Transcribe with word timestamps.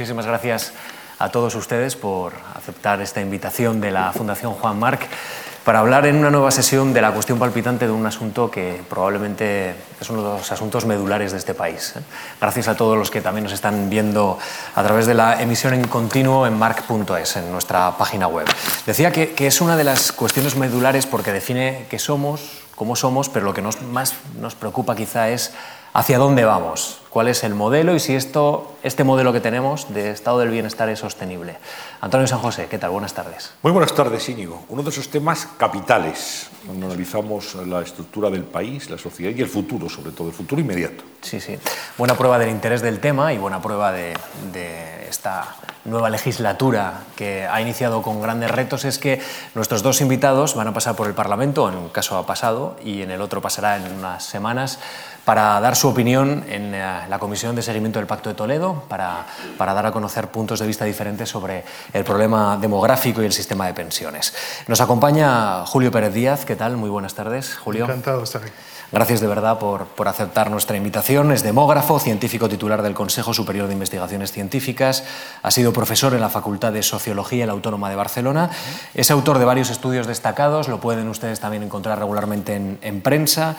muchísimas 0.00 0.24
gracias 0.24 0.72
a 1.18 1.28
todos 1.28 1.54
ustedes 1.54 1.94
por 1.94 2.32
aceptar 2.54 3.02
esta 3.02 3.20
invitación 3.20 3.82
de 3.82 3.90
la 3.90 4.14
Fundación 4.14 4.54
Juan 4.54 4.78
Marc 4.78 5.06
para 5.62 5.80
hablar 5.80 6.06
en 6.06 6.16
una 6.16 6.30
nueva 6.30 6.50
sesión 6.50 6.94
de 6.94 7.02
la 7.02 7.12
cuestión 7.12 7.38
palpitante 7.38 7.84
de 7.84 7.92
un 7.92 8.06
asunto 8.06 8.50
que 8.50 8.80
probablemente 8.88 9.74
es 10.00 10.08
uno 10.08 10.22
de 10.22 10.38
los 10.38 10.50
asuntos 10.50 10.86
medulares 10.86 11.32
de 11.32 11.36
este 11.36 11.52
país. 11.52 11.96
¿eh? 11.98 12.00
Gracias 12.40 12.68
a 12.68 12.76
todos 12.76 12.96
los 12.96 13.10
que 13.10 13.20
también 13.20 13.44
nos 13.44 13.52
están 13.52 13.90
viendo 13.90 14.38
a 14.74 14.82
través 14.82 15.04
de 15.04 15.12
la 15.12 15.42
emisión 15.42 15.74
en 15.74 15.86
continuo 15.86 16.46
en 16.46 16.58
marc.es, 16.58 17.36
en 17.36 17.52
nuestra 17.52 17.98
página 17.98 18.26
web. 18.26 18.46
Decía 18.86 19.12
que, 19.12 19.34
que, 19.34 19.48
es 19.48 19.60
una 19.60 19.76
de 19.76 19.84
las 19.84 20.12
cuestiones 20.12 20.56
medulares 20.56 21.04
porque 21.04 21.30
define 21.30 21.84
qué 21.90 21.98
somos, 21.98 22.62
cómo 22.74 22.96
somos, 22.96 23.28
pero 23.28 23.44
lo 23.44 23.52
que 23.52 23.60
nos, 23.60 23.82
más 23.82 24.14
nos 24.40 24.54
preocupa 24.54 24.96
quizá 24.96 25.28
es 25.28 25.52
hacia 25.92 26.18
dónde 26.18 26.44
vamos, 26.44 27.00
cuál 27.10 27.28
es 27.28 27.42
el 27.42 27.54
modelo 27.54 27.94
y 27.94 28.00
si 28.00 28.14
esto, 28.14 28.74
este 28.82 29.02
modelo 29.02 29.32
que 29.32 29.40
tenemos 29.40 29.92
de 29.92 30.10
estado 30.10 30.38
del 30.38 30.50
bienestar 30.50 30.88
es 30.88 31.00
sostenible. 31.00 31.56
Antonio 32.00 32.26
San 32.26 32.38
José, 32.38 32.68
¿qué 32.70 32.78
tal? 32.78 32.90
Buenas 32.90 33.14
tardes. 33.14 33.52
Muy 33.62 33.72
buenas 33.72 33.92
tardes, 33.94 34.28
Íñigo. 34.28 34.62
Uno 34.68 34.82
de 34.82 34.90
esos 34.90 35.08
temas 35.08 35.48
capitales 35.58 36.48
cuando 36.64 36.86
analizamos 36.86 37.54
la 37.66 37.82
estructura 37.82 38.30
del 38.30 38.44
país, 38.44 38.88
la 38.88 38.98
sociedad 38.98 39.34
y 39.36 39.40
el 39.40 39.48
futuro, 39.48 39.88
sobre 39.88 40.12
todo, 40.12 40.28
el 40.28 40.34
futuro 40.34 40.60
inmediato. 40.60 41.02
Sí, 41.22 41.40
sí. 41.40 41.58
Buena 41.98 42.14
prueba 42.14 42.38
del 42.38 42.50
interés 42.50 42.82
del 42.82 43.00
tema 43.00 43.32
y 43.32 43.38
buena 43.38 43.60
prueba 43.60 43.92
de, 43.92 44.14
de 44.52 45.08
esta 45.08 45.56
nueva 45.84 46.10
legislatura 46.10 47.04
que 47.16 47.46
ha 47.46 47.60
iniciado 47.60 48.02
con 48.02 48.20
grandes 48.20 48.50
retos 48.50 48.84
es 48.84 48.98
que 48.98 49.20
nuestros 49.54 49.82
dos 49.82 50.00
invitados 50.00 50.54
van 50.54 50.68
a 50.68 50.74
pasar 50.74 50.94
por 50.94 51.06
el 51.06 51.14
Parlamento, 51.14 51.68
en 51.68 51.76
un 51.76 51.88
caso 51.88 52.16
ha 52.18 52.26
pasado 52.26 52.76
y 52.84 53.02
en 53.02 53.10
el 53.10 53.20
otro 53.20 53.40
pasará 53.40 53.76
en 53.76 53.90
unas 53.92 54.24
semanas, 54.24 54.78
para 55.30 55.60
dar 55.60 55.76
su 55.76 55.86
opinión 55.86 56.44
en 56.48 56.74
eh, 56.74 57.06
la 57.08 57.18
Comisión 57.20 57.54
de 57.54 57.62
Seguimiento 57.62 58.00
del 58.00 58.08
Pacto 58.08 58.30
de 58.30 58.34
Toledo, 58.34 58.82
para, 58.88 59.26
para, 59.56 59.74
dar 59.74 59.86
a 59.86 59.92
conocer 59.92 60.26
puntos 60.26 60.58
de 60.58 60.66
vista 60.66 60.84
diferentes 60.84 61.28
sobre 61.28 61.62
el 61.92 62.02
problema 62.02 62.56
demográfico 62.56 63.22
y 63.22 63.26
el 63.26 63.32
sistema 63.32 63.68
de 63.68 63.74
pensiones. 63.74 64.34
Nos 64.66 64.80
acompaña 64.80 65.64
Julio 65.66 65.92
Pérez 65.92 66.12
Díaz. 66.14 66.44
¿Qué 66.44 66.56
tal? 66.56 66.76
Muy 66.76 66.90
buenas 66.90 67.14
tardes, 67.14 67.54
Julio. 67.54 67.84
Encantado 67.84 68.24
de 68.24 68.38
aquí. 68.38 68.50
Gracias 68.92 69.20
de 69.20 69.28
verdad 69.28 69.60
por, 69.60 69.84
por, 69.86 70.08
aceptar 70.08 70.50
nuestra 70.50 70.76
invitación. 70.76 71.30
Es 71.30 71.44
demógrafo, 71.44 72.00
científico 72.00 72.48
titular 72.48 72.82
del 72.82 72.94
Consejo 72.94 73.32
Superior 73.32 73.68
de 73.68 73.74
Investigaciones 73.74 74.32
Científicas. 74.32 75.04
Ha 75.44 75.52
sido 75.52 75.72
profesor 75.72 76.12
en 76.12 76.20
la 76.20 76.28
Facultad 76.28 76.72
de 76.72 76.82
Sociología 76.82 77.44
en 77.44 77.46
la 77.46 77.52
Autónoma 77.52 77.88
de 77.88 77.94
Barcelona. 77.94 78.50
Es 78.94 79.12
autor 79.12 79.38
de 79.38 79.44
varios 79.44 79.70
estudios 79.70 80.08
destacados. 80.08 80.66
Lo 80.66 80.80
pueden 80.80 81.06
ustedes 81.08 81.38
también 81.38 81.62
encontrar 81.62 82.00
regularmente 82.00 82.56
en, 82.56 82.78
en 82.82 83.00
prensa. 83.00 83.54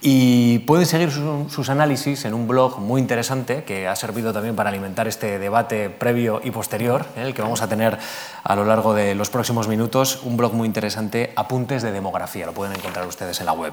Y 0.00 0.60
pueden 0.60 0.86
seguir 0.86 1.10
su, 1.10 1.48
sus 1.50 1.70
análisis 1.70 2.24
en 2.24 2.32
un 2.32 2.46
blog 2.46 2.78
muy 2.78 3.00
interesante 3.00 3.64
que 3.64 3.88
ha 3.88 3.96
servido 3.96 4.32
también 4.32 4.54
para 4.54 4.68
alimentar 4.68 5.08
este 5.08 5.40
debate 5.40 5.90
previo 5.90 6.40
y 6.44 6.52
posterior, 6.52 7.04
¿eh? 7.16 7.22
el 7.22 7.34
que 7.34 7.42
vamos 7.42 7.62
a 7.62 7.68
tener 7.68 7.98
a 8.44 8.54
lo 8.54 8.64
largo 8.64 8.94
de 8.94 9.16
los 9.16 9.28
próximos 9.28 9.66
minutos. 9.66 10.20
Un 10.22 10.36
blog 10.36 10.54
muy 10.54 10.66
interesante, 10.66 11.32
Apuntes 11.34 11.82
de 11.82 11.90
Demografía. 11.90 12.46
Lo 12.46 12.52
pueden 12.52 12.76
encontrar 12.76 13.08
ustedes 13.08 13.40
en 13.40 13.46
la 13.46 13.52
web. 13.52 13.72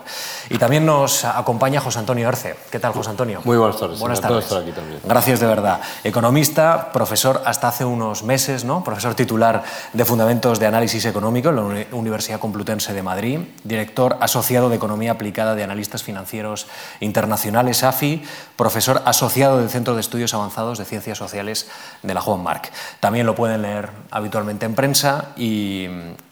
Y 0.49 0.57
también 0.57 0.83
nos 0.83 0.94
nos 0.95 1.25
acompaña 1.25 1.81
José 1.81 1.99
Antonio 1.99 2.27
Arce. 2.27 2.55
¿Qué 2.71 2.79
tal, 2.79 2.93
José 2.93 3.09
Antonio? 3.09 3.41
Muy 3.43 3.57
buenas 3.57 3.77
tardes. 3.77 3.99
Buenas 3.99 4.21
tardes. 4.21 4.45
Estar 4.45 4.61
aquí 4.61 4.71
también. 4.71 5.01
Gracias 5.03 5.41
de 5.41 5.45
verdad. 5.45 5.81
Economista, 6.05 6.91
profesor 6.93 7.41
hasta 7.45 7.67
hace 7.67 7.83
unos 7.83 8.23
meses, 8.23 8.63
¿no? 8.63 8.81
Profesor 8.81 9.13
titular 9.13 9.63
de 9.91 10.05
Fundamentos 10.05 10.57
de 10.57 10.67
Análisis 10.67 11.03
Económico 11.05 11.49
en 11.49 11.55
la 11.55 11.85
Universidad 11.91 12.39
Complutense 12.39 12.93
de 12.93 13.03
Madrid, 13.03 13.39
director 13.66 14.17
asociado 14.21 14.69
de 14.69 14.77
Economía 14.77 15.11
Aplicada 15.11 15.53
de 15.53 15.63
Analistas 15.66 16.01
Financieros 16.01 16.67
Internacionales, 17.01 17.83
AFI, 17.83 18.23
profesor 18.55 19.01
asociado 19.05 19.59
del 19.59 19.69
Centro 19.69 19.95
de 19.95 20.01
Estudios 20.01 20.33
Avanzados 20.33 20.77
de 20.77 20.85
Ciencias 20.85 21.17
Sociales 21.17 21.67
de 22.03 22.13
la 22.13 22.21
Juan 22.21 22.41
Marc. 22.41 22.71
También 23.01 23.25
lo 23.25 23.35
pueden 23.35 23.63
leer 23.63 23.89
habitualmente 24.11 24.66
en 24.66 24.75
prensa 24.75 25.33
y, 25.35 25.88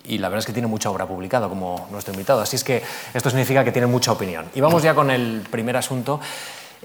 y 0.06 0.18
la 0.18 0.30
verdad 0.30 0.40
es 0.40 0.46
que 0.46 0.54
tiene 0.54 0.68
mucha 0.68 0.90
obra 0.90 1.06
publicada 1.06 1.48
como 1.48 1.88
nuestro 1.92 2.14
invitado. 2.14 2.42
Así 2.42 2.56
es 2.56 2.64
que 2.64 2.82
esto 3.14 3.30
significa 3.30 3.64
que 3.64 3.72
tiene 3.72 3.88
mucha 3.88 4.12
opinión. 4.12 4.46
Y 4.53 4.62
vamos 4.62 4.84
ya 4.84 4.94
con 4.94 5.09
el 5.09 5.41
primer 5.50 5.78
asunto. 5.78 6.19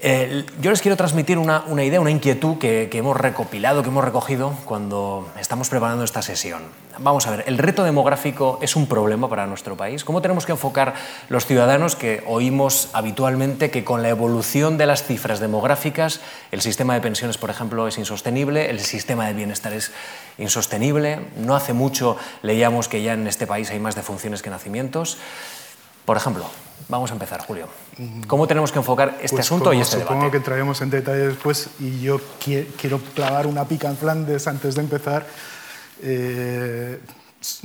Yo 0.01 0.69
les 0.69 0.81
quiero 0.81 0.95
transmitir 0.95 1.37
una, 1.37 1.63
una 1.67 1.83
idea, 1.83 1.99
una 1.99 2.11
inquietud 2.11 2.57
que, 2.57 2.87
que, 2.89 2.99
hemos 2.99 3.17
recopilado, 3.17 3.83
que 3.83 3.89
hemos 3.89 4.03
recogido 4.03 4.53
cuando 4.65 5.27
estamos 5.39 5.69
preparando 5.69 6.03
esta 6.03 6.21
sesión. 6.21 6.63
Vamos 6.99 7.27
a 7.27 7.31
ver, 7.31 7.43
¿el 7.47 7.57
reto 7.57 7.83
demográfico 7.83 8.59
es 8.61 8.75
un 8.75 8.87
problema 8.87 9.29
para 9.29 9.47
nuestro 9.47 9.75
país? 9.75 10.03
¿Cómo 10.03 10.21
tenemos 10.21 10.45
que 10.45 10.53
enfocar 10.53 10.93
los 11.27 11.45
ciudadanos 11.45 11.95
que 11.95 12.23
oímos 12.27 12.89
habitualmente 12.93 13.71
que 13.71 13.83
con 13.83 14.01
la 14.01 14.09
evolución 14.09 14.77
de 14.77 14.85
las 14.85 15.03
cifras 15.03 15.39
demográficas 15.39 16.21
el 16.51 16.61
sistema 16.61 16.93
de 16.93 17.01
pensiones, 17.01 17.37
por 17.37 17.49
ejemplo, 17.49 17.87
es 17.87 17.97
insostenible, 17.97 18.69
el 18.69 18.79
sistema 18.79 19.27
de 19.27 19.33
bienestar 19.33 19.73
es 19.73 19.91
insostenible? 20.37 21.19
No 21.37 21.55
hace 21.55 21.73
mucho 21.73 22.17
leíamos 22.41 22.87
que 22.87 23.01
ya 23.01 23.13
en 23.13 23.27
este 23.27 23.47
país 23.47 23.69
hay 23.71 23.79
más 23.79 23.95
defunciones 23.95 24.41
que 24.41 24.49
nacimientos. 24.49 25.17
Por 26.05 26.17
ejemplo, 26.17 26.45
vamos 26.87 27.11
a 27.11 27.13
empezar, 27.13 27.41
Julio. 27.45 27.67
¿Cómo 28.27 28.47
tenemos 28.47 28.71
que 28.71 28.79
enfocar 28.79 29.17
este 29.21 29.35
pues 29.35 29.45
asunto 29.45 29.73
y 29.73 29.81
este 29.81 29.97
supongo 29.97 30.21
debate? 30.21 30.31
que 30.31 30.37
entraremos 30.37 30.81
en 30.81 30.89
detalle 30.89 31.27
después 31.27 31.69
y 31.79 31.99
yo 31.99 32.21
quiero 32.41 32.99
clavar 33.13 33.45
una 33.45 33.65
pica 33.65 33.89
en 33.89 33.97
Flandes 33.97 34.47
antes 34.47 34.75
de 34.75 34.81
empezar. 34.81 35.27
Eh, 36.01 36.99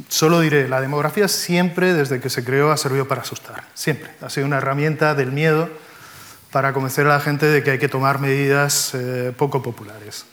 solo 0.09 0.41
diré, 0.41 0.69
la 0.69 0.81
demografía 0.81 1.29
siempre, 1.29 1.95
desde 1.95 2.21
que 2.21 2.31
se 2.31 2.45
creó, 2.45 2.73
ha 2.73 2.77
servido 2.77 3.07
para 3.07 3.23
asustar. 3.23 3.65
Siempre. 3.75 4.11
Ha 4.21 4.29
sido 4.29 4.47
una 4.47 4.59
herramienta 4.59 5.15
del 5.15 5.31
miedo 5.31 5.69
para 6.51 6.73
convencer 6.73 7.07
a 7.07 7.11
la 7.11 7.21
gente 7.21 7.47
de 7.47 7.63
que 7.63 7.73
hay 7.73 7.79
que 7.79 7.89
tomar 7.89 8.19
medidas 8.19 8.93
eh, 8.95 9.33
poco 9.37 9.63
populares. 9.63 10.25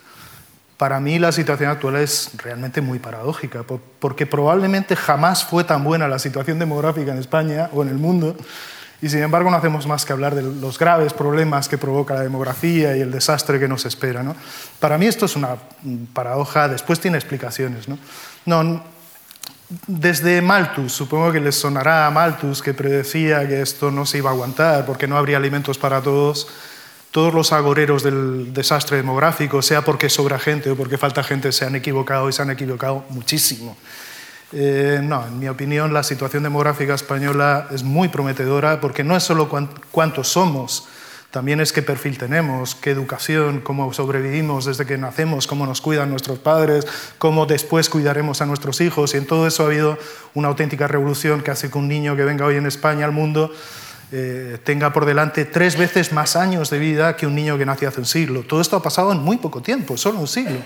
Para 0.77 0.99
mí 0.99 1.19
la 1.19 1.31
situación 1.31 1.69
actual 1.69 1.97
es 1.97 2.31
realmente 2.37 2.81
muy 2.81 2.97
paradójica, 2.97 3.63
porque 3.99 4.25
probablemente 4.25 4.95
jamás 4.95 5.43
fue 5.43 5.63
tan 5.63 5.83
buena 5.83 6.07
la 6.07 6.17
situación 6.17 6.57
demográfica 6.57 7.11
en 7.11 7.19
España 7.19 7.69
o 7.71 7.83
en 7.83 7.89
el 7.89 7.97
mundo, 7.97 8.35
y 9.01 9.09
sin 9.09 9.23
embargo 9.23 9.49
no 9.49 9.57
hacemos 9.57 9.87
más 9.87 10.05
que 10.05 10.13
hablar 10.13 10.35
de 10.35 10.43
los 10.43 10.77
graves 10.77 11.13
problemas 11.13 11.67
que 11.67 11.77
provoca 11.77 12.13
la 12.13 12.21
demografía 12.21 12.95
y 12.95 13.01
el 13.01 13.11
desastre 13.11 13.59
que 13.59 13.67
nos 13.67 13.85
espera. 13.85 14.21
¿no? 14.21 14.35
Para 14.79 14.97
mí 14.97 15.07
esto 15.07 15.25
es 15.25 15.35
una 15.35 15.55
paradoja, 16.13 16.67
después 16.67 16.99
tiene 16.99 17.17
explicaciones. 17.17 17.87
¿no? 17.87 17.97
Desde 19.87 20.41
Malthus, 20.41 20.91
supongo 20.91 21.31
que 21.31 21.39
les 21.39 21.55
sonará 21.55 22.05
a 22.05 22.11
Malthus 22.11 22.61
que 22.61 22.73
predecía 22.73 23.47
que 23.47 23.61
esto 23.61 23.89
no 23.89 24.05
se 24.05 24.19
iba 24.19 24.29
a 24.29 24.33
aguantar 24.33 24.85
porque 24.85 25.07
no 25.07 25.17
habría 25.17 25.37
alimentos 25.37 25.77
para 25.77 26.01
todos, 26.01 26.49
todos 27.09 27.33
los 27.33 27.53
agoreros 27.53 28.03
del 28.03 28.53
desastre 28.53 28.97
demográfico, 28.97 29.61
sea 29.61 29.81
porque 29.81 30.09
sobra 30.09 30.37
gente 30.37 30.69
o 30.69 30.75
porque 30.75 30.97
falta 30.97 31.23
gente, 31.23 31.51
se 31.53 31.65
han 31.65 31.75
equivocado 31.75 32.27
y 32.29 32.33
se 32.33 32.41
han 32.41 32.51
equivocado 32.51 33.05
muchísimo. 33.09 33.77
Eh, 34.53 34.99
no, 35.01 35.25
en 35.25 35.39
mi 35.39 35.47
opinión, 35.47 35.93
la 35.93 36.03
situación 36.03 36.43
demográfica 36.43 36.93
española 36.93 37.67
es 37.71 37.83
muy 37.83 38.09
prometedora 38.09 38.81
porque 38.81 39.03
no 39.03 39.15
es 39.15 39.23
solo 39.23 39.49
cuántos 39.91 40.27
somos, 40.27 40.87
también 41.31 41.61
es 41.61 41.71
qué 41.71 41.81
perfil 41.81 42.17
tenemos, 42.17 42.75
qué 42.75 42.91
educación, 42.91 43.61
cómo 43.61 43.93
sobrevivimos 43.93 44.65
desde 44.65 44.85
que 44.85 44.97
nacemos, 44.97 45.47
cómo 45.47 45.65
nos 45.65 45.79
cuidan 45.79 46.09
nuestros 46.09 46.39
padres, 46.39 46.85
cómo 47.17 47.45
después 47.45 47.87
cuidaremos 47.87 48.41
a 48.41 48.45
nuestros 48.45 48.81
hijos. 48.81 49.13
Y 49.13 49.17
en 49.17 49.25
todo 49.25 49.47
eso 49.47 49.63
ha 49.63 49.67
habido 49.67 49.97
una 50.33 50.49
auténtica 50.49 50.87
revolución 50.87 51.41
que 51.41 51.51
hace 51.51 51.71
que 51.71 51.77
un 51.77 51.87
niño 51.87 52.17
que 52.17 52.25
venga 52.25 52.45
hoy 52.45 52.57
en 52.57 52.65
España 52.65 53.05
al 53.05 53.13
mundo 53.13 53.53
eh, 54.11 54.57
tenga 54.65 54.91
por 54.91 55.05
delante 55.05 55.45
tres 55.45 55.77
veces 55.77 56.11
más 56.11 56.35
años 56.35 56.69
de 56.69 56.79
vida 56.79 57.15
que 57.15 57.25
un 57.25 57.35
niño 57.35 57.57
que 57.57 57.65
nació 57.65 57.87
hace 57.87 58.01
un 58.01 58.05
siglo. 58.05 58.43
Todo 58.43 58.59
esto 58.59 58.75
ha 58.75 58.83
pasado 58.83 59.13
en 59.13 59.19
muy 59.19 59.37
poco 59.37 59.61
tiempo, 59.61 59.95
solo 59.95 60.19
un 60.19 60.27
siglo. 60.27 60.59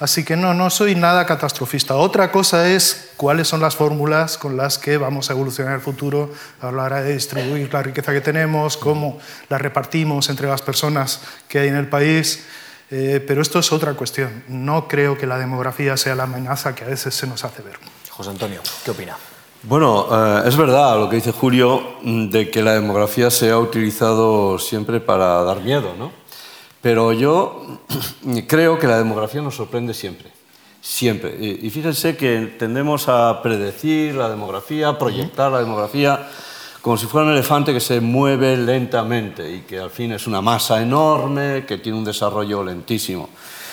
Así 0.00 0.24
que 0.24 0.36
no, 0.36 0.54
no 0.54 0.70
soy 0.70 0.94
nada 0.94 1.26
catastrofista. 1.26 1.96
Otra 1.96 2.30
cosa 2.30 2.68
es 2.68 3.10
cuáles 3.16 3.48
son 3.48 3.60
las 3.60 3.74
fórmulas 3.74 4.38
con 4.38 4.56
las 4.56 4.78
que 4.78 4.96
vamos 4.96 5.28
a 5.28 5.32
evolucionar 5.32 5.72
en 5.72 5.78
el 5.78 5.84
futuro 5.84 6.32
a 6.60 6.70
la 6.70 6.84
hora 6.84 7.02
de 7.02 7.14
distribuir 7.14 7.72
la 7.72 7.82
riqueza 7.82 8.12
que 8.12 8.20
tenemos, 8.20 8.76
cómo 8.76 9.18
la 9.48 9.58
repartimos 9.58 10.28
entre 10.28 10.46
las 10.46 10.62
personas 10.62 11.20
que 11.48 11.58
hay 11.58 11.68
en 11.68 11.76
el 11.76 11.88
país. 11.88 12.44
Eh, 12.90 13.22
pero 13.26 13.42
esto 13.42 13.58
es 13.58 13.72
otra 13.72 13.94
cuestión. 13.94 14.44
No 14.48 14.86
creo 14.86 15.18
que 15.18 15.26
la 15.26 15.36
demografía 15.36 15.96
sea 15.96 16.14
la 16.14 16.22
amenaza 16.22 16.74
que 16.74 16.84
a 16.84 16.88
veces 16.88 17.14
se 17.14 17.26
nos 17.26 17.44
hace 17.44 17.62
ver. 17.62 17.78
José 18.08 18.30
Antonio, 18.30 18.60
¿qué 18.84 18.92
opina? 18.92 19.16
Bueno, 19.64 20.06
eh, 20.10 20.42
es 20.46 20.56
verdad 20.56 20.96
lo 20.98 21.10
que 21.10 21.16
dice 21.16 21.32
Julio 21.32 21.96
de 22.02 22.48
que 22.50 22.62
la 22.62 22.74
demografía 22.74 23.30
se 23.30 23.50
ha 23.50 23.58
utilizado 23.58 24.58
siempre 24.60 25.00
para 25.00 25.42
dar 25.42 25.60
miedo, 25.60 25.94
¿no? 25.98 26.12
Pero 26.80 27.12
yo 27.12 27.80
creo 28.46 28.78
que 28.78 28.86
la 28.86 28.98
demografía 28.98 29.42
nos 29.42 29.56
sorprende 29.56 29.94
siempre, 29.94 30.30
siempre. 30.80 31.36
Y 31.40 31.70
fíjense 31.70 32.16
que 32.16 32.56
tendemos 32.58 33.08
a 33.08 33.42
predecir 33.42 34.14
la 34.14 34.28
demografía, 34.28 34.98
proyectar 34.98 35.52
la 35.52 35.60
demografía 35.60 36.28
como 36.80 36.96
si 36.96 37.06
fuera 37.06 37.26
un 37.26 37.32
elefante 37.32 37.72
que 37.72 37.80
se 37.80 38.00
mueve 38.00 38.56
lentamente 38.56 39.52
y 39.52 39.60
que 39.60 39.78
al 39.78 39.90
fin 39.90 40.12
es 40.12 40.26
una 40.26 40.40
masa 40.40 40.80
enorme, 40.80 41.64
que 41.66 41.78
tiene 41.78 41.98
un 41.98 42.04
desarrollo 42.04 42.62
lentísimo. 42.62 43.28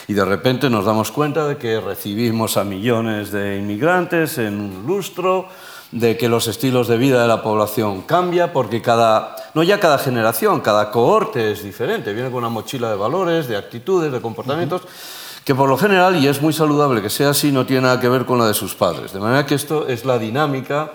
Y 0.07 0.13
de 0.13 0.25
repente 0.25 0.69
nos 0.69 0.85
damos 0.85 1.11
cuenta 1.11 1.47
de 1.47 1.57
que 1.57 1.79
recibimos 1.79 2.57
a 2.57 2.63
millones 2.63 3.31
de 3.31 3.57
inmigrantes 3.57 4.37
en 4.37 4.59
un 4.59 4.85
lustro, 4.85 5.47
de 5.95 6.17
que 6.17 6.27
los 6.27 6.47
estilos 6.47 6.89
de 6.89 6.97
vida 6.97 7.21
de 7.21 7.27
la 7.29 7.41
población 7.41 8.01
cambia 8.01 8.51
porque 8.51 8.81
cada, 8.81 9.33
no 9.53 9.63
ya 9.63 9.79
cada 9.79 9.97
generación, 9.97 10.59
cada 10.59 10.91
cohorte 10.91 11.53
es 11.53 11.63
diferente, 11.63 12.11
viene 12.11 12.29
con 12.29 12.39
una 12.39 12.49
mochila 12.49 12.89
de 12.89 12.97
valores, 12.97 13.47
de 13.47 13.55
actitudes, 13.55 14.11
de 14.11 14.19
comportamientos. 14.19 14.81
Uh 14.81 14.85
-huh. 14.85 15.43
que 15.45 15.55
por 15.55 15.69
lo 15.69 15.77
general, 15.77 16.17
y 16.17 16.27
es 16.27 16.41
muy 16.41 16.51
saludable 16.51 17.01
que 17.01 17.09
sea 17.09 17.29
así, 17.29 17.49
no 17.51 17.65
tiene 17.65 17.83
nada 17.83 18.01
que 18.01 18.09
ver 18.09 18.25
con 18.25 18.37
la 18.39 18.47
de 18.47 18.53
sus 18.53 18.75
padres. 18.75 19.13
De 19.13 19.19
manera 19.21 19.45
que 19.45 19.55
esto 19.55 19.87
es 19.87 20.03
la 20.03 20.17
dinámica, 20.17 20.91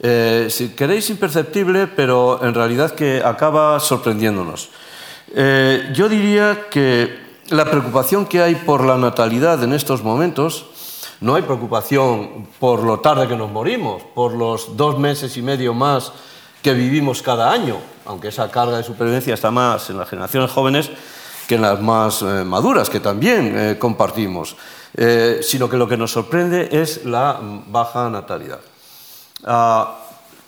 eh, 0.00 0.48
si 0.50 0.70
queréis 0.70 1.10
imperceptible, 1.10 1.86
pero 1.86 2.40
en 2.42 2.52
realidad 2.52 2.90
que 2.92 3.22
acaba 3.24 3.78
sorprendiéndonos. 3.78 4.70
Eh, 5.32 5.92
yo 5.94 6.08
diría 6.08 6.66
que 6.70 7.20
la 7.50 7.66
preocupación 7.66 8.26
que 8.26 8.42
hay 8.42 8.56
por 8.56 8.82
la 8.84 8.96
natalidad 8.96 9.62
en 9.62 9.72
estos 9.74 10.02
momentos, 10.02 10.66
no 11.20 11.34
hay 11.34 11.42
preocupación 11.42 12.48
por 12.58 12.82
lo 12.82 13.00
tarde 13.00 13.28
que 13.28 13.36
nos 13.36 13.50
morimos, 13.50 14.02
por 14.14 14.32
los 14.32 14.76
dos 14.76 14.98
meses 14.98 15.36
y 15.36 15.42
medio 15.42 15.74
más 15.74 16.12
que 16.62 16.74
vivimos 16.74 17.22
cada 17.22 17.50
año, 17.52 17.76
aunque 18.06 18.28
esa 18.28 18.50
carga 18.50 18.76
de 18.76 18.82
supervivencia 18.82 19.34
está 19.34 19.50
más 19.50 19.90
en 19.90 19.98
las 19.98 20.08
generaciones 20.08 20.50
jóvenes 20.50 20.90
que 21.46 21.56
en 21.56 21.62
las 21.62 21.80
más 21.80 22.22
eh, 22.22 22.44
maduras, 22.44 22.88
que 22.88 23.00
también 23.00 23.52
eh, 23.56 23.78
compartimos, 23.78 24.56
eh, 24.96 25.40
sino 25.42 25.68
que 25.68 25.76
lo 25.76 25.88
que 25.88 25.96
nos 25.96 26.12
sorprende 26.12 26.68
es 26.70 27.04
la 27.04 27.40
baja 27.66 28.08
natalidad. 28.08 28.60
Ah, 29.44 29.98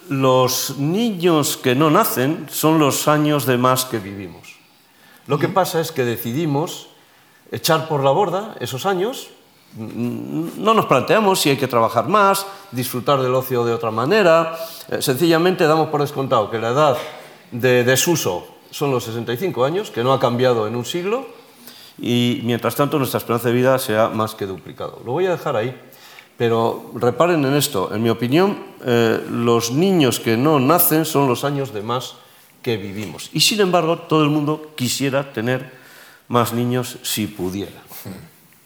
los 0.09 0.79
niños 0.79 1.57
que 1.57 1.75
no 1.75 1.91
nacen 1.91 2.47
son 2.51 2.79
los 2.79 3.09
años 3.09 3.47
de 3.47 3.57
más 3.57 3.85
que 3.85 3.99
vivimos. 3.99 4.57
Lo 5.27 5.39
que 5.39 5.49
pasa 5.49 5.81
es 5.81 5.93
que 5.93 6.05
decidimos 6.05 6.89
echar 7.51 7.89
por 7.89 8.03
la 8.03 8.11
borda 8.11 8.55
esos 8.61 8.87
años, 8.87 9.29
no 9.77 10.75
nos 10.75 10.87
planteamos 10.87 11.41
si 11.41 11.51
hay 11.51 11.57
que 11.57 11.69
trabajar 11.69 12.09
más, 12.09 12.47
disfrutar 12.71 13.21
del 13.23 13.35
ocio 13.35 13.65
de 13.65 13.73
otra 13.73 13.91
manera, 13.91 14.57
sencillamente 15.01 15.67
damos 15.67 15.89
por 15.89 16.01
descontado 16.01 16.51
que 16.51 16.59
la 16.59 16.71
edad 16.71 16.97
de 17.51 17.85
desuso 17.85 18.47
son 18.71 18.91
los 18.91 19.05
65 19.05 19.65
años, 19.65 19.91
que 19.91 20.03
no 20.03 20.13
ha 20.13 20.19
cambiado 20.19 20.67
en 20.67 20.75
un 20.75 20.85
siglo, 20.85 21.27
y 21.99 22.41
mientras 22.43 22.75
tanto 22.75 22.99
nuestra 22.99 23.19
esperanza 23.19 23.49
de 23.49 23.55
vida 23.55 23.79
se 23.79 23.97
ha 23.97 24.09
más 24.09 24.35
que 24.35 24.47
duplicado. 24.47 25.01
Lo 25.05 25.13
voy 25.13 25.27
a 25.27 25.33
dejar 25.33 25.57
ahí, 25.57 25.79
pero 26.37 26.91
reparen 26.95 27.45
en 27.45 27.55
esto, 27.55 27.95
en 27.95 28.03
mi 28.03 28.09
opinión, 28.09 28.59
eh, 28.85 29.25
los 29.31 29.71
niños 29.71 30.19
que 30.19 30.37
no 30.37 30.59
nacen 30.59 31.05
son 31.05 31.29
los 31.29 31.45
años 31.45 31.73
de 31.73 31.83
más 31.83 32.17
que 32.63 32.77
vivimos. 32.77 33.29
Y 33.33 33.41
sin 33.41 33.61
embargo, 33.61 33.99
todo 33.99 34.23
el 34.23 34.31
mundo 34.31 34.73
quisiera 34.75 35.33
tener 35.33 35.73
más 36.29 36.55
niños 36.55 36.99
si 37.03 37.27
pudiera. 37.27 37.81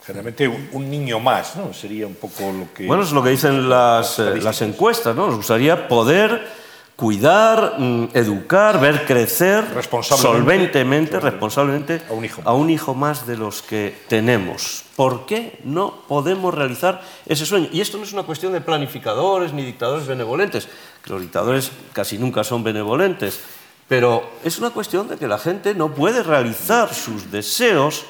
Generalmente 0.06 0.46
un, 0.46 0.88
niño 0.88 1.18
más, 1.18 1.56
¿no? 1.56 1.72
Sería 1.72 2.06
un 2.06 2.14
poco 2.14 2.52
lo 2.52 2.72
que... 2.72 2.86
Bueno, 2.86 3.02
es 3.02 3.10
lo 3.10 3.24
que 3.24 3.30
dicen 3.30 3.68
las, 3.68 4.20
eh, 4.20 4.36
las 4.40 4.62
encuestas, 4.62 5.16
¿no? 5.16 5.26
Nos 5.26 5.36
gustaría 5.36 5.88
poder 5.88 6.46
cuidar, 6.94 7.74
mm, 7.76 8.10
educar, 8.14 8.80
ver 8.80 9.04
crecer 9.04 9.64
solventemente, 10.02 11.18
responsablemente 11.18 12.02
a 12.08 12.12
un, 12.12 12.24
hijo 12.24 12.40
a 12.44 12.54
un 12.54 12.70
hijo 12.70 12.94
más 12.94 13.26
de 13.26 13.36
los 13.36 13.62
que 13.62 13.94
tenemos. 14.06 14.84
¿Por 14.94 15.26
qué 15.26 15.58
no 15.64 16.02
podemos 16.06 16.54
realizar 16.54 17.02
ese 17.26 17.44
sueño? 17.44 17.68
Y 17.72 17.80
esto 17.80 17.98
no 17.98 18.04
es 18.04 18.12
una 18.12 18.22
cuestión 18.22 18.52
de 18.52 18.60
planificadores 18.60 19.52
ni 19.52 19.64
dictadores 19.64 20.06
benevolentes, 20.06 20.68
que 21.04 21.10
los 21.10 21.20
dictadores 21.20 21.72
casi 21.92 22.16
nunca 22.16 22.44
son 22.44 22.62
benevolentes, 22.62 23.40
pero 23.88 24.30
es 24.44 24.58
una 24.58 24.70
cuestión 24.70 25.08
de 25.08 25.16
que 25.16 25.26
la 25.26 25.38
gente 25.38 25.74
no 25.74 25.92
puede 25.94 26.22
realizar 26.22 26.94
sus 26.94 27.32
deseos 27.32 28.06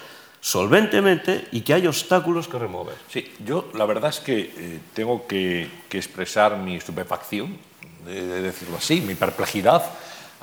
solventemente 0.47 1.49
y 1.51 1.63
que 1.63 1.75
hay 1.75 1.89
obstáculos 1.89 2.47
que 2.47 2.57
remover. 2.57 2.95
Sí, 3.09 3.33
yo 3.45 3.69
la 3.75 3.85
verdad 3.85 4.11
es 4.11 4.21
que 4.21 4.39
eh, 4.57 4.79
tengo 4.95 5.27
que, 5.27 5.69
expresar 5.91 6.57
mi 6.59 6.77
estupefacción 6.77 7.57
de 8.05 8.43
decirlo 8.43 8.77
así, 8.77 9.01
mi 9.01 9.17
perplejidad 9.17 9.83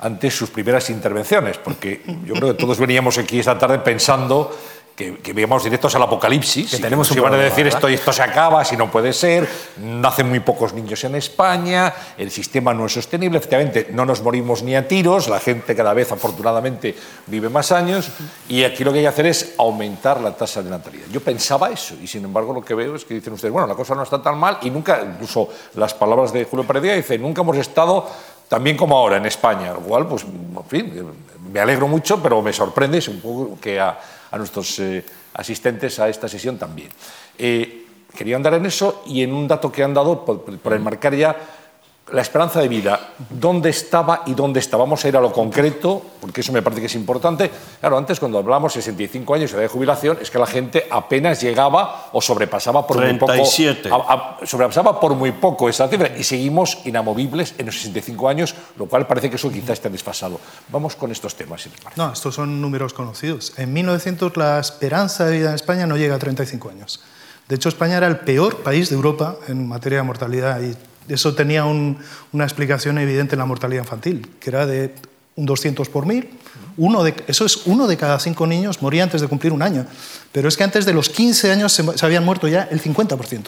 ante 0.00 0.30
sus 0.30 0.50
primeras 0.50 0.90
intervenciones, 0.90 1.56
porque 1.56 2.02
yo 2.26 2.34
creo 2.34 2.48
que 2.48 2.60
todos 2.60 2.78
veníamos 2.78 3.16
aquí 3.16 3.38
esta 3.38 3.56
tarde 3.56 3.78
pensando 3.78 4.54
que, 4.96 5.18
que 5.18 5.32
veíamos 5.32 5.64
directos 5.64 5.94
al 5.94 6.02
apocalipsis, 6.02 6.70
que 6.70 6.78
tenemos 6.78 7.08
que 7.08 7.18
iban 7.18 7.34
a 7.34 7.36
decir 7.36 7.66
esto 7.66 7.88
y 7.88 7.94
esto 7.94 8.12
se 8.12 8.22
acaba, 8.22 8.64
si 8.64 8.76
no 8.76 8.90
puede 8.90 9.12
ser, 9.12 9.48
nacen 9.78 10.28
muy 10.28 10.40
pocos 10.40 10.72
niños 10.72 11.02
en 11.04 11.16
España, 11.16 11.92
el 12.16 12.30
sistema 12.30 12.72
no 12.72 12.86
es 12.86 12.92
sostenible, 12.92 13.38
efectivamente 13.38 13.88
no 13.90 14.04
nos 14.04 14.22
morimos 14.22 14.62
ni 14.62 14.76
a 14.76 14.86
tiros, 14.86 15.28
la 15.28 15.40
gente 15.40 15.74
cada 15.74 15.94
vez 15.94 16.12
afortunadamente 16.12 16.94
vive 17.26 17.48
más 17.48 17.72
años 17.72 18.10
y 18.48 18.62
aquí 18.62 18.84
lo 18.84 18.92
que 18.92 18.98
hay 18.98 19.04
que 19.04 19.08
hacer 19.08 19.26
es 19.26 19.54
aumentar 19.58 20.20
la 20.20 20.32
tasa 20.36 20.62
de 20.62 20.70
natalidad. 20.70 21.06
Yo 21.10 21.20
pensaba 21.20 21.70
eso 21.70 21.94
y 22.00 22.06
sin 22.06 22.24
embargo 22.24 22.52
lo 22.52 22.64
que 22.64 22.74
veo 22.74 22.94
es 22.94 23.04
que 23.04 23.14
dicen 23.14 23.32
ustedes, 23.32 23.52
bueno, 23.52 23.66
la 23.66 23.74
cosa 23.74 23.94
no 23.94 24.02
está 24.02 24.22
tan 24.22 24.38
mal 24.38 24.58
y 24.62 24.70
nunca, 24.70 25.02
incluso 25.02 25.48
las 25.74 25.94
palabras 25.94 26.32
de 26.32 26.44
Julio 26.44 26.66
Pereira 26.66 26.94
dicen, 26.94 27.20
nunca 27.20 27.42
hemos 27.42 27.56
estado 27.56 28.08
también 28.48 28.76
como 28.76 28.96
ahora 28.96 29.16
en 29.16 29.26
España, 29.26 29.72
lo 29.72 29.80
cual, 29.80 30.06
pues, 30.06 30.22
en 30.22 30.64
fin, 30.68 31.10
me 31.52 31.60
alegro 31.60 31.88
mucho, 31.88 32.22
pero 32.22 32.42
me 32.42 32.52
sorprende 32.52 33.02
un 33.08 33.20
poco 33.20 33.58
que 33.60 33.80
a, 33.80 33.98
a 34.34 34.38
nuestros 34.38 34.78
eh, 34.80 35.04
asistentes 35.34 35.98
a 36.00 36.08
esta 36.08 36.28
sesión 36.28 36.58
también. 36.58 36.88
Eh, 37.38 37.86
quería 38.14 38.34
andar 38.34 38.54
en 38.54 38.66
eso 38.66 39.04
y 39.06 39.22
en 39.22 39.32
un 39.32 39.46
dato 39.46 39.70
que 39.70 39.84
han 39.84 39.94
dado, 39.94 40.24
por, 40.24 40.42
por 40.58 40.72
enmarcar 40.72 41.14
ya 41.14 41.36
la 42.12 42.20
esperanza 42.20 42.60
de 42.60 42.68
vida, 42.68 43.14
dónde 43.30 43.70
estaba 43.70 44.22
y 44.26 44.34
dónde 44.34 44.60
está. 44.60 44.76
Vamos 44.76 45.02
a 45.04 45.08
ir 45.08 45.16
a 45.16 45.20
lo 45.20 45.32
concreto, 45.32 46.02
porque 46.20 46.42
eso 46.42 46.52
me 46.52 46.60
parece 46.60 46.82
que 46.82 46.86
es 46.86 46.94
importante. 46.94 47.50
Claro, 47.80 47.96
antes 47.96 48.20
cuando 48.20 48.38
hablamos 48.38 48.74
de 48.74 48.82
65 48.82 49.34
años 49.34 49.52
y 49.52 49.56
de 49.56 49.68
jubilación, 49.68 50.18
es 50.20 50.30
que 50.30 50.38
la 50.38 50.46
gente 50.46 50.86
apenas 50.90 51.40
llegaba 51.40 52.10
o 52.12 52.20
sobrepasaba 52.20 52.86
por 52.86 53.00
muy 53.00 53.18
poco. 53.18 53.32
sobrepasaba 54.44 55.00
por 55.00 55.14
muy 55.14 55.32
poco 55.32 55.68
esa 55.68 55.88
cifra 55.88 56.14
y 56.16 56.24
seguimos 56.24 56.78
inamovibles 56.84 57.54
en 57.56 57.66
los 57.66 57.76
65 57.76 58.28
años, 58.28 58.54
lo 58.76 58.86
cual 58.86 59.06
parece 59.06 59.30
que 59.30 59.36
eso 59.36 59.50
quizá 59.50 59.72
está 59.72 59.88
desfasado. 59.88 60.38
Vamos 60.68 60.96
con 60.96 61.10
estos 61.10 61.34
temas, 61.34 61.62
si 61.62 61.70
No, 61.96 62.12
estos 62.12 62.34
son 62.34 62.60
números 62.60 62.92
conocidos. 62.92 63.54
En 63.56 63.72
1900 63.72 64.36
la 64.36 64.60
esperanza 64.60 65.24
de 65.24 65.38
vida 65.38 65.48
en 65.48 65.54
España 65.54 65.86
no 65.86 65.96
llega 65.96 66.16
a 66.16 66.18
35 66.18 66.68
años. 66.68 67.00
De 67.48 67.56
hecho, 67.56 67.68
España 67.68 67.98
era 67.98 68.06
el 68.06 68.20
peor 68.20 68.62
país 68.62 68.88
de 68.88 68.96
Europa 68.96 69.36
en 69.48 69.68
materia 69.68 69.98
de 69.98 70.04
mortalidad 70.04 70.62
y 70.62 70.74
eso 71.08 71.34
tenía 71.34 71.64
una 71.64 72.44
explicación 72.44 72.98
evidente 72.98 73.34
en 73.34 73.40
la 73.40 73.46
mortalidad 73.46 73.82
infantil, 73.82 74.28
que 74.40 74.50
era 74.50 74.66
de 74.66 74.94
un 75.36 75.46
200 75.46 75.88
por 75.88 76.06
mil. 76.06 76.30
Uno 76.76 77.04
de, 77.04 77.14
eso 77.26 77.44
es 77.44 77.66
uno 77.66 77.86
de 77.86 77.96
cada 77.96 78.18
cinco 78.18 78.46
niños 78.46 78.82
moría 78.82 79.02
antes 79.02 79.20
de 79.20 79.28
cumplir 79.28 79.52
un 79.52 79.62
año. 79.62 79.86
Pero 80.32 80.48
es 80.48 80.56
que 80.56 80.64
antes 80.64 80.86
de 80.86 80.92
los 80.92 81.08
15 81.08 81.52
años 81.52 81.72
se, 81.72 81.84
habían 82.04 82.24
muerto 82.24 82.48
ya 82.48 82.68
el 82.70 82.82
50%. 82.82 83.44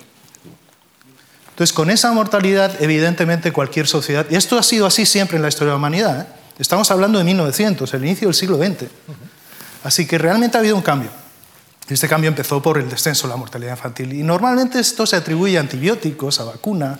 Entonces, 1.50 1.72
con 1.72 1.88
esa 1.90 2.12
mortalidad, 2.12 2.82
evidentemente 2.82 3.50
cualquier 3.52 3.86
sociedad, 3.86 4.26
y 4.28 4.36
esto 4.36 4.58
ha 4.58 4.62
sido 4.62 4.84
así 4.86 5.06
siempre 5.06 5.36
en 5.36 5.42
la 5.42 5.48
historia 5.48 5.68
de 5.68 5.72
la 5.72 5.78
humanidad, 5.78 6.20
¿eh? 6.20 6.26
estamos 6.58 6.90
hablando 6.90 7.18
de 7.18 7.24
1900, 7.24 7.94
el 7.94 8.04
inicio 8.04 8.28
del 8.28 8.34
siglo 8.34 8.58
XX. 8.58 8.88
Así 9.82 10.06
que 10.06 10.18
realmente 10.18 10.58
ha 10.58 10.60
habido 10.60 10.76
un 10.76 10.82
cambio. 10.82 11.08
Este 11.88 12.08
cambio 12.08 12.28
empezó 12.28 12.60
por 12.60 12.78
el 12.78 12.90
descenso 12.90 13.26
de 13.26 13.32
la 13.32 13.36
mortalidad 13.36 13.72
infantil. 13.72 14.12
Y 14.12 14.22
normalmente 14.22 14.80
esto 14.80 15.06
se 15.06 15.16
atribuye 15.16 15.56
a 15.56 15.60
antibióticos, 15.60 16.40
a 16.40 16.44
vacunas, 16.44 16.98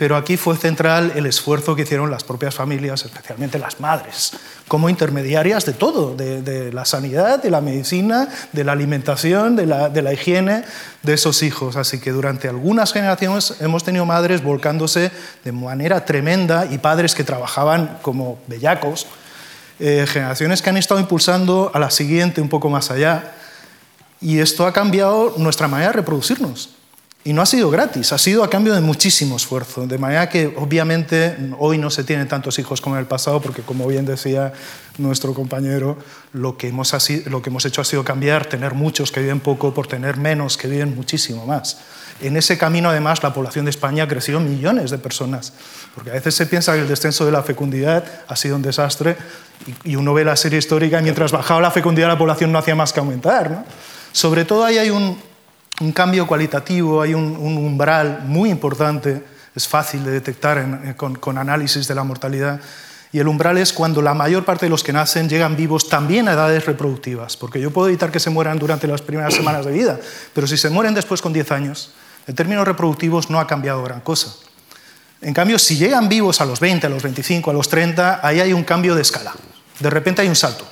pero 0.00 0.16
aquí 0.16 0.38
fue 0.38 0.56
central 0.56 1.12
el 1.14 1.26
esfuerzo 1.26 1.76
que 1.76 1.82
hicieron 1.82 2.10
las 2.10 2.24
propias 2.24 2.54
familias, 2.54 3.04
especialmente 3.04 3.58
las 3.58 3.80
madres, 3.80 4.32
como 4.66 4.88
intermediarias 4.88 5.66
de 5.66 5.74
todo, 5.74 6.16
de, 6.16 6.72
la 6.72 6.86
sanidad, 6.86 7.42
de 7.42 7.50
la 7.50 7.60
medicina, 7.60 8.26
de 8.52 8.64
la 8.64 8.72
alimentación, 8.72 9.56
de 9.56 9.66
la, 9.66 10.12
higiene 10.14 10.64
de 11.02 11.12
esos 11.12 11.42
hijos. 11.42 11.76
Así 11.76 12.00
que 12.00 12.12
durante 12.12 12.48
algunas 12.48 12.94
generaciones 12.94 13.56
hemos 13.60 13.84
tenido 13.84 14.06
madres 14.06 14.42
volcándose 14.42 15.12
de 15.44 15.52
manera 15.52 16.02
tremenda 16.06 16.64
y 16.64 16.78
padres 16.78 17.14
que 17.14 17.22
trabajaban 17.22 17.98
como 18.00 18.38
bellacos, 18.46 19.06
eh, 19.80 20.06
generaciones 20.08 20.62
que 20.62 20.70
han 20.70 20.78
estado 20.78 20.98
impulsando 20.98 21.70
a 21.74 21.78
la 21.78 21.90
siguiente 21.90 22.40
un 22.40 22.48
poco 22.48 22.70
más 22.70 22.90
allá. 22.90 23.32
Y 24.18 24.38
esto 24.38 24.66
ha 24.66 24.72
cambiado 24.72 25.34
nuestra 25.36 25.68
manera 25.68 25.90
de 25.90 25.96
reproducirnos. 25.96 26.79
Y 27.22 27.34
no 27.34 27.42
ha 27.42 27.46
sido 27.46 27.70
gratis, 27.70 28.14
ha 28.14 28.18
sido 28.18 28.42
a 28.42 28.48
cambio 28.48 28.74
de 28.74 28.80
muchísimo 28.80 29.36
esfuerzo. 29.36 29.86
De 29.86 29.98
manera 29.98 30.30
que 30.30 30.54
obviamente 30.56 31.36
hoy 31.58 31.76
no 31.76 31.90
se 31.90 32.02
tienen 32.02 32.26
tantos 32.28 32.58
hijos 32.58 32.80
como 32.80 32.96
en 32.96 33.00
el 33.00 33.06
pasado, 33.06 33.42
porque 33.42 33.60
como 33.60 33.86
bien 33.86 34.06
decía 34.06 34.54
nuestro 34.96 35.34
compañero, 35.34 35.98
lo 36.32 36.56
que 36.56 36.68
hemos, 36.68 36.94
lo 37.26 37.42
que 37.42 37.50
hemos 37.50 37.64
hecho 37.66 37.82
ha 37.82 37.84
sido 37.84 38.04
cambiar, 38.04 38.46
tener 38.46 38.72
muchos 38.72 39.12
que 39.12 39.20
viven 39.20 39.40
poco 39.40 39.74
por 39.74 39.86
tener 39.86 40.16
menos 40.16 40.56
que 40.56 40.66
viven 40.66 40.94
muchísimo 40.94 41.44
más. 41.44 41.78
En 42.22 42.38
ese 42.38 42.56
camino, 42.56 42.88
además, 42.88 43.22
la 43.22 43.34
población 43.34 43.66
de 43.66 43.70
España 43.70 44.04
ha 44.04 44.08
crecido 44.08 44.40
millones 44.40 44.90
de 44.90 44.96
personas, 44.96 45.52
porque 45.94 46.10
a 46.10 46.14
veces 46.14 46.34
se 46.34 46.46
piensa 46.46 46.72
que 46.72 46.80
el 46.80 46.88
descenso 46.88 47.26
de 47.26 47.32
la 47.32 47.42
fecundidad 47.42 48.02
ha 48.28 48.36
sido 48.36 48.56
un 48.56 48.62
desastre 48.62 49.18
y 49.84 49.96
uno 49.96 50.14
ve 50.14 50.24
la 50.24 50.36
serie 50.36 50.58
histórica 50.58 50.98
y 51.00 51.02
mientras 51.02 51.32
bajaba 51.32 51.60
la 51.60 51.70
fecundidad 51.70 52.08
la 52.08 52.18
población 52.18 52.50
no 52.50 52.58
hacía 52.58 52.74
más 52.74 52.94
que 52.94 53.00
aumentar. 53.00 53.50
¿no? 53.50 53.64
Sobre 54.12 54.46
todo 54.46 54.64
ahí 54.64 54.78
hay 54.78 54.90
un, 54.90 55.18
un 55.80 55.92
cambio 55.92 56.26
cualitativo, 56.26 57.02
hay 57.02 57.14
un, 57.14 57.36
umbral 57.36 58.22
muy 58.26 58.50
importante, 58.50 59.22
es 59.54 59.66
fácil 59.66 60.04
de 60.04 60.12
detectar 60.12 60.94
con, 60.96 61.38
análisis 61.38 61.88
de 61.88 61.94
la 61.94 62.04
mortalidad, 62.04 62.60
y 63.12 63.18
el 63.18 63.26
umbral 63.26 63.58
es 63.58 63.72
cuando 63.72 64.00
la 64.02 64.14
mayor 64.14 64.44
parte 64.44 64.66
de 64.66 64.70
los 64.70 64.84
que 64.84 64.92
nacen 64.92 65.28
llegan 65.28 65.56
vivos 65.56 65.88
también 65.88 66.28
a 66.28 66.32
edades 66.32 66.66
reproductivas, 66.66 67.36
porque 67.36 67.60
yo 67.60 67.72
puedo 67.72 67.88
evitar 67.88 68.12
que 68.12 68.20
se 68.20 68.30
mueran 68.30 68.58
durante 68.58 68.86
las 68.86 69.02
primeras 69.02 69.34
semanas 69.34 69.64
de 69.64 69.72
vida, 69.72 69.98
pero 70.32 70.46
si 70.46 70.56
se 70.56 70.70
mueren 70.70 70.94
después 70.94 71.20
con 71.20 71.32
10 71.32 71.50
años, 71.50 71.92
en 72.26 72.34
términos 72.34 72.68
reproductivos 72.68 73.30
no 73.30 73.40
ha 73.40 73.46
cambiado 73.46 73.82
gran 73.82 74.00
cosa. 74.00 74.28
En 75.22 75.34
cambio, 75.34 75.58
si 75.58 75.76
llegan 75.76 76.08
vivos 76.08 76.40
a 76.40 76.44
los 76.44 76.60
20, 76.60 76.86
a 76.86 76.90
los 76.90 77.02
25, 77.02 77.50
a 77.50 77.54
los 77.54 77.68
30, 77.68 78.20
ahí 78.22 78.40
hay 78.40 78.52
un 78.52 78.64
cambio 78.64 78.94
de 78.94 79.02
escala. 79.02 79.32
De 79.78 79.90
repente 79.90 80.22
hay 80.22 80.28
un 80.28 80.36
salto. 80.36 80.66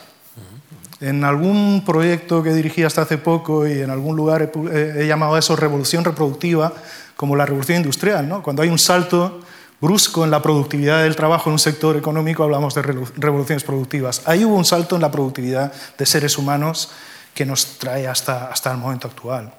En 1.00 1.23
algún 1.25 1.85
proyecto 1.87 2.43
que 2.43 2.52
dirigí 2.52 2.83
hasta 2.83 3.02
hace 3.02 3.19
poco 3.19 3.67
y 3.67 3.81
en 3.81 3.90
algún 3.90 4.17
lugar 4.17 4.50
he, 4.73 5.07
llamado 5.07 5.37
a 5.37 5.38
eso 5.38 5.55
revolución 5.55 6.05
reproductiva, 6.05 6.73
como 7.17 7.37
la 7.37 7.47
revolución 7.47 7.78
industrial. 7.78 8.28
¿no? 8.28 8.43
Cuando 8.43 8.62
hay 8.62 8.69
un 8.69 8.78
salto 8.78 9.40
brusco 9.81 10.25
en 10.25 10.31
la 10.31 10.43
productividad 10.43 11.02
del 11.02 11.14
trabajo 11.14 11.50
en 11.50 11.52
un 11.52 11.59
sector 11.59 11.97
económico, 11.97 12.43
hablamos 12.43 12.75
de 12.75 12.83
revoluciones 12.83 13.62
productivas. 13.62 14.23
Ahí 14.25 14.45
hubo 14.45 14.57
un 14.57 14.64
salto 14.64 14.97
en 14.97 15.02
la 15.02 15.11
productividad 15.11 15.73
de 15.97 16.07
seres 16.07 16.37
humanos 16.37 16.90
que 17.33 17.47
nos 17.47 17.78
trae 17.78 18.09
hasta, 18.09 18.49
hasta 18.49 18.73
el 18.73 18.78
momento 18.78 19.07
actual. 19.07 19.52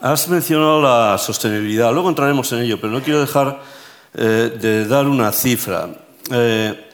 Has 0.00 0.28
mencionado 0.28 0.80
la 0.80 1.18
sostenibilidad, 1.18 1.92
luego 1.92 2.08
entraremos 2.08 2.50
en 2.52 2.60
ello, 2.60 2.80
pero 2.80 2.92
no 2.92 3.02
quiero 3.02 3.20
dejar 3.20 3.60
eh, 4.14 4.56
de 4.58 4.86
dar 4.86 5.06
una 5.06 5.32
cifra. 5.32 5.88
Eh, 6.30 6.88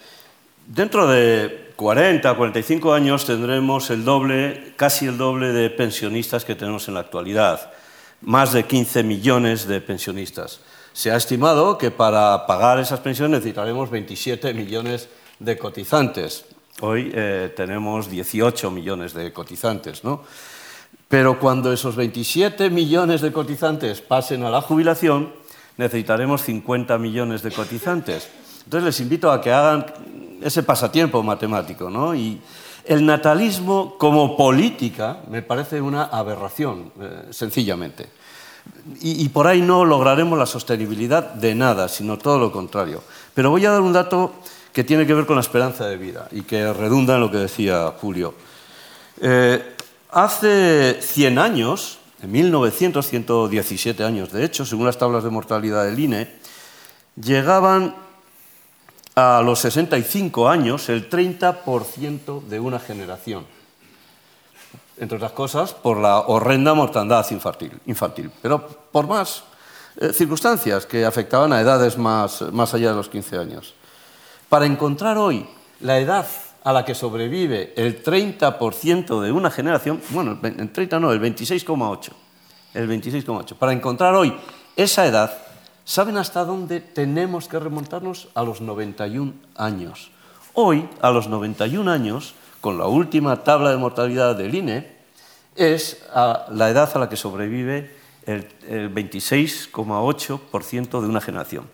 dentro 0.67 1.07
de 1.07 1.64
40, 1.77 2.37
45 2.37 2.93
años 2.93 3.27
tendremos 3.27 3.91
el 3.91 4.05
doble, 4.05 4.75
casi 4.77 5.07
el 5.07 5.19
doble 5.19 5.53
de 5.53 5.71
pensionistas 5.71 6.45
que 6.45 6.55
tenemos 6.55 6.87
en 6.87 6.95
la 6.95 7.01
actualidad, 7.01 7.73
más 8.21 8.53
de 8.53 8.65
15 8.65 9.03
millones 9.03 9.67
de 9.67 9.81
pensionistas. 9.81 10.61
Se 10.93 11.11
ha 11.11 11.17
estimado 11.17 11.77
que 11.77 11.91
para 11.91 12.47
pagar 12.47 12.79
esas 12.79 13.01
pensiones 13.01 13.41
necesitaremos 13.41 13.91
27 13.91 14.55
millones 14.55 15.09
de 15.41 15.59
cotizantes. 15.59 16.45
Hoy 16.81 17.11
eh, 17.13 17.53
tenemos 17.57 18.09
18 18.09 18.71
millones 18.71 19.13
de 19.13 19.33
cotizantes, 19.33 20.05
¿no? 20.05 20.23
Pero 21.09 21.41
cuando 21.41 21.73
esos 21.73 21.97
27 21.97 22.71
millones 22.71 23.21
de 23.21 23.33
cotizantes 23.33 24.01
pasen 24.01 24.45
a 24.45 24.51
la 24.51 24.61
jubilación, 24.61 25.33
necesitaremos 25.77 26.43
50 26.43 26.99
millones 26.99 27.43
de 27.43 27.51
cotizantes. 27.51 28.29
Entonces 28.65 28.85
les 28.85 29.01
invito 29.01 29.31
a 29.31 29.41
que 29.41 29.53
hagan 29.53 29.87
ese 30.43 30.63
pasatiempo 30.63 31.23
matemático, 31.23 31.91
¿no? 31.91 32.15
Y 32.15 32.41
el 32.85 33.05
natalismo 33.05 33.97
como 33.99 34.37
política 34.37 35.21
me 35.31 35.43
parece 35.43 35.81
una 35.81 36.05
aberración, 36.05 36.93
eh, 37.01 37.29
sencillamente 37.31 38.09
y, 39.01 39.29
por 39.29 39.47
ahí 39.47 39.61
no 39.61 39.85
lograremos 39.85 40.39
la 40.39 40.47
sostenibilidad 40.47 41.35
de 41.35 41.55
nada, 41.55 41.89
sino 41.89 42.19
todo 42.19 42.39
lo 42.39 42.53
contrario. 42.53 43.03
Pero 43.33 43.51
voy 43.51 43.65
a 43.67 43.71
dar 43.71 43.81
un 43.81 43.93
dato 43.93 44.35
que 44.73 44.85
tiene 44.85 45.07
que 45.07 45.15
ver 45.15 45.27
con 45.27 45.37
la 45.37 45.43
esperanza 45.43 45.87
de 45.87 45.97
vida 45.97 46.29
y 46.31 46.43
que 46.43 46.73
redunda 46.73 47.15
en 47.15 47.21
lo 47.21 47.31
que 47.31 47.39
decía 47.39 47.93
Julio. 48.01 48.35
Eh, 49.21 49.75
hace 50.11 50.99
100 51.01 51.39
años, 51.39 51.99
en 52.23 52.33
1900, 52.33 53.07
117 53.07 54.05
años 54.05 54.33
de 54.33 54.45
hecho, 54.45 54.65
según 54.65 54.87
las 54.87 54.99
tablas 54.99 55.25
de 55.25 55.31
mortalidad 55.31 55.85
del 55.85 55.99
INE, 55.99 56.31
llegaban 57.21 57.95
a 59.15 59.43
los 59.45 59.61
65 59.61 60.49
años 60.49 60.89
el 60.89 61.09
30% 61.09 62.43
de 62.43 62.61
una 62.61 62.79
generación 62.79 63.47
entre 64.97 65.17
otras 65.17 65.33
cosas, 65.33 65.73
por 65.75 65.99
la 65.99 66.21
horrenda 66.21 66.75
mortandad 66.75 67.27
infantil, 67.87 68.31
pero 68.41 68.67
por 68.93 69.07
más 69.07 69.45
eh, 70.01 70.13
circunstancias 70.13 70.87
que 70.87 71.05
afectaban 71.05 71.53
a 71.53 71.61
edades 71.61 71.99
más, 71.99 72.43
más 72.53 72.75
allá 72.75 72.91
de 72.91 72.97
los 72.97 73.09
15 73.09 73.39
años. 73.39 73.75
Para 74.49 74.67
encontrar 74.67 75.19
hoy 75.19 75.47
la 75.81 75.99
edad 75.99 76.27
a 76.63 76.73
la 76.73 76.85
que 76.85 76.95
sobrevive 76.95 77.75
el 77.77 78.03
30% 78.03 79.21
de 79.21 79.33
una 79.33 79.51
generación, 79.51 80.01
bueno, 80.11 80.39
el 80.43 80.71
30 80.71 81.01
no, 81.01 81.13
el 81.13 81.21
26,8, 81.21 82.11
el 82.75 82.89
26,8. 82.89 83.57
Para 83.57 83.73
encontrar 83.73 84.15
hoy 84.15 84.35
esa 84.77 85.07
edad, 85.07 85.44
¿saben 85.85 86.17
hasta 86.17 86.45
dónde 86.45 86.81
tenemos 86.81 87.49
que 87.49 87.59
remontarnos? 87.59 88.29
A 88.35 88.43
los 88.43 88.61
91 88.61 89.33
años. 89.57 90.11
Hoy, 90.55 90.89
a 91.01 91.11
los 91.11 91.29
91 91.29 91.91
años, 91.91 92.35
con 92.61 92.79
la 92.79 92.87
última 92.87 93.45
tabla 93.45 93.71
de 93.71 93.77
mortalidad 93.77 94.37
del 94.37 94.55
INE, 94.55 94.95
es 95.57 96.05
la 96.15 96.71
edad 96.71 96.91
a 96.95 96.99
la 96.99 97.09
que 97.09 97.17
sobrevive 97.17 97.91
el, 98.27 98.47
26,8% 98.95 101.01
de 101.01 101.07
una 101.07 101.21
generación. 101.21 101.69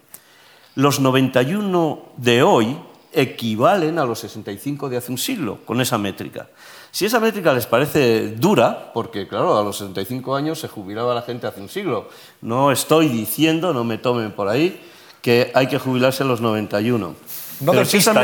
Los 0.75 1.01
91 1.01 2.13
de 2.17 2.43
hoy 2.43 2.79
equivalen 3.13 3.99
a 3.99 4.05
los 4.05 4.21
65 4.21 4.89
de 4.89 4.97
hace 4.97 5.13
un 5.13 5.19
siglo, 5.19 5.59
con 5.65 5.81
esa 5.81 5.99
métrica. 5.99 6.49
Si 6.93 7.07
esa 7.07 7.21
métrica 7.21 7.53
les 7.53 7.67
parece 7.67 8.29
dura, 8.37 8.91
porque 8.93 9.29
claro, 9.29 9.57
a 9.57 9.63
los 9.63 9.79
65 9.79 10.35
años 10.35 10.59
se 10.59 10.69
jubilaba 10.69 11.15
la 11.15 11.23
gente 11.23 11.47
hace 11.47 11.61
un 11.61 11.69
siglo, 11.69 12.09
no 12.43 12.73
estoy 12.73 13.09
diciendo, 13.09 13.73
no 13.73 13.85
me 13.85 13.99
tomen 13.99 14.33
por 14.33 14.49
ahí, 14.49 14.81
que 15.23 15.53
hay 15.55 15.69
que 15.69 15.79
jubilarse 15.79 16.23
a 16.23 16.27
los 16.27 16.41
91. 16.41 17.15
No 17.61 17.73
pero 17.73 17.85
si 17.85 17.99
no 17.99 18.15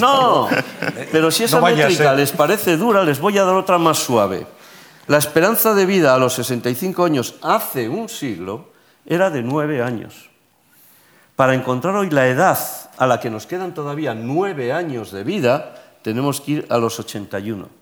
No, 0.00 0.48
pero 1.12 1.30
si 1.30 1.44
esa 1.44 1.60
métrica 1.60 2.14
les 2.14 2.32
parece 2.32 2.76
dura, 2.76 3.04
les 3.04 3.20
voy 3.20 3.38
a 3.38 3.44
dar 3.44 3.54
otra 3.54 3.78
más 3.78 3.98
suave. 3.98 4.46
La 5.06 5.18
esperanza 5.18 5.74
de 5.74 5.86
vida 5.86 6.14
a 6.14 6.18
los 6.18 6.34
65 6.34 7.04
años 7.04 7.34
hace 7.42 7.88
un 7.88 8.08
siglo 8.08 8.70
era 9.06 9.30
de 9.30 9.42
9 9.42 9.82
años. 9.82 10.30
Para 11.36 11.54
encontrar 11.54 11.94
hoy 11.96 12.10
la 12.10 12.28
edad 12.28 12.58
a 12.96 13.06
la 13.06 13.20
que 13.20 13.30
nos 13.30 13.46
quedan 13.46 13.74
todavía 13.74 14.14
9 14.14 14.72
años 14.72 15.10
de 15.10 15.24
vida, 15.24 15.74
tenemos 16.02 16.40
que 16.40 16.52
ir 16.52 16.66
a 16.70 16.78
los 16.78 16.98
81. 16.98 17.79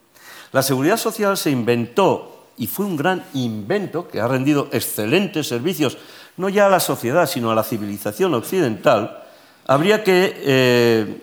La 0.53 0.63
seguridad 0.63 0.97
social 0.97 1.37
se 1.37 1.51
inventó 1.51 2.47
y 2.57 2.67
fue 2.67 2.87
un 2.87 2.97
gran 2.97 3.25
invento 3.35 4.09
que 4.09 4.21
ha 4.21 4.29
rendido 4.29 4.69
excelentes 4.73 5.47
servicios, 5.47 5.97
no 6.37 6.49
ya 6.49 6.67
a 6.67 6.71
la 6.71 6.81
sociedad, 6.81 7.27
sino 7.27 7.51
a 7.51 7.55
la 7.55 7.63
civilización 7.63 8.35
occidental, 8.35 9.25
habría 9.67 10.03
que, 10.03 10.35
eh, 10.37 11.21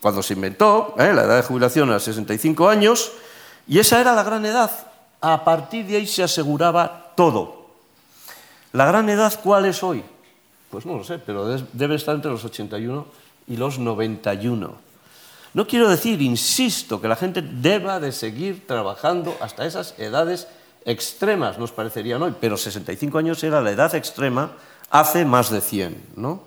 cuando 0.00 0.22
se 0.22 0.34
inventó, 0.34 0.94
eh, 0.98 1.12
la 1.12 1.24
edad 1.24 1.36
de 1.36 1.42
jubilación 1.42 1.90
a 1.90 1.98
65 1.98 2.68
años, 2.68 3.12
y 3.66 3.78
esa 3.78 4.00
era 4.00 4.14
la 4.14 4.22
gran 4.22 4.44
edad, 4.44 4.70
a 5.20 5.44
partir 5.44 5.86
de 5.86 5.96
ahí 5.96 6.06
se 6.06 6.22
aseguraba 6.22 7.12
todo. 7.16 7.66
¿La 8.72 8.86
gran 8.86 9.08
edad 9.08 9.38
cuál 9.42 9.66
es 9.66 9.82
hoy? 9.82 10.02
Pues 10.70 10.86
no 10.86 10.96
lo 10.96 11.04
sé, 11.04 11.18
pero 11.18 11.46
debe 11.72 11.96
estar 11.96 12.14
entre 12.14 12.30
los 12.30 12.44
81 12.44 13.06
y 13.46 13.56
los 13.56 13.78
91. 13.78 14.91
No 15.54 15.66
quiero 15.66 15.88
decir, 15.88 16.22
insisto, 16.22 17.00
que 17.00 17.08
la 17.08 17.16
gente 17.16 17.42
deba 17.42 18.00
de 18.00 18.12
seguir 18.12 18.66
trabajando 18.66 19.36
hasta 19.40 19.66
esas 19.66 19.98
edades 19.98 20.48
extremas, 20.84 21.58
nos 21.58 21.72
parecerían 21.72 22.22
hoy, 22.22 22.34
pero 22.40 22.56
65 22.56 23.18
años 23.18 23.42
era 23.44 23.60
la 23.60 23.70
edad 23.70 23.94
extrema 23.94 24.52
hace 24.90 25.24
más 25.24 25.50
de 25.50 25.60
100, 25.60 26.06
¿no? 26.16 26.42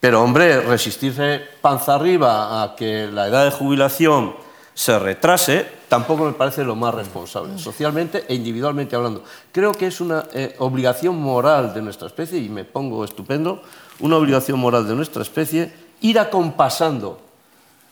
Pero, 0.00 0.22
hombre, 0.22 0.60
resistirse 0.60 1.42
panza 1.60 1.96
arriba 1.96 2.62
a 2.62 2.76
que 2.76 3.08
la 3.08 3.26
edad 3.26 3.44
de 3.44 3.50
jubilación 3.50 4.34
se 4.72 4.98
retrase 4.98 5.78
tampoco 5.88 6.24
me 6.24 6.32
parece 6.32 6.62
lo 6.62 6.76
más 6.76 6.94
responsable, 6.94 7.58
socialmente 7.58 8.24
e 8.28 8.34
individualmente 8.34 8.94
hablando. 8.94 9.24
Creo 9.50 9.72
que 9.72 9.86
es 9.86 10.00
una 10.00 10.26
eh, 10.32 10.54
obligación 10.58 11.16
moral 11.20 11.74
de 11.74 11.82
nuestra 11.82 12.06
especie, 12.06 12.38
y 12.38 12.48
me 12.48 12.64
pongo 12.64 13.04
estupendo, 13.04 13.62
una 14.00 14.16
obligación 14.16 14.60
moral 14.60 14.86
de 14.86 14.94
nuestra 14.94 15.22
especie, 15.22 15.72
ir 16.00 16.18
acompasando 16.18 17.27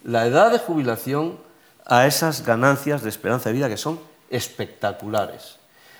la 0.06 0.24
edad 0.26 0.52
de 0.52 0.58
jubilación 0.58 1.36
a 1.84 2.06
esas 2.06 2.46
ganancias 2.46 3.02
de 3.02 3.08
esperanza 3.08 3.48
de 3.48 3.56
vida 3.56 3.68
que 3.68 3.76
son 3.76 3.98
espectaculares. 4.30 5.56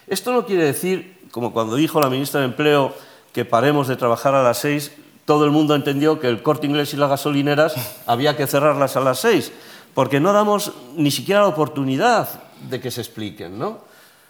Esto 0.06 0.32
no 0.32 0.46
quiere 0.46 0.64
decir, 0.64 1.18
como 1.32 1.52
cuando 1.52 1.74
dijo 1.74 2.00
la 2.00 2.08
ministra 2.08 2.40
de 2.40 2.46
Empleo, 2.46 2.94
que 3.32 3.44
paremos 3.44 3.88
de 3.88 3.96
trabajar 3.96 4.34
a 4.34 4.44
las 4.44 4.58
seis, 4.58 4.92
todo 5.24 5.44
el 5.44 5.50
mundo 5.50 5.74
entendió 5.74 6.20
que 6.20 6.28
el 6.28 6.42
corte 6.42 6.68
inglés 6.68 6.94
y 6.94 6.96
las 6.96 7.10
gasolineras 7.10 7.74
había 8.06 8.36
que 8.36 8.46
cerrarlas 8.46 8.96
a 8.96 9.00
las 9.00 9.18
seis, 9.18 9.52
porque 9.92 10.20
no 10.20 10.32
damos 10.32 10.72
ni 10.94 11.10
siquiera 11.10 11.40
la 11.40 11.48
oportunidad 11.48 12.28
de 12.70 12.80
que 12.80 12.92
se 12.92 13.00
expliquen. 13.00 13.58
¿no? 13.58 13.80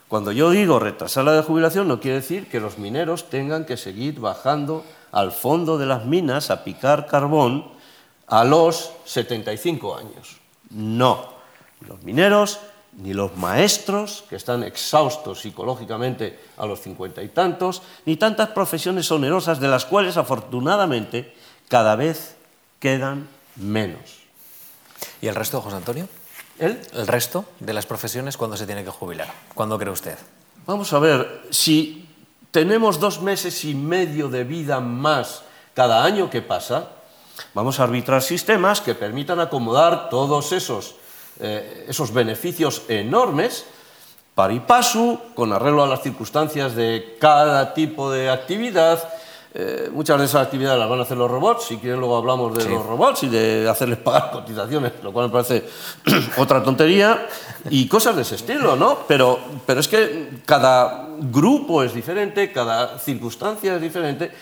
Cuando 0.08 0.32
yo 0.32 0.50
digo 0.50 0.78
retrasar 0.78 1.24
la 1.24 1.32
de 1.32 1.42
jubilación, 1.42 1.86
no 1.86 2.00
quiere 2.00 2.20
decir 2.20 2.48
que 2.48 2.60
los 2.60 2.78
mineros 2.78 3.28
tengan 3.28 3.66
que 3.66 3.76
seguir 3.76 4.20
bajando 4.20 4.84
al 5.12 5.32
fondo 5.32 5.76
de 5.76 5.84
las 5.84 6.06
minas 6.06 6.50
a 6.50 6.64
picar 6.64 7.06
carbón 7.06 7.75
a 8.26 8.44
los 8.44 8.92
75 9.04 9.96
años. 9.96 10.36
No, 10.70 11.32
los 11.86 12.02
mineros 12.02 12.58
ni 12.98 13.12
los 13.12 13.36
maestros, 13.36 14.24
que 14.28 14.36
están 14.36 14.62
exhaustos 14.62 15.40
psicológicamente 15.40 16.40
a 16.56 16.66
los 16.66 16.80
cincuenta 16.80 17.22
y 17.22 17.28
tantos, 17.28 17.82
ni 18.06 18.16
tantas 18.16 18.48
profesiones 18.50 19.10
onerosas 19.10 19.60
de 19.60 19.68
las 19.68 19.84
cuales 19.84 20.16
afortunadamente 20.16 21.34
cada 21.68 21.94
vez 21.94 22.36
quedan 22.80 23.28
menos. 23.56 24.00
¿Y 25.20 25.28
el 25.28 25.34
resto, 25.34 25.60
José 25.60 25.76
Antonio? 25.76 26.08
¿El? 26.58 26.80
¿El 26.94 27.06
resto 27.06 27.44
de 27.60 27.74
las 27.74 27.84
profesiones 27.84 28.36
cuándo 28.38 28.56
se 28.56 28.66
tiene 28.66 28.82
que 28.82 28.90
jubilar? 28.90 29.28
¿Cuándo 29.54 29.78
cree 29.78 29.92
usted? 29.92 30.16
Vamos 30.64 30.92
a 30.94 30.98
ver, 30.98 31.42
si 31.50 32.08
tenemos 32.50 32.98
dos 32.98 33.20
meses 33.20 33.64
y 33.66 33.74
medio 33.74 34.28
de 34.28 34.44
vida 34.44 34.80
más 34.80 35.42
cada 35.74 36.02
año 36.02 36.30
que 36.30 36.40
pasa, 36.40 36.92
vamos 37.54 37.80
a 37.80 37.84
arbitrar 37.84 38.22
sistemas 38.22 38.80
que 38.80 38.94
permitan 38.94 39.40
acomodar 39.40 40.08
todos 40.08 40.52
esos 40.52 40.96
eh, 41.38 41.84
esos 41.88 42.14
beneficios 42.14 42.82
enormes 42.88 43.66
para 44.34 44.54
y 44.54 44.60
paso, 44.60 45.20
con 45.34 45.52
arreglo 45.52 45.82
a 45.82 45.86
las 45.86 46.02
circunstancias 46.02 46.74
de 46.74 47.16
cada 47.20 47.74
tipo 47.74 48.10
de 48.10 48.30
actividad, 48.30 49.02
eh, 49.52 49.90
muchas 49.92 50.18
de 50.18 50.24
esas 50.24 50.46
actividades 50.46 50.78
las 50.78 50.88
van 50.88 50.98
a 50.98 51.02
hacer 51.02 51.18
los 51.18 51.30
robots, 51.30 51.64
si 51.64 51.76
quieren 51.76 52.00
luego 52.00 52.16
hablamos 52.16 52.56
de 52.56 52.68
los 52.68 52.84
robots 52.84 53.24
y 53.24 53.28
de 53.28 53.68
hacerles 53.68 53.98
pagar 53.98 54.30
cotizaciones, 54.32 54.92
lo 55.02 55.12
cual 55.12 55.26
me 55.26 55.32
parece 55.32 55.64
otra 56.38 56.62
tontería, 56.62 57.26
y 57.68 57.86
cosas 57.86 58.16
de 58.16 58.22
ese 58.22 58.36
estilo, 58.36 58.76
¿no? 58.76 59.00
Pero, 59.06 59.38
pero 59.66 59.80
es 59.80 59.88
que 59.88 60.40
cada 60.46 61.06
grupo 61.18 61.82
es 61.82 61.92
diferente, 61.92 62.50
cada 62.50 62.98
circunstancia 62.98 63.74
es 63.74 63.80
diferente. 63.82 64.32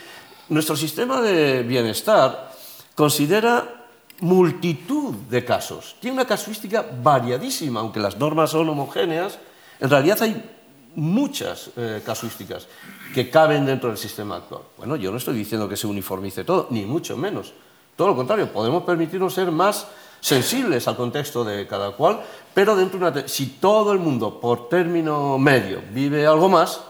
Nuestro 0.48 0.76
sistema 0.76 1.20
de 1.20 1.62
bienestar 1.62 2.53
considera 2.94 3.86
multitud 4.20 5.14
de 5.28 5.44
casos, 5.44 5.96
tiene 6.00 6.14
una 6.14 6.26
casuística 6.26 6.84
variadísima, 7.02 7.80
aunque 7.80 8.00
las 8.00 8.16
normas 8.16 8.50
son 8.50 8.68
homogéneas, 8.68 9.38
en 9.80 9.90
realidad 9.90 10.22
hay 10.22 10.50
muchas 10.94 11.70
eh, 11.76 12.00
casuísticas 12.04 12.68
que 13.12 13.28
caben 13.30 13.66
dentro 13.66 13.88
del 13.88 13.98
sistema 13.98 14.36
actual. 14.36 14.62
Bueno, 14.78 14.96
yo 14.96 15.10
no 15.10 15.18
estoy 15.18 15.34
diciendo 15.34 15.68
que 15.68 15.76
se 15.76 15.86
uniformice 15.86 16.44
todo, 16.44 16.68
ni 16.70 16.84
mucho 16.84 17.16
menos. 17.16 17.52
Todo 17.96 18.08
lo 18.08 18.16
contrario, 18.16 18.52
podemos 18.52 18.84
permitirnos 18.84 19.34
ser 19.34 19.50
más 19.50 19.86
sensibles 20.20 20.88
al 20.88 20.96
contexto 20.96 21.44
de 21.44 21.66
cada 21.66 21.92
cual, 21.92 22.20
pero 22.54 22.74
dentro 22.74 22.98
de 22.98 23.20
una... 23.20 23.28
Si 23.28 23.46
todo 23.60 23.92
el 23.92 23.98
mundo, 23.98 24.40
por 24.40 24.68
término 24.68 25.38
medio, 25.38 25.82
vive 25.92 26.26
algo 26.26 26.48
más, 26.48 26.80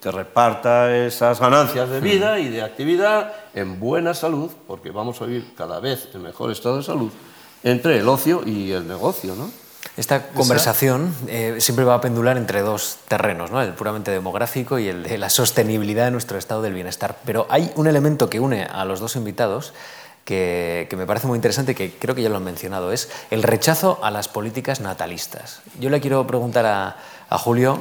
que 0.00 0.10
reparta 0.10 0.94
esas 0.94 1.40
ganancias 1.40 1.88
de 1.88 2.00
vida 2.00 2.38
y 2.38 2.48
de 2.48 2.62
actividad 2.62 3.32
en 3.54 3.80
buena 3.80 4.14
salud, 4.14 4.50
porque 4.66 4.90
vamos 4.90 5.20
a 5.22 5.26
vivir 5.26 5.54
cada 5.56 5.80
vez 5.80 6.08
en 6.14 6.22
mejor 6.22 6.50
estado 6.50 6.78
de 6.78 6.82
salud, 6.82 7.12
entre 7.62 7.98
el 7.98 8.08
ocio 8.08 8.42
y 8.44 8.72
el 8.72 8.86
negocio, 8.86 9.34
¿no? 9.34 9.50
Esta 9.96 10.28
conversación 10.28 11.14
eh, 11.28 11.56
siempre 11.60 11.84
va 11.84 11.94
a 11.94 12.00
pendular 12.00 12.36
entre 12.36 12.62
dos 12.62 12.98
terrenos, 13.06 13.52
¿no? 13.52 13.62
el 13.62 13.74
puramente 13.74 14.10
demográfico 14.10 14.78
y 14.80 14.88
el 14.88 15.04
de 15.04 15.18
la 15.18 15.30
sostenibilidad 15.30 16.06
de 16.06 16.10
nuestro 16.10 16.36
estado 16.36 16.62
del 16.62 16.74
bienestar. 16.74 17.18
Pero 17.24 17.46
hay 17.48 17.70
un 17.76 17.86
elemento 17.86 18.28
que 18.28 18.40
une 18.40 18.64
a 18.64 18.84
los 18.84 18.98
dos 18.98 19.14
invitados 19.14 19.72
que, 20.24 20.88
me 20.96 21.06
parece 21.06 21.28
muy 21.28 21.36
interesante 21.36 21.72
y 21.72 21.74
que 21.76 21.92
creo 21.92 22.14
que 22.14 22.22
ya 22.22 22.28
lo 22.28 22.38
han 22.38 22.44
mencionado, 22.44 22.90
es 22.90 23.08
el 23.30 23.42
rechazo 23.44 24.00
a 24.02 24.10
las 24.10 24.26
políticas 24.26 24.80
natalistas. 24.80 25.60
Yo 25.78 25.90
le 25.90 26.00
quiero 26.00 26.26
preguntar 26.26 26.66
a, 26.66 26.96
a 27.28 27.38
Julio 27.38 27.78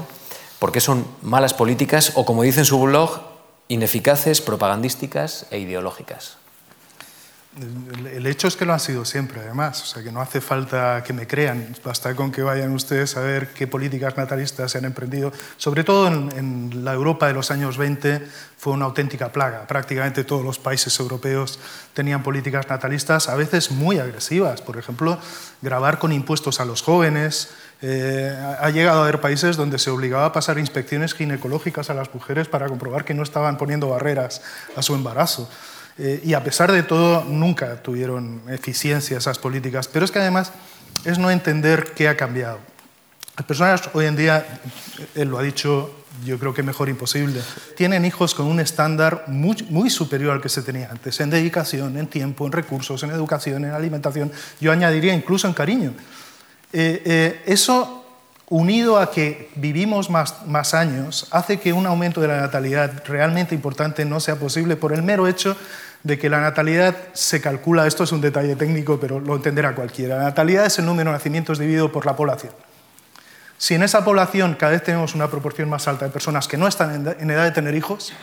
por 0.63 0.72
qué 0.72 0.79
son 0.79 1.05
malas 1.22 1.53
políticas 1.53 2.13
o, 2.15 2.24
como 2.24 2.43
dice 2.43 2.60
en 2.62 2.65
su 2.65 2.79
blog, 2.79 3.20
ineficaces, 3.67 4.39
propagandísticas 4.39 5.46
e 5.51 5.60
ideológicas. 5.60 6.38
El 8.13 8.25
hecho 8.25 8.48
es 8.48 8.55
que 8.55 8.63
lo 8.63 8.72
han 8.72 8.79
sido 8.79 9.03
siempre, 9.03 9.41
además, 9.41 9.84
o 9.84 9.86
sea 9.86 10.01
que 10.01 10.12
no 10.13 10.22
hace 10.22 10.39
falta 10.39 11.03
que 11.05 11.12
me 11.12 11.27
crean, 11.27 11.75
basta 11.84 12.15
con 12.15 12.32
que 12.32 12.43
vayan 12.43 12.72
ustedes 12.72 13.17
a 13.17 13.20
ver 13.20 13.50
qué 13.50 13.67
políticas 13.67 14.15
natalistas 14.15 14.72
se 14.72 14.77
han 14.77 14.86
emprendido. 14.86 15.34
Sobre 15.58 15.84
todo 15.84 16.08
en, 16.08 16.86
la 16.86 16.93
Europa 16.93 17.27
de 17.27 17.34
los 17.34 17.51
años 17.51 17.77
20 17.77 18.25
fue 18.58 18.72
una 18.72 18.86
auténtica 18.86 19.34
plaga. 19.34 19.67
Prácticamente 19.67 20.24
todos 20.24 20.46
los 20.46 20.60
países 20.60 20.98
europeos 20.98 21.60
tenían 21.93 22.24
políticas 22.24 22.70
natalistas, 22.70 23.27
a 23.27 23.36
veces 23.36 23.70
muy 23.70 24.00
agresivas. 24.00 24.62
Por 24.62 24.77
ejemplo, 24.77 25.20
grabar 25.62 26.00
con 26.00 26.13
impuestos 26.13 26.62
a 26.62 26.65
los 26.65 26.82
jóvenes. 26.82 27.50
Eh, 27.86 28.34
ha 28.62 28.70
llegado 28.70 29.00
a 29.00 29.04
haber 29.04 29.20
países 29.20 29.58
donde 29.58 29.78
se 29.78 29.90
obligaba 29.90 30.28
a 30.28 30.32
pasar 30.32 30.58
inspecciones 30.58 31.13
ginecológicas 31.13 31.90
a 31.90 31.94
las 31.94 32.13
mujeres 32.13 32.48
para 32.48 32.68
comprobar 32.68 33.04
que 33.04 33.13
no 33.13 33.24
estaban 33.24 33.58
poniendo 33.58 33.90
barreras 33.90 34.42
a 34.78 34.82
su 34.82 34.96
embarazo. 34.96 35.50
Eh, 35.98 36.22
y 36.24 36.34
a 36.34 36.42
pesar 36.42 36.72
de 36.72 36.84
todo, 36.84 37.25
nunca 37.25 37.84
tuvieron 37.84 38.42
eficiencia 38.48 39.18
esas 39.18 39.38
políticas. 39.38 39.90
Pero 39.90 40.06
es 40.06 40.12
que 40.12 40.20
además 40.20 40.54
es 41.04 41.20
no 41.20 41.30
entender 41.30 41.94
qué 41.94 42.08
ha 42.08 42.16
cambiado. 42.16 42.60
Las 43.36 43.46
personas 43.46 43.90
hoy 43.92 44.06
en 44.06 44.16
día, 44.16 44.62
él 45.13 45.28
lo 45.28 45.38
ha 45.38 45.44
dicho, 45.44 45.94
yo 46.24 46.40
creo 46.40 46.54
que 46.54 46.63
mejor 46.63 46.88
imposible, 46.88 47.42
tienen 47.75 48.06
hijos 48.06 48.34
con 48.34 48.46
un 48.46 48.62
estándar 48.62 49.25
muy, 49.28 49.58
muy 49.70 49.90
superior 49.90 50.32
al 50.32 50.42
que 50.42 50.48
se 50.48 50.62
tenía 50.62 50.90
antes, 50.90 51.20
en 51.20 51.32
dedicación, 51.32 51.98
en 51.98 52.08
tiempo, 52.08 52.46
en 52.46 52.54
recursos, 52.54 53.04
en 53.04 53.10
educación, 53.10 53.66
en 53.66 53.72
alimentación, 53.72 54.32
yo 54.62 54.72
añadiría 54.72 55.13
incluso 55.13 55.48
en 55.48 55.54
cariño. 55.54 55.94
Eh, 56.74 57.01
eh, 57.06 57.44
eso 57.46 58.03
unido 58.50 59.00
a 59.00 59.12
que 59.12 59.50
vivimos 59.56 60.10
más, 60.10 60.46
más, 60.48 60.74
años, 60.74 61.27
hace 61.32 61.60
que 61.60 61.72
un 61.72 61.86
aumento 61.86 62.20
de 62.20 62.27
la 62.27 62.42
natalidad 62.42 63.03
realmente 63.06 63.56
importante 63.56 64.06
no 64.06 64.20
sea 64.20 64.36
posible 64.36 64.75
por 64.75 64.92
el 64.92 65.03
mero 65.03 65.27
hecho 65.27 65.56
de 66.04 66.19
que 66.19 66.30
la 66.30 66.41
natalidad 66.41 66.95
se 67.13 67.41
calcula, 67.41 67.88
esto 67.88 68.04
es 68.04 68.12
un 68.12 68.21
detalle 68.21 68.56
técnico, 68.56 69.00
pero 69.00 69.19
lo 69.19 69.36
entenderá 69.36 69.74
cualquiera, 69.74 70.17
la 70.17 70.24
natalidad 70.24 70.65
es 70.65 70.78
el 70.80 70.86
número 70.86 71.12
de 71.12 71.17
nacimientos 71.17 71.60
dividido 71.60 71.91
por 71.91 72.06
la 72.06 72.15
población. 72.15 72.54
Si 73.58 73.76
en 73.76 73.84
esa 73.84 74.04
población 74.04 74.56
cada 74.56 74.74
vez 74.74 74.84
tenemos 74.84 75.15
una 75.15 75.30
proporción 75.30 75.69
más 75.69 75.88
alta 75.88 76.06
de 76.06 76.12
personas 76.12 76.47
que 76.47 76.58
no 76.58 76.67
están 76.67 77.08
en 77.17 77.32
edad 77.32 77.45
de 77.45 77.52
tener 77.52 77.76
hijos, 77.76 78.13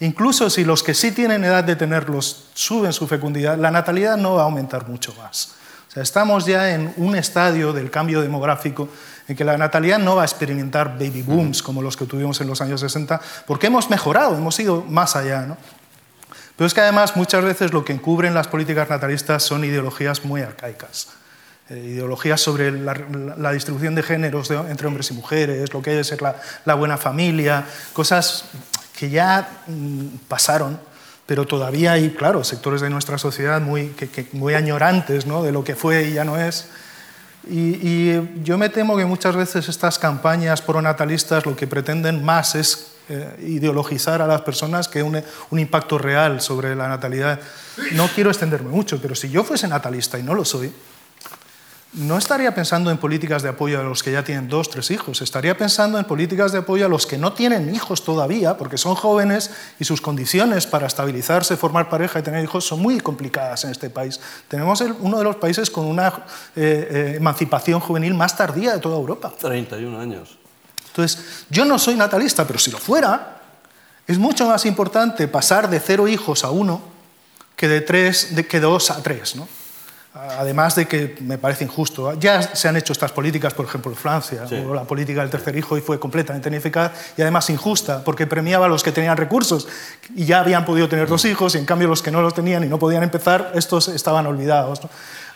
incluso 0.00 0.50
si 0.50 0.64
los 0.64 0.82
que 0.82 0.92
sí 0.92 1.12
tienen 1.12 1.44
edad 1.44 1.64
de 1.64 1.76
tenerlos 1.76 2.50
suben 2.52 2.92
su 2.92 3.08
fecundidad, 3.08 3.56
la 3.56 3.70
natalidad 3.70 4.18
no 4.18 4.34
va 4.34 4.42
a 4.42 4.44
aumentar 4.44 4.86
mucho 4.86 5.14
más. 5.14 5.55
Sea, 5.96 6.02
estamos 6.02 6.44
ya 6.44 6.74
en 6.74 6.92
un 6.98 7.16
estadio 7.16 7.72
del 7.72 7.90
cambio 7.90 8.20
demográfico 8.20 8.86
en 9.28 9.34
que 9.34 9.44
la 9.44 9.56
natalidad 9.56 9.98
no 9.98 10.14
va 10.14 10.22
a 10.22 10.24
experimentar 10.26 10.98
baby 10.98 11.22
booms 11.22 11.62
como 11.62 11.80
los 11.80 11.96
que 11.96 12.04
tuvimos 12.04 12.38
en 12.42 12.48
los 12.48 12.60
años 12.60 12.82
60, 12.82 13.18
porque 13.46 13.68
hemos 13.68 13.88
mejorado, 13.88 14.36
hemos 14.36 14.60
ido 14.60 14.84
más 14.86 15.16
allá. 15.16 15.46
¿no? 15.46 15.56
Pero 16.54 16.66
es 16.66 16.74
que 16.74 16.82
además 16.82 17.16
muchas 17.16 17.42
veces 17.42 17.72
lo 17.72 17.82
que 17.82 17.94
encubren 17.94 18.34
las 18.34 18.46
políticas 18.46 18.90
natalistas 18.90 19.42
son 19.42 19.64
ideologías 19.64 20.22
muy 20.26 20.42
arcaicas. 20.42 21.08
Eh, 21.70 21.78
ideologías 21.78 22.42
sobre 22.42 22.72
la, 22.72 23.52
distribución 23.52 23.94
de 23.94 24.02
géneros 24.02 24.50
entre 24.50 24.88
hombres 24.88 25.10
y 25.12 25.14
mujeres, 25.14 25.72
lo 25.72 25.80
que 25.80 25.92
debe 25.92 26.04
ser 26.04 26.20
la, 26.20 26.74
buena 26.74 26.98
familia, 26.98 27.64
cosas 27.94 28.44
que 28.94 29.08
ya 29.08 29.48
mm, 29.66 30.06
pasaron, 30.28 30.78
pero 31.26 31.44
todavía 31.44 31.92
hay, 31.92 32.10
claro, 32.10 32.44
sectores 32.44 32.80
de 32.80 32.88
nuestra 32.88 33.18
sociedad 33.18 33.60
muy, 33.60 33.92
muy 34.32 34.54
añorantes 34.54 35.26
¿no? 35.26 35.42
de 35.42 35.52
lo 35.52 35.64
que 35.64 35.74
fue 35.74 36.08
y 36.08 36.12
ya 36.14 36.24
no 36.24 36.38
es. 36.38 36.68
Y, 37.48 38.42
yo 38.42 38.58
me 38.58 38.68
temo 38.68 38.96
que 38.96 39.04
muchas 39.04 39.36
veces 39.36 39.68
estas 39.68 39.98
campañas 39.98 40.62
pronatalistas 40.62 41.46
lo 41.46 41.54
que 41.54 41.66
pretenden 41.66 42.24
más 42.24 42.54
es 42.54 42.92
eh, 43.08 43.36
ideologizar 43.40 44.20
a 44.20 44.26
las 44.26 44.42
personas 44.42 44.88
que 44.88 45.02
un, 45.02 45.22
un 45.50 45.58
impacto 45.58 45.98
real 45.98 46.40
sobre 46.40 46.74
la 46.74 46.88
natalidad. 46.88 47.40
No 47.92 48.08
quiero 48.08 48.30
extenderme 48.30 48.70
mucho, 48.70 49.00
pero 49.00 49.14
si 49.14 49.30
yo 49.30 49.44
fuese 49.44 49.68
natalista 49.68 50.18
y 50.18 50.22
no 50.22 50.34
lo 50.34 50.44
soy, 50.44 50.72
no 51.96 52.18
estaría 52.18 52.54
pensando 52.54 52.90
en 52.90 52.98
políticas 52.98 53.42
de 53.42 53.48
apoyo 53.48 53.80
a 53.80 53.82
los 53.82 54.02
que 54.02 54.12
ya 54.12 54.22
tienen 54.22 54.48
dos, 54.48 54.68
tres 54.68 54.90
hijos, 54.90 55.22
estaría 55.22 55.56
pensando 55.56 55.98
en 55.98 56.04
políticas 56.04 56.52
de 56.52 56.58
apoyo 56.58 56.84
a 56.84 56.88
los 56.88 57.06
que 57.06 57.16
no 57.16 57.32
tienen 57.32 57.74
hijos 57.74 58.04
todavía, 58.04 58.58
porque 58.58 58.76
son 58.76 58.94
jóvenes 58.94 59.50
y 59.78 59.84
sus 59.84 60.02
condiciones 60.02 60.66
para 60.66 60.86
estabilizarse, 60.86 61.56
formar 61.56 61.88
pareja 61.88 62.18
y 62.18 62.22
tener 62.22 62.44
hijos 62.44 62.66
son 62.66 62.80
muy 62.80 63.00
complicadas 63.00 63.64
en 63.64 63.70
este 63.70 63.88
país. 63.88 64.20
Tenemos 64.46 64.82
uno 65.00 65.16
de 65.16 65.24
los 65.24 65.36
países 65.36 65.70
con 65.70 65.86
una 65.86 66.08
eh, 66.08 66.12
eh, 66.54 67.14
emancipación 67.16 67.80
juvenil 67.80 68.12
más 68.12 68.36
tardía 68.36 68.74
de 68.74 68.78
toda 68.78 68.96
Europa. 68.96 69.32
31 69.40 69.98
años. 69.98 70.38
Entonces, 70.88 71.46
yo 71.48 71.64
no 71.64 71.78
soy 71.78 71.94
natalista, 71.94 72.46
pero 72.46 72.58
si 72.58 72.70
lo 72.70 72.78
fuera, 72.78 73.40
es 74.06 74.18
mucho 74.18 74.46
más 74.46 74.66
importante 74.66 75.28
pasar 75.28 75.70
de 75.70 75.80
cero 75.80 76.08
hijos 76.08 76.44
a 76.44 76.50
uno 76.50 76.82
que 77.56 77.68
de, 77.68 77.80
tres, 77.80 78.36
de, 78.36 78.46
que 78.46 78.60
dos 78.60 78.90
a 78.90 79.02
tres. 79.02 79.34
¿no? 79.34 79.48
Además 80.38 80.74
de 80.74 80.86
que 80.86 81.16
me 81.20 81.36
parece 81.36 81.64
injusto. 81.64 82.14
Ya 82.14 82.40
se 82.40 82.68
han 82.68 82.76
hecho 82.76 82.94
estas 82.94 83.12
políticas, 83.12 83.52
por 83.52 83.66
ejemplo, 83.66 83.90
en 83.90 83.96
Francia, 83.98 84.46
o 84.66 84.72
la 84.72 84.84
política 84.84 85.20
del 85.20 85.28
tercer 85.28 85.54
hijo, 85.56 85.76
y 85.76 85.82
fue 85.82 85.98
completamente 85.98 86.48
ineficaz 86.48 86.92
y 87.18 87.22
además 87.22 87.50
injusta, 87.50 88.02
porque 88.02 88.26
premiaba 88.26 88.64
a 88.64 88.68
los 88.68 88.82
que 88.82 88.92
tenían 88.92 89.16
recursos 89.16 89.68
y 90.14 90.24
ya 90.24 90.40
habían 90.40 90.64
podido 90.64 90.88
tener 90.88 91.06
dos 91.06 91.26
hijos, 91.26 91.54
y 91.54 91.58
en 91.58 91.66
cambio 91.66 91.88
los 91.88 92.00
que 92.00 92.10
no 92.10 92.22
los 92.22 92.32
tenían 92.32 92.64
y 92.64 92.66
no 92.66 92.78
podían 92.78 93.02
empezar, 93.02 93.52
estos 93.54 93.88
estaban 93.88 94.26
olvidados. 94.26 94.80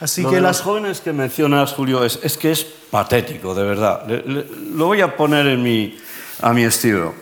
Así 0.00 0.24
que 0.24 0.40
las 0.40 0.62
jóvenes 0.62 1.02
que 1.02 1.12
mencionas, 1.12 1.74
Julio, 1.74 2.02
es, 2.02 2.18
es 2.22 2.38
que 2.38 2.52
es 2.52 2.64
patético, 2.90 3.54
de 3.54 3.64
verdad. 3.64 4.06
lo 4.06 4.86
voy 4.86 5.02
a 5.02 5.14
poner 5.14 5.46
en 5.46 5.62
mi, 5.62 5.98
a 6.40 6.54
mi 6.54 6.62
estilo. 6.62 7.14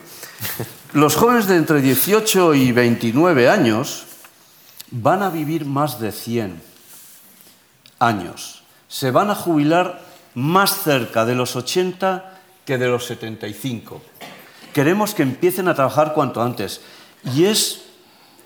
Los 0.93 1.17
jóvenes 1.17 1.49
de 1.49 1.57
entre 1.57 1.81
18 1.81 2.55
y 2.55 2.71
29 2.71 3.49
años 3.49 4.05
van 4.93 5.25
a 5.25 5.29
vivir 5.29 5.65
más 5.67 5.99
de 5.99 6.13
100 6.13 6.69
años. 7.99 8.63
Se 8.89 9.11
van 9.11 9.31
a 9.31 9.35
jubilar 9.35 10.01
más 10.35 10.83
cerca 10.83 11.25
de 11.25 11.35
los 11.35 11.57
80 11.57 12.41
que 12.65 12.79
de 12.79 12.89
los 12.89 13.07
75. 13.07 14.01
Queremos 14.73 15.15
que 15.15 15.23
empiecen 15.23 15.69
a 15.69 15.75
trabajar 15.75 16.15
cuanto 16.15 16.43
antes. 16.43 16.81
Y 17.35 17.45
es, 17.45 17.87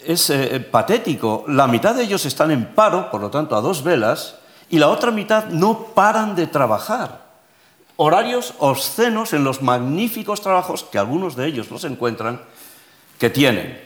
es 0.05 0.31
eh, 0.31 0.61
patético. 0.61 1.45
La 1.49 1.67
mitad 1.67 1.95
de 1.95 2.05
ellos 2.05 2.25
están 2.25 2.51
en 2.51 2.75
paro, 2.75 3.11
por 3.11 3.21
lo 3.21 3.31
tanto 3.31 3.57
a 3.57 3.61
dos 3.61 3.83
velas, 3.83 4.37
y 4.71 4.79
la 4.79 4.89
otra 4.89 5.11
mitad 5.11 5.47
no 5.47 5.89
paran 5.95 6.35
de 6.35 6.47
trabajar. 6.47 7.21
Horarios 7.97 8.55
obscenos 8.59 9.33
en 9.33 9.45
los 9.45 9.61
magníficos 9.61 10.41
trabajos 10.41 10.85
que 10.85 10.99
algunos 10.99 11.37
de 11.37 11.47
ellos 11.47 11.71
no 11.71 11.79
se 11.79 11.89
encuentran, 11.89 12.41
que 13.19 13.29
tienen. 13.29 13.79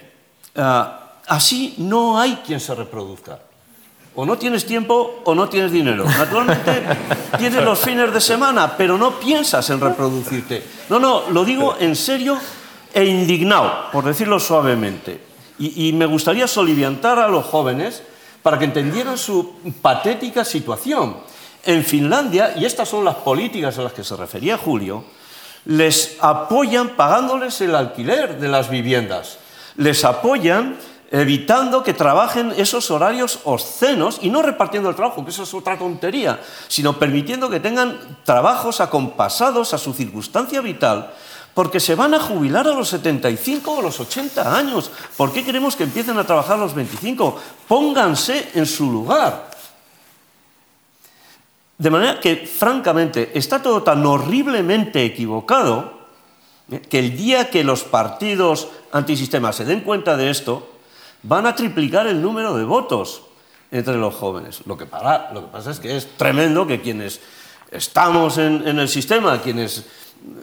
Ah, 0.54 1.16
así 1.26 1.74
no 1.78 2.18
hay 2.18 2.36
quien 2.46 2.60
se 2.60 2.74
reproduzca. 2.74 3.40
O 4.16 4.24
no 4.24 4.38
tienes 4.38 4.64
tiempo 4.64 5.20
o 5.24 5.34
no 5.34 5.48
tienes 5.48 5.70
dinero. 5.70 6.04
Naturalmente 6.04 6.82
tienes 7.38 7.62
los 7.62 7.78
fines 7.78 8.12
de 8.12 8.20
semana, 8.20 8.76
pero 8.76 8.96
no 8.96 9.20
piensas 9.20 9.68
en 9.70 9.80
reproducirte. 9.80 10.64
No, 10.88 10.98
no, 10.98 11.28
lo 11.30 11.44
digo 11.44 11.76
en 11.78 11.94
serio 11.94 12.38
e 12.92 13.04
indignado, 13.04 13.90
por 13.92 14.04
decirlo 14.04 14.40
suavemente. 14.40 15.20
Y, 15.58 15.88
y 15.88 15.92
me 15.92 16.06
gustaría 16.06 16.46
soliviantar 16.46 17.18
a 17.18 17.28
los 17.28 17.44
jóvenes 17.44 18.02
para 18.42 18.58
que 18.58 18.64
entendieran 18.64 19.18
su 19.18 19.56
patética 19.82 20.44
situación. 20.44 21.18
En 21.64 21.84
Finlandia, 21.84 22.54
y 22.56 22.64
estas 22.64 22.88
son 22.88 23.04
las 23.04 23.16
políticas 23.16 23.76
a 23.78 23.82
las 23.82 23.92
que 23.92 24.04
se 24.04 24.16
refería 24.16 24.56
Julio, 24.56 25.04
les 25.66 26.16
apoyan 26.20 26.90
pagándoles 26.90 27.60
el 27.60 27.74
alquiler 27.74 28.38
de 28.38 28.48
las 28.48 28.70
viviendas, 28.70 29.38
les 29.76 30.04
apoyan 30.04 30.76
evitando 31.10 31.82
que 31.82 31.94
trabajen 31.94 32.52
esos 32.56 32.90
horarios 32.90 33.40
obscenos 33.44 34.18
y 34.22 34.30
no 34.30 34.42
repartiendo 34.42 34.88
el 34.88 34.96
trabajo, 34.96 35.24
que 35.24 35.30
eso 35.30 35.44
es 35.44 35.54
otra 35.54 35.78
tontería, 35.78 36.40
sino 36.68 36.98
permitiendo 36.98 37.48
que 37.48 37.60
tengan 37.60 38.18
trabajos 38.24 38.80
acompasados 38.80 39.72
a 39.74 39.78
su 39.78 39.92
circunstancia 39.92 40.60
vital, 40.60 41.12
porque 41.54 41.80
se 41.80 41.94
van 41.94 42.14
a 42.14 42.20
jubilar 42.20 42.66
a 42.66 42.74
los 42.74 42.88
75 42.88 43.72
o 43.72 43.82
los 43.82 43.98
80 43.98 44.56
años. 44.56 44.90
¿Por 45.16 45.32
qué 45.32 45.44
queremos 45.44 45.74
que 45.74 45.84
empiecen 45.84 46.18
a 46.18 46.24
trabajar 46.24 46.56
a 46.56 46.60
los 46.60 46.74
25? 46.74 47.40
Pónganse 47.66 48.50
en 48.54 48.66
su 48.66 48.90
lugar. 48.90 49.50
De 51.78 51.90
manera 51.90 52.20
que, 52.20 52.46
francamente, 52.46 53.32
está 53.34 53.62
todo 53.62 53.82
tan 53.82 54.04
horriblemente 54.04 55.04
equivocado 55.04 55.98
¿eh? 56.70 56.80
que 56.80 56.98
el 56.98 57.16
día 57.16 57.50
que 57.50 57.64
los 57.64 57.84
partidos 57.84 58.68
antisistemas 58.92 59.56
se 59.56 59.64
den 59.64 59.80
cuenta 59.80 60.16
de 60.16 60.30
esto, 60.30 60.75
van 61.22 61.46
a 61.46 61.54
triplicar 61.54 62.06
el 62.06 62.20
número 62.22 62.56
de 62.56 62.64
votos 62.64 63.22
entre 63.70 63.96
los 63.96 64.14
jóvenes. 64.14 64.60
Lo 64.66 64.76
que, 64.76 64.86
pasa 64.86 65.70
es 65.70 65.80
que 65.80 65.96
es 65.96 66.08
tremendo 66.16 66.66
que 66.66 66.80
quienes 66.80 67.20
estamos 67.70 68.38
en, 68.38 68.66
el 68.66 68.88
sistema, 68.88 69.40
quienes 69.42 69.84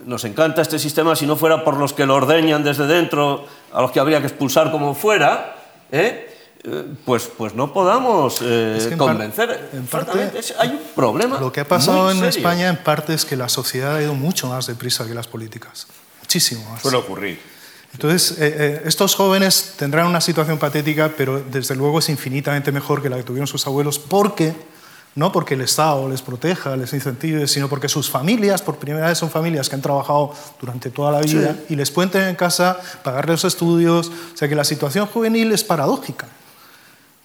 nos 0.06 0.24
encanta 0.26 0.62
este 0.62 0.80
sistema, 0.80 1.16
si 1.16 1.26
no 1.26 1.36
fuera 1.36 1.64
por 1.64 1.78
los 1.78 1.94
que 1.94 2.06
lo 2.06 2.16
ordeñan 2.16 2.64
desde 2.64 2.86
dentro, 2.86 3.46
a 3.72 3.82
los 3.82 3.92
que 3.92 4.00
habría 4.00 4.20
que 4.20 4.28
expulsar 4.28 4.72
como 4.72 4.94
fuera, 4.94 5.56
¿eh? 5.92 6.30
Eh, 6.66 6.86
pues, 7.04 7.30
pues 7.38 7.54
no 7.56 7.74
podamos 7.74 8.38
eh, 8.42 8.96
convencer. 8.98 9.70
en 9.74 9.86
parte, 9.86 10.32
hay 10.58 10.70
un 10.70 10.80
problema. 10.96 11.38
Lo 11.38 11.52
que 11.52 11.60
ha 11.60 11.68
pasado 11.68 12.10
en 12.10 12.24
España 12.24 12.70
en 12.70 12.78
parte 12.78 13.14
es 13.14 13.26
que 13.26 13.36
la 13.36 13.50
sociedad 13.50 13.98
ha 13.98 14.02
ido 14.02 14.14
mucho 14.14 14.48
más 14.48 14.68
deprisa 14.68 15.06
que 15.06 15.14
las 15.14 15.28
políticas. 15.28 15.88
Muchísimo 16.22 16.64
más. 16.70 16.82
Suele 16.82 16.98
ocurrir. 16.98 17.53
Entonces, 17.94 18.38
eh, 18.40 18.82
estos 18.86 19.16
jóvenes 19.16 19.76
tendrán 19.78 20.08
una 20.08 20.20
situación 20.20 20.58
patética, 20.58 21.12
pero 21.16 21.42
desde 21.42 21.76
luego 21.76 22.00
es 22.00 22.10
infinitamente 22.10 22.72
mejor 22.72 23.02
que 23.02 23.10
la 23.10 23.18
que 23.18 23.24
tuvieron 23.24 23.48
sus 23.48 23.66
abuelos, 23.68 24.00
porque 24.00 24.54
no 25.16 25.32
porque 25.32 25.54
el 25.54 25.62
Estado 25.62 26.10
les 26.10 26.24
proteja, 26.24 26.76
les 26.76 26.92
incentive, 26.92 27.48
sino 27.48 27.70
porque 27.70 27.88
sus 27.88 28.10
familias, 28.10 28.64
por 28.64 28.78
primera 28.78 29.08
vez 29.08 29.18
son 29.20 29.30
familias 29.30 29.70
que 29.70 29.76
han 29.76 29.82
trabajado 29.82 30.34
durante 30.60 30.90
toda 30.90 31.12
la 31.12 31.22
vida 31.22 31.56
y 31.70 31.76
les 31.76 31.92
pueden 31.92 32.10
tener 32.10 32.30
en 32.30 32.36
casa, 32.36 32.80
pagarles 33.04 33.44
los 33.44 33.54
estudios, 33.54 34.08
o 34.08 34.38
sea 34.38 34.48
que 34.48 34.56
la 34.56 34.64
situación 34.64 35.06
juvenil 35.06 35.52
es 35.52 35.64
paradójica 35.64 36.28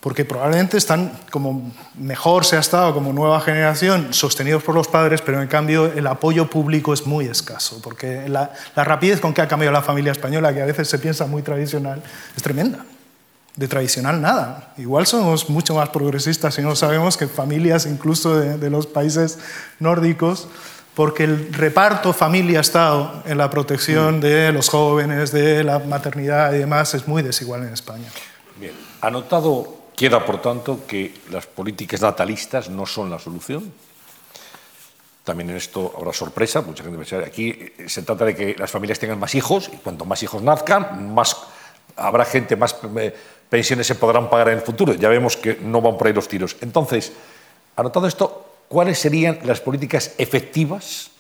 porque 0.01 0.25
probablemente 0.25 0.77
están 0.77 1.13
como 1.31 1.73
mejor 1.97 2.45
se 2.45 2.57
ha 2.57 2.61
estado 2.61 2.95
como 2.95 3.13
nueva 3.13 3.41
generación 3.41 4.15
sostenidos 4.15 4.63
por 4.63 4.75
los 4.75 4.87
padres, 4.87 5.21
pero 5.23 5.43
en 5.43 5.49
cambio 5.49 5.87
el 5.87 6.07
apoyo 6.07 6.49
público 6.49 6.93
es 6.93 7.07
muy 7.07 7.27
escaso, 7.27 7.81
porque 7.83 8.29
la, 8.29 8.53
rapidez 8.77 9.21
con 9.21 9.35
que 9.35 9.43
ha 9.43 9.49
cambiado 9.49 9.73
la 9.73 9.83
familia 9.83 10.13
española, 10.13 10.55
que 10.55 10.63
a 10.63 10.67
veces 10.67 10.89
se 10.89 10.99
piensa 10.99 11.27
muy 11.27 11.43
tradicional, 11.43 12.03
es 12.37 12.43
tremenda. 12.43 12.85
De 13.57 13.67
tradicional 13.67 14.21
nada. 14.21 14.73
Igual 14.77 15.09
somos 15.09 15.51
mucho 15.51 15.75
más 15.75 15.89
progresistas 15.89 16.57
y 16.61 16.63
no 16.63 16.77
sabemos 16.77 17.17
que 17.17 17.27
familias 17.27 17.87
incluso 17.87 18.39
de, 18.39 18.57
de 18.57 18.71
los 18.71 18.87
países 18.87 19.41
nórdicos 19.81 20.47
porque 20.95 21.25
el 21.25 21.53
reparto 21.53 22.13
familia-estado 22.13 23.23
en 23.27 23.37
la 23.37 23.51
protección 23.51 24.21
de 24.21 24.53
los 24.53 24.69
jóvenes, 24.69 25.33
de 25.33 25.65
la 25.65 25.81
maternidad 25.81 26.53
y 26.53 26.59
demás 26.59 26.95
es 26.95 27.09
muy 27.09 27.23
desigual 27.23 27.65
en 27.65 27.73
España. 27.73 28.09
Bien, 28.61 28.75
anotado 29.01 29.78
Queda, 29.99 30.25
por 30.25 30.41
tanto, 30.41 30.87
que 30.87 31.13
las 31.33 31.47
políticas 31.47 32.01
natalistas 32.01 32.71
no 32.71 32.87
son 32.87 33.11
la 33.11 33.19
solución. 33.19 33.73
También 35.25 35.51
en 35.51 35.57
esto 35.57 35.93
habrá 35.99 36.13
sorpresa, 36.13 36.63
mucha 36.63 36.85
gente 36.85 37.25
aquí 37.27 37.73
se 37.89 38.03
trata 38.03 38.25
de 38.25 38.37
que 38.37 38.55
las 38.57 38.71
familias 38.71 39.01
tengan 39.01 39.19
más 39.19 39.35
hijos 39.35 39.69
y 39.73 39.77
cuanto 39.79 40.05
más 40.05 40.23
hijos 40.23 40.41
nazcan, 40.41 41.13
más 41.13 41.37
habrá 41.97 42.25
gente, 42.25 42.55
más 42.55 42.77
eh, 42.97 43.13
pensiones 43.51 43.89
se 43.89 43.97
podrán 43.97 44.31
pagar 44.31 44.51
en 44.51 44.59
el 44.59 44.65
futuro. 44.65 44.95
Ya 44.95 45.09
vemos 45.09 45.37
que 45.37 45.59
no 45.61 45.81
van 45.81 45.99
por 45.99 46.07
ahí 46.07 46.13
los 46.13 46.29
tiros. 46.29 46.57
Entonces, 46.61 47.13
anotado 47.75 48.07
esto, 48.07 48.47
¿cuáles 48.69 49.01
serían 49.01 49.41
las 49.43 49.61
políticas 49.61 50.15
efectivas 50.17 51.11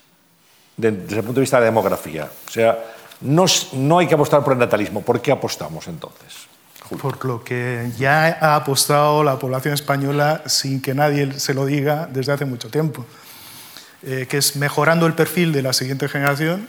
desde 0.76 1.16
el 1.16 1.24
punto 1.24 1.34
de 1.34 1.40
vista 1.40 1.56
de 1.56 1.62
la 1.62 1.66
demografía? 1.66 2.30
O 2.46 2.50
sea, 2.50 2.78
no 3.22 3.98
hay 3.98 4.06
que 4.06 4.14
apostar 4.14 4.44
por 4.44 4.52
el 4.52 4.60
natalismo. 4.60 5.02
¿Por 5.02 5.20
qué 5.20 5.32
apostamos 5.32 5.88
entonces? 5.88 6.47
Por 6.96 7.24
lo 7.24 7.44
que 7.44 7.90
ya 7.98 8.38
ha 8.40 8.57
apostado 8.57 9.22
la 9.22 9.38
población 9.38 9.74
española 9.74 10.42
sin 10.46 10.81
que 10.81 10.94
nadie 10.94 11.38
se 11.38 11.55
lo 11.55 11.66
diga 11.66 12.09
desde 12.11 12.33
hace 12.33 12.44
mucho 12.44 12.70
tiempo, 12.70 13.05
eh, 14.03 14.27
que 14.29 14.38
es 14.38 14.57
mejorando 14.57 15.07
el 15.07 15.14
perfil 15.14 15.53
de 15.53 15.62
la 15.62 15.72
siguiente 15.72 16.09
generación 16.09 16.66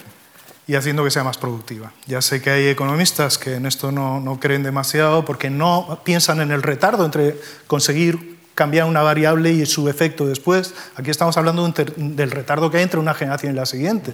y 0.68 0.76
haciendo 0.76 1.04
que 1.04 1.12
sea 1.12 1.24
más 1.24 1.38
productiva. 1.38 1.92
Ya 2.06 2.22
sé 2.22 2.42
que 2.42 2.52
hay 2.52 2.68
economistas 2.68 3.38
que 3.38 3.56
en 3.56 3.66
esto 3.66 3.92
no, 3.92 4.20
no 4.20 4.40
creen 4.40 4.64
demasiado 4.64 5.26
porque 5.26 5.50
no 5.50 6.02
piensan 6.04 6.42
en 6.42 6.52
el 6.52 6.62
retardo 6.62 7.06
entre 7.06 7.40
conseguir 7.66 8.38
cambiar 8.54 8.86
una 8.86 9.02
variable 9.02 9.54
y 9.54 9.66
su 9.66 9.88
efecto 9.88 10.28
después. 10.28 10.74
Aquí 10.96 11.10
estamos 11.10 11.38
hablando 11.38 11.66
del 11.96 12.32
retardo 12.32 12.70
que 12.70 12.78
hay 12.78 12.84
entre 12.84 13.00
una 13.00 13.14
generación 13.14 13.54
y 13.54 13.56
la 13.56 13.66
siguiente. 13.66 14.14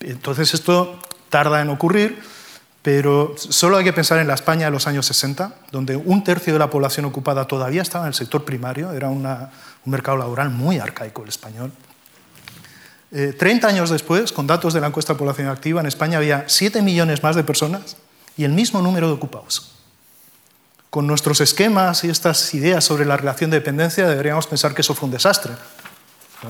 Entonces 0.00 0.52
esto 0.52 1.00
tarda 1.30 1.62
en 1.62 1.70
ocurrir 1.70 2.20
pero 2.82 3.34
solo 3.36 3.76
hay 3.76 3.84
que 3.84 3.92
pensar 3.92 4.18
en 4.18 4.26
la 4.26 4.34
España 4.34 4.66
de 4.66 4.72
los 4.72 4.88
años 4.88 5.06
60, 5.06 5.54
donde 5.70 5.96
un 5.96 6.24
tercio 6.24 6.52
de 6.52 6.58
la 6.58 6.68
población 6.68 7.06
ocupada 7.06 7.46
todavía 7.46 7.80
estaba 7.80 8.04
en 8.04 8.08
el 8.08 8.14
sector 8.14 8.44
primario, 8.44 8.92
era 8.92 9.08
un 9.08 9.24
mercado 9.84 10.18
laboral 10.18 10.50
muy 10.50 10.78
arcaico 10.78 11.22
el 11.22 11.28
español. 11.28 11.72
Eh, 13.12 13.34
30 13.38 13.68
años 13.68 13.90
después, 13.90 14.32
con 14.32 14.46
datos 14.46 14.74
de 14.74 14.80
la 14.80 14.88
encuesta 14.88 15.12
de 15.12 15.18
población 15.18 15.48
activa, 15.48 15.80
en 15.80 15.86
España 15.86 16.18
había 16.18 16.44
7 16.48 16.82
millones 16.82 17.22
más 17.22 17.36
de 17.36 17.44
personas 17.44 17.96
y 18.36 18.44
el 18.44 18.52
mismo 18.52 18.82
número 18.82 19.06
de 19.06 19.12
ocupados. 19.12 19.72
Con 20.90 21.06
nuestros 21.06 21.40
esquemas 21.40 22.02
y 22.04 22.10
estas 22.10 22.52
ideas 22.54 22.84
sobre 22.84 23.04
la 23.04 23.16
relación 23.16 23.50
de 23.50 23.58
dependencia 23.58 24.08
deberíamos 24.08 24.46
pensar 24.46 24.74
que 24.74 24.80
eso 24.80 24.94
fue 24.94 25.06
un 25.06 25.12
desastre. 25.12 25.52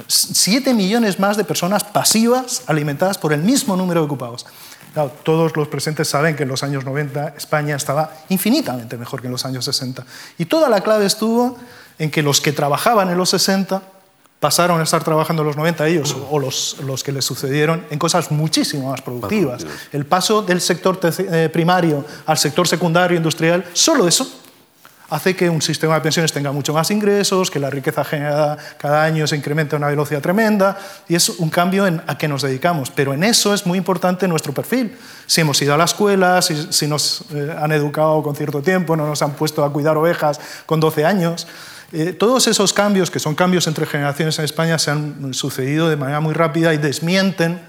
7 0.07 0.73
millones 0.73 1.19
más 1.19 1.37
de 1.37 1.45
personas 1.45 1.85
pasivas 1.85 2.63
alimentadas 2.67 3.19
por 3.19 3.33
el 3.33 3.43
mismo 3.43 3.77
número 3.77 4.01
de 4.01 4.07
ocupados 4.07 4.47
todos 5.23 5.57
los 5.57 5.69
presentes 5.69 6.09
saben 6.09 6.37
que 6.37 6.43
en 6.43 6.49
los 6.49 6.63
años 6.63 6.85
90 6.85 7.35
España 7.37 7.77
estaba 7.77 8.13
infinitamente 8.29 8.97
mejor 8.97 9.21
que 9.21 9.27
en 9.27 9.33
los 9.33 9.45
años 9.45 9.65
60. 9.65 10.05
Y 10.39 10.47
toda 10.47 10.69
la 10.69 10.81
clave 10.81 11.07
estuvo 11.07 11.57
en 11.99 12.11
que 12.11 12.23
los 12.23 12.41
que 12.41 12.53
trabajaban 12.53 13.11
en 13.11 13.17
los 13.17 13.31
60 13.31 13.83
pasaron 14.41 14.81
a 14.81 14.83
estar 14.83 15.05
trabajando 15.05 15.43
en 15.43 15.49
los 15.49 15.57
90 15.57 15.87
ellos 15.87 16.17
o 16.31 16.39
los, 16.39 16.79
los 16.85 17.05
que 17.05 17.13
les 17.13 17.25
sucedieron 17.25 17.87
en 17.91 17.99
cosas 17.99 18.33
muchísimo 18.33 18.91
más 18.91 19.01
productivas. 19.01 19.65
El 19.93 20.05
paso 20.05 20.43
del 20.43 20.61
sector 20.61 20.99
eh, 21.03 21.49
primario 21.53 22.05
al 22.27 22.37
sector 22.37 22.67
secundario 22.67 23.17
industrial, 23.17 23.65
solo 23.73 24.09
eso 24.09 24.42
hace 25.13 25.37
que 25.37 25.51
un 25.51 25.61
sistema 25.61 25.95
de 25.95 26.01
pensiones 26.01 26.33
tenga 26.33 26.53
mucho 26.53 26.73
más 26.73 26.91
ingresos, 26.91 27.51
que 27.51 27.59
la 27.59 27.69
riqueza 27.69 28.03
generada 28.03 28.57
cada 28.79 29.05
año 29.05 29.27
se 29.27 29.37
incremente 29.37 29.77
a 29.77 29.79
una 29.79 29.89
velocidad 29.89 30.23
tremenda, 30.23 30.79
y 31.07 31.15
es 31.15 31.29
un 31.29 31.51
cambio 31.51 31.87
en 31.87 32.03
a 32.07 32.17
qué 32.17 32.29
nos 32.29 32.41
dedicamos. 32.41 32.91
Pero 32.91 33.13
en 33.13 33.23
eso 33.23 33.53
es 33.53 33.67
muy 33.67 33.77
importante 33.77 34.27
nuestro 34.27 34.55
perfil. 34.55 34.97
Si 35.27 35.43
hemos 35.43 35.61
ido 35.61 35.75
a 35.75 35.77
la 35.77 35.85
escuela, 35.85 36.41
si, 36.41 36.87
nos 36.87 37.25
eh, 37.35 37.55
han 37.61 37.73
educado 37.73 38.23
con 38.23 38.35
cierto 38.35 38.63
tiempo, 38.63 38.97
no 38.97 39.07
nos 39.07 39.21
han 39.21 39.33
puesto 39.33 39.63
a 39.65 39.71
cuidar 39.71 39.99
ovejas 39.99 40.41
con 40.65 40.81
12 40.81 41.05
años. 41.05 41.47
Eh, 41.93 42.15
todos 42.15 42.47
esos 42.47 42.73
cambios, 42.73 43.11
que 43.11 43.19
son 43.19 43.35
cambios 43.35 43.67
entre 43.67 43.85
generaciones 43.85 44.39
en 44.39 44.47
España, 44.47 44.79
se 44.79 44.93
han 44.93 45.35
sucedido 45.35 45.91
de 45.91 45.97
manera 45.97 46.21
muy 46.21 46.33
rápida 46.33 46.73
y 46.73 46.79
desmienten 46.79 47.61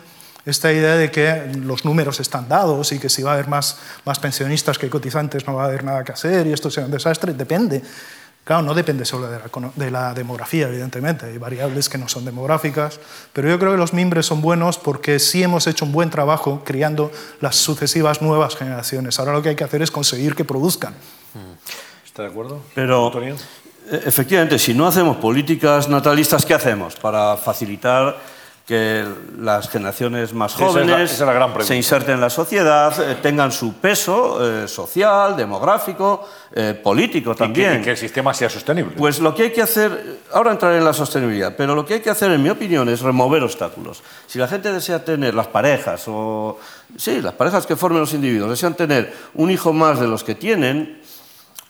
esta 0.46 0.72
idea 0.72 0.96
de 0.96 1.10
que 1.10 1.52
los 1.62 1.86
números 1.86 2.20
están 2.20 2.50
dados 2.50 2.92
y 2.92 3.00
que 3.00 3.10
si 3.10 3.24
va 3.24 3.32
a 3.32 3.34
haber 3.36 3.48
más, 3.48 3.80
más 4.06 4.20
pensionistas 4.20 4.78
que 4.78 4.90
cotizantes 4.90 5.48
no 5.48 5.56
va 5.56 5.64
a 5.64 5.68
haber 5.68 5.84
nada 5.84 6.04
que 6.04 6.12
hacer 6.12 6.48
y 6.48 6.54
esto 6.54 6.70
será 6.70 6.86
un 6.86 6.92
desastre, 6.92 7.34
depende. 7.34 7.82
Claro, 8.44 8.62
no 8.62 8.74
depende 8.74 9.06
solo 9.06 9.28
de 9.32 9.40
la, 9.40 9.72
de 9.74 9.92
la, 9.92 10.14
demografía, 10.14 10.68
evidentemente, 10.68 11.28
hay 11.28 11.38
variables 11.38 11.88
que 11.88 11.98
no 11.98 12.10
son 12.10 12.26
demográficas, 12.26 13.00
pero 13.32 13.48
yo 13.48 13.58
creo 13.58 13.72
que 13.72 13.78
los 13.78 13.94
mimbres 13.94 14.26
son 14.26 14.42
buenos 14.42 14.78
porque 14.78 15.18
sí 15.20 15.42
hemos 15.42 15.66
hecho 15.66 15.86
un 15.86 15.94
buen 15.94 16.10
trabajo 16.10 16.62
criando 16.66 17.10
las 17.40 17.56
sucesivas 17.56 18.22
nuevas 18.22 18.58
generaciones. 18.58 19.18
Ahora 19.18 19.32
lo 19.32 19.42
que 19.42 19.50
hay 19.50 19.56
que 19.56 19.64
hacer 19.64 19.82
es 19.82 19.92
conseguir 19.92 20.36
que 20.36 20.44
produzcan. 20.44 20.94
¿Está 22.06 22.24
de 22.24 22.28
acuerdo? 22.28 22.62
Pero, 22.76 23.06
Antonio? 23.06 23.38
E, 23.90 23.96
efectivamente, 24.06 24.60
si 24.60 24.74
no 24.74 24.88
hacemos 24.88 25.18
políticas 25.18 25.88
natalistas, 25.88 26.46
¿qué 26.46 26.54
hacemos 26.54 26.96
para 26.96 27.38
facilitar 27.38 28.18
que 28.66 29.04
las 29.40 29.68
generaciones 29.68 30.34
más 30.34 30.54
Esa 30.56 30.64
es 30.68 30.74
la- 30.76 30.82
jóvenes 30.82 31.12
esa 31.12 31.24
es 31.24 31.28
la 31.28 31.34
gran 31.34 31.50
pregunta. 31.50 31.68
se 31.68 31.76
inserten 31.76 32.16
en 32.16 32.22
la 32.22 32.30
sociedad, 32.30 32.94
eh, 33.12 33.18
tengan 33.22 33.52
su 33.52 33.74
peso 33.74 34.64
eh, 34.64 34.68
social, 34.70 35.36
demográfico, 35.36 36.26
eh, 36.56 36.74
político 36.82 37.32
Y 37.32 37.34
que, 37.34 37.40
también. 37.40 37.82
y 37.82 37.84
que 37.84 37.92
el 37.92 37.98
sistema 37.98 38.34
sea 38.34 38.50
sostenible. 38.50 38.96
Pues 38.98 39.20
lo 39.20 39.36
que 39.36 39.44
hay 39.44 39.52
que 39.52 39.62
hacer, 39.62 40.20
ahora 40.32 40.52
entraré 40.52 40.78
en 40.78 40.86
la 40.86 40.94
sostenibilidad, 40.94 41.54
pero 41.58 41.76
lo 41.76 41.86
que 41.86 41.96
hay 41.96 42.00
que 42.00 42.10
hacer, 42.10 42.32
en 42.32 42.42
mi 42.42 42.50
opinión, 42.50 42.88
es 42.88 43.02
remover 43.02 43.44
obstáculos. 43.44 44.02
Si 44.28 44.40
la 44.40 44.48
gente 44.48 44.72
desea 44.72 45.04
tener, 45.04 45.34
las 45.34 45.48
parejas, 45.48 46.04
o 46.08 46.58
sí, 46.98 47.22
las 47.22 47.34
parejas 47.34 47.66
que 47.66 47.76
formen 47.76 48.00
los 48.00 48.14
individuos, 48.14 48.50
desean 48.50 48.76
tener 48.76 49.14
un 49.34 49.52
hijo 49.52 49.74
más 49.74 50.00
de 50.00 50.08
los 50.08 50.24
que 50.24 50.36
tienen, 50.36 51.02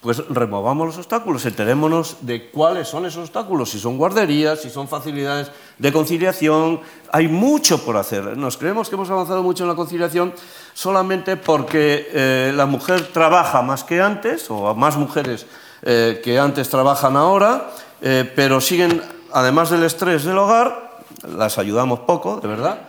pues 0.03 0.21
removamos 0.27 0.85
los 0.85 0.97
obstáculos, 0.97 1.45
enterémonos 1.45 2.17
de 2.19 2.51
cuáles 2.51 2.89
son 2.89 3.05
esos 3.05 3.23
obstáculos, 3.23 3.69
si 3.69 3.79
son 3.79 3.97
guarderías, 3.97 4.61
si 4.61 4.69
son 4.69 4.89
facilidades 4.89 5.49
de 5.77 5.93
conciliación. 5.93 6.81
Hay 7.09 7.29
mucho 7.29 7.85
por 7.85 7.95
hacer. 7.95 8.35
Nos 8.35 8.57
creemos 8.57 8.89
que 8.89 8.95
hemos 8.95 9.09
avanzado 9.09 9.41
mucho 9.41 9.63
en 9.63 9.69
la 9.69 9.75
conciliación 9.75 10.33
solamente 10.73 11.37
porque 11.37 12.09
eh, 12.11 12.51
la 12.53 12.65
mujer 12.65 13.13
trabaja 13.13 13.61
más 13.61 13.85
que 13.85 14.01
antes, 14.01 14.51
o 14.51 14.75
más 14.75 14.97
mujeres 14.97 15.45
eh, 15.83 16.19
que 16.21 16.37
antes 16.37 16.67
trabajan 16.67 17.15
ahora, 17.15 17.69
eh, 18.01 18.29
pero 18.35 18.59
siguen, 18.59 19.01
además 19.31 19.69
del 19.69 19.83
estrés 19.83 20.25
del 20.25 20.37
hogar, 20.37 20.99
las 21.37 21.57
ayudamos 21.57 22.01
poco, 22.01 22.41
de 22.41 22.47
verdad, 22.49 22.81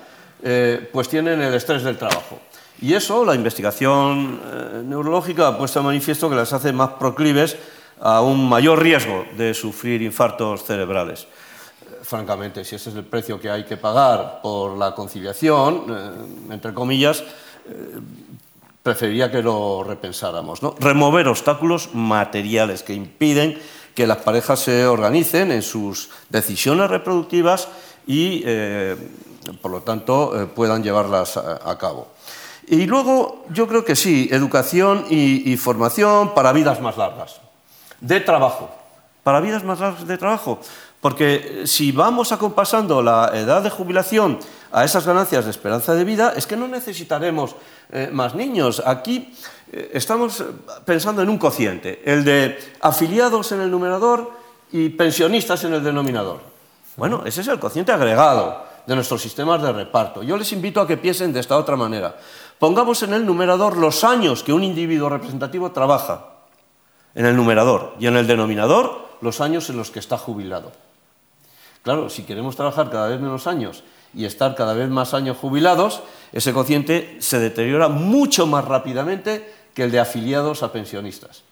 pues 0.92 1.08
tienen 1.08 1.40
el 1.40 1.54
estrés 1.54 1.84
del 1.84 1.96
trabajo. 1.96 2.38
Y 2.80 2.94
eso, 2.94 3.24
la 3.24 3.34
investigación 3.34 4.40
eh, 4.44 4.82
neurológica 4.84 5.48
ha 5.48 5.58
puesto 5.58 5.78
de 5.78 5.84
manifiesto 5.84 6.28
que 6.28 6.36
las 6.36 6.52
hace 6.52 6.72
más 6.72 6.90
proclives 6.90 7.56
a 8.00 8.20
un 8.20 8.48
mayor 8.48 8.82
riesgo 8.82 9.24
de 9.36 9.54
sufrir 9.54 10.02
infartos 10.02 10.64
cerebrales. 10.64 11.22
Eh, 11.22 12.00
Francamente, 12.02 12.64
si 12.64 12.74
ese 12.74 12.90
es 12.90 12.96
el 12.96 13.04
precio 13.04 13.40
que 13.40 13.48
hay 13.48 13.64
que 13.64 13.76
pagar 13.76 14.40
por 14.42 14.76
la 14.76 14.94
conciliación, 14.94 15.84
eh, 15.88 16.52
entre 16.52 16.74
comillas, 16.74 17.22
preferiría 18.82 19.30
que 19.30 19.42
lo 19.42 19.82
repensáramos. 19.82 20.62
¿no? 20.62 20.74
Remover 20.78 21.28
obstáculos 21.28 21.94
materiales 21.94 22.82
que 22.82 22.92
impiden 22.92 23.58
que 23.94 24.06
las 24.06 24.18
parejas 24.18 24.60
se 24.60 24.84
organicen 24.86 25.50
en 25.50 25.62
sus 25.62 26.10
decisiones 26.28 26.90
reproductivas 26.90 27.68
y, 28.06 28.44
por 29.62 29.70
lo 29.70 29.80
tanto, 29.80 30.50
puedan 30.54 30.82
llevarlas 30.82 31.38
a 31.38 31.78
cabo. 31.78 32.13
Y 32.66 32.86
luego, 32.86 33.44
yo 33.50 33.68
creo 33.68 33.84
que 33.84 33.96
sí, 33.96 34.28
educación 34.30 35.06
y, 35.10 35.56
formación 35.56 36.34
para 36.34 36.52
vidas 36.52 36.80
más 36.80 36.96
largas, 36.96 37.40
de 38.00 38.20
trabajo, 38.20 38.70
para 39.22 39.40
vidas 39.40 39.64
más 39.64 39.80
largas 39.80 40.06
de 40.06 40.18
trabajo. 40.18 40.60
Porque 41.00 41.62
eh, 41.62 41.66
si 41.66 41.92
vamos 41.92 42.32
acompasando 42.32 43.02
la 43.02 43.30
edad 43.34 43.62
de 43.62 43.68
jubilación 43.68 44.38
a 44.72 44.84
esas 44.84 45.06
ganancias 45.06 45.44
de 45.44 45.50
esperanza 45.50 45.94
de 45.94 46.04
vida, 46.04 46.32
es 46.34 46.46
que 46.46 46.56
no 46.56 46.66
necesitaremos 46.66 47.54
eh, 47.92 48.08
más 48.10 48.34
niños. 48.34 48.82
Aquí 48.86 49.34
eh, 49.70 49.90
estamos 49.92 50.42
pensando 50.86 51.20
en 51.20 51.28
un 51.28 51.36
cociente, 51.36 52.00
el 52.06 52.24
de 52.24 52.58
afiliados 52.80 53.52
en 53.52 53.60
el 53.60 53.70
numerador 53.70 54.32
y 54.72 54.88
pensionistas 54.88 55.62
en 55.64 55.74
el 55.74 55.84
denominador. 55.84 56.40
Bueno, 56.96 57.22
ese 57.26 57.42
es 57.42 57.48
el 57.48 57.58
cociente 57.58 57.92
agregado 57.92 58.64
de 58.86 58.94
nuestros 58.94 59.20
sistemas 59.20 59.62
de 59.62 59.72
reparto. 59.72 60.22
Yo 60.22 60.36
les 60.36 60.52
invito 60.52 60.80
a 60.80 60.86
que 60.86 60.96
piensen 60.96 61.32
de 61.32 61.40
esta 61.40 61.56
otra 61.56 61.76
manera. 61.76 62.16
Pongamos 62.64 63.02
en 63.02 63.12
el 63.12 63.26
numerador 63.26 63.76
los 63.76 64.04
años 64.04 64.42
que 64.42 64.50
un 64.50 64.64
individuo 64.64 65.10
representativo 65.10 65.72
trabaja, 65.72 66.28
en 67.14 67.26
el 67.26 67.36
numerador, 67.36 67.92
y 68.00 68.06
en 68.06 68.16
el 68.16 68.26
denominador 68.26 69.06
los 69.20 69.42
años 69.42 69.68
en 69.68 69.76
los 69.76 69.90
que 69.90 69.98
está 69.98 70.16
jubilado. 70.16 70.72
Claro, 71.82 72.08
si 72.08 72.22
queremos 72.22 72.56
trabajar 72.56 72.88
cada 72.88 73.08
vez 73.08 73.20
menos 73.20 73.46
años 73.46 73.84
y 74.14 74.24
estar 74.24 74.54
cada 74.54 74.72
vez 74.72 74.88
más 74.88 75.12
años 75.12 75.36
jubilados, 75.36 76.00
ese 76.32 76.54
cociente 76.54 77.18
se 77.20 77.38
deteriora 77.38 77.88
mucho 77.88 78.46
más 78.46 78.64
rápidamente 78.64 79.46
que 79.74 79.82
el 79.82 79.90
de 79.90 80.00
afiliados 80.00 80.62
a 80.62 80.72
pensionistas. 80.72 81.42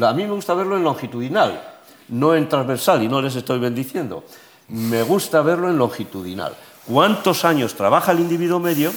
A 0.00 0.14
mí 0.14 0.24
me 0.24 0.32
gusta 0.32 0.54
verlo 0.54 0.78
en 0.78 0.84
longitudinal, 0.84 1.60
no 2.08 2.34
en 2.34 2.48
transversal, 2.48 3.02
y 3.02 3.08
no 3.08 3.20
les 3.20 3.36
estoy 3.36 3.58
bendiciendo. 3.58 4.24
Me 4.68 5.02
gusta 5.02 5.42
verlo 5.42 5.68
en 5.68 5.76
longitudinal. 5.76 6.54
¿Cuántos 6.86 7.44
años 7.44 7.74
trabaja 7.74 8.12
el 8.12 8.20
individuo 8.20 8.58
medio 8.58 8.90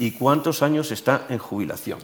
y 0.00 0.10
cuántos 0.12 0.62
años 0.62 0.90
está 0.90 1.26
en 1.28 1.38
jubilación? 1.38 2.00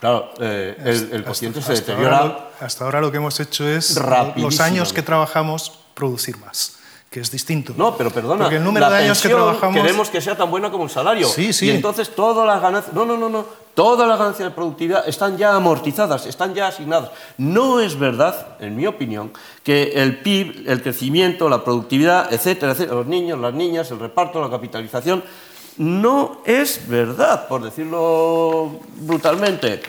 Claro, 0.00 0.30
eh, 0.40 0.76
el, 0.84 1.08
el 1.12 1.24
cociente 1.24 1.62
se 1.62 1.72
Hasta 1.72 1.86
deteriora. 1.92 2.18
ahora 2.18 2.50
hasta 2.60 2.84
ahora 2.84 3.00
lo 3.00 3.10
que 3.10 3.16
hemos 3.16 3.40
hecho 3.40 3.66
es 3.66 3.98
los 4.36 4.60
años 4.60 4.92
que 4.92 5.00
trabajamos 5.00 5.78
producir 5.94 6.36
más, 6.38 6.76
que 7.08 7.20
es 7.20 7.30
distinto. 7.30 7.72
No, 7.76 7.96
pero 7.96 8.10
perdona. 8.10 8.44
Porque 8.44 8.56
el 8.56 8.64
número 8.64 8.90
la 8.90 8.96
de 8.98 9.04
años 9.04 9.22
que 9.22 9.30
trabajamos 9.30 9.80
Queremos 9.80 10.10
que 10.10 10.20
sea 10.20 10.36
tan 10.36 10.50
buena 10.50 10.70
como 10.70 10.84
el 10.84 10.90
salario. 10.90 11.26
Sí, 11.28 11.52
sí. 11.54 11.66
Y 11.66 11.70
entonces 11.70 12.14
todas 12.14 12.46
las 12.46 12.60
ganancias. 12.60 12.94
No, 12.94 13.06
no, 13.06 13.16
no, 13.16 13.30
no. 13.30 13.46
Todas 13.74 14.06
las 14.08 14.18
ganancias 14.18 14.48
de 14.48 14.54
productividad 14.54 15.06
están 15.08 15.36
ya 15.36 15.54
amortizadas, 15.54 16.24
están 16.26 16.54
ya 16.54 16.68
asignadas. 16.68 17.10
No 17.38 17.80
es 17.80 17.98
verdad, 17.98 18.56
en 18.58 18.74
mi 18.74 18.86
opinión, 18.86 19.32
que 19.62 19.92
el 20.02 20.18
PIB, 20.20 20.64
el 20.66 20.82
crecimiento, 20.82 21.48
la 21.50 21.62
productividad, 21.62 22.32
etcétera, 22.32 22.72
etcétera, 22.72 22.96
los 22.96 23.06
niños, 23.06 23.38
las 23.38 23.52
niñas, 23.52 23.90
el 23.90 23.98
reparto, 23.98 24.40
la 24.40 24.48
capitalización, 24.50 25.22
no 25.78 26.42
es 26.44 26.88
verdad, 26.88 27.48
por 27.48 27.62
decirlo 27.62 28.80
brutalmente, 29.00 29.82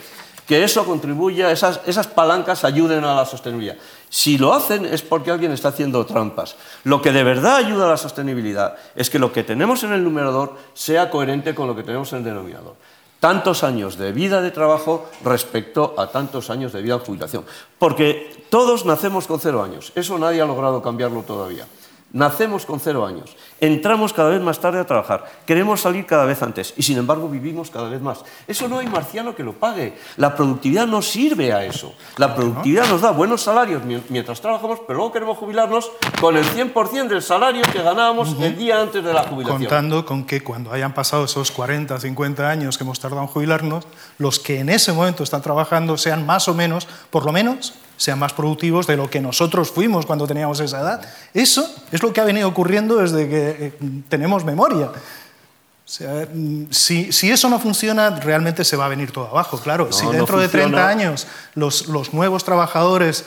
que 0.46 0.64
eso 0.64 0.86
contribuya, 0.86 1.52
esas, 1.52 1.80
esas 1.86 2.06
palancas 2.06 2.64
ayuden 2.64 3.04
a 3.04 3.14
la 3.14 3.26
sostenibilidad. 3.26 3.76
Si 4.08 4.38
lo 4.38 4.54
hacen 4.54 4.86
es 4.86 5.02
porque 5.02 5.30
alguien 5.30 5.52
está 5.52 5.68
haciendo 5.68 6.06
trampas. 6.06 6.56
Lo 6.84 7.02
que 7.02 7.12
de 7.12 7.22
verdad 7.22 7.56
ayuda 7.56 7.84
a 7.84 7.90
la 7.90 7.96
sostenibilidad 7.98 8.76
es 8.96 9.10
que 9.10 9.18
lo 9.18 9.32
que 9.32 9.44
tenemos 9.44 9.82
en 9.82 9.92
el 9.92 10.02
numerador 10.02 10.56
sea 10.72 11.10
coherente 11.10 11.54
con 11.54 11.66
lo 11.66 11.76
que 11.76 11.82
tenemos 11.82 12.10
en 12.12 12.20
el 12.20 12.24
denominador. 12.24 12.76
Tantos 13.20 13.64
años 13.64 13.98
de 13.98 14.12
vida 14.12 14.40
de 14.40 14.50
trabajo 14.50 15.10
respecto 15.22 15.94
a 15.98 16.06
tantos 16.06 16.50
años 16.50 16.72
de 16.72 16.80
vida 16.80 16.94
en 16.94 17.00
jubilación. 17.00 17.44
Porque 17.78 18.46
todos 18.48 18.86
nacemos 18.86 19.26
con 19.26 19.40
cero 19.40 19.62
años. 19.62 19.92
Eso 19.96 20.18
nadie 20.18 20.40
ha 20.40 20.46
logrado 20.46 20.80
cambiarlo 20.80 21.22
todavía. 21.22 21.66
Nacemos 22.10 22.64
con 22.64 22.80
cero 22.80 23.04
años, 23.04 23.36
entramos 23.60 24.14
cada 24.14 24.30
vez 24.30 24.40
más 24.40 24.58
tarde 24.58 24.80
a 24.80 24.86
trabajar, 24.86 25.26
queremos 25.44 25.82
salir 25.82 26.06
cada 26.06 26.24
vez 26.24 26.42
antes 26.42 26.72
y 26.78 26.82
sin 26.82 26.96
embargo 26.96 27.28
vivimos 27.28 27.70
cada 27.70 27.90
vez 27.90 28.00
más. 28.00 28.20
Eso 28.46 28.66
no 28.66 28.78
hay 28.78 28.86
marciano 28.86 29.34
que 29.34 29.42
lo 29.42 29.52
pague. 29.52 29.92
La 30.16 30.34
productividad 30.34 30.86
no 30.86 31.02
sirve 31.02 31.52
a 31.52 31.66
eso. 31.66 31.92
La 32.16 32.34
productividad 32.34 32.88
nos 32.88 33.02
da 33.02 33.10
buenos 33.10 33.42
salarios 33.42 33.84
mien- 33.84 34.02
mientras 34.08 34.40
trabajamos, 34.40 34.80
pero 34.86 34.96
luego 35.00 35.12
queremos 35.12 35.36
jubilarnos 35.36 35.90
con 36.18 36.38
el 36.38 36.46
100% 36.46 37.08
del 37.08 37.22
salario 37.22 37.60
que 37.70 37.82
ganábamos 37.82 38.34
el 38.40 38.56
día 38.56 38.80
antes 38.80 39.04
de 39.04 39.12
la 39.12 39.24
jubilación. 39.24 39.58
contando 39.60 40.06
con 40.06 40.24
que 40.24 40.42
cuando 40.42 40.72
hayan 40.72 40.94
pasado 40.94 41.24
esos 41.26 41.50
40, 41.50 42.00
50 42.00 42.48
años 42.48 42.78
que 42.78 42.84
hemos 42.84 42.98
tardado 43.00 43.20
en 43.20 43.28
jubilarnos, 43.28 43.84
los 44.16 44.38
que 44.38 44.60
en 44.60 44.70
ese 44.70 44.94
momento 44.94 45.22
están 45.24 45.42
trabajando 45.42 45.98
sean 45.98 46.24
más 46.24 46.48
o 46.48 46.54
menos, 46.54 46.88
por 47.10 47.26
lo 47.26 47.32
menos, 47.32 47.74
sean 47.98 48.18
más 48.18 48.32
productivos 48.32 48.86
de 48.86 48.96
lo 48.96 49.10
que 49.10 49.20
nosotros 49.20 49.70
fuimos 49.70 50.06
cuando 50.06 50.26
teníamos 50.26 50.60
esa 50.60 50.80
edad. 50.80 51.02
Eso 51.34 51.68
es 51.92 52.02
lo 52.02 52.12
que 52.12 52.20
ha 52.22 52.24
venido 52.24 52.48
ocurriendo 52.48 52.96
desde 52.96 53.28
que 53.28 53.50
eh, 53.66 53.72
tenemos 54.08 54.44
memoria. 54.44 54.86
O 54.86 55.90
sea, 55.90 56.26
mm, 56.32 56.68
si, 56.70 57.12
si 57.12 57.30
eso 57.30 57.50
no 57.50 57.58
funciona, 57.58 58.10
realmente 58.10 58.64
se 58.64 58.76
va 58.76 58.86
a 58.86 58.88
venir 58.88 59.10
todo 59.10 59.26
abajo. 59.26 59.58
Claro, 59.58 59.92
si 59.92 60.06
no 60.06 60.12
dentro 60.12 60.38
de 60.38 60.48
30 60.48 60.68
funciona. 60.68 60.88
años 60.88 61.26
los, 61.54 61.88
los 61.88 62.14
nuevos 62.14 62.44
trabajadores 62.44 63.24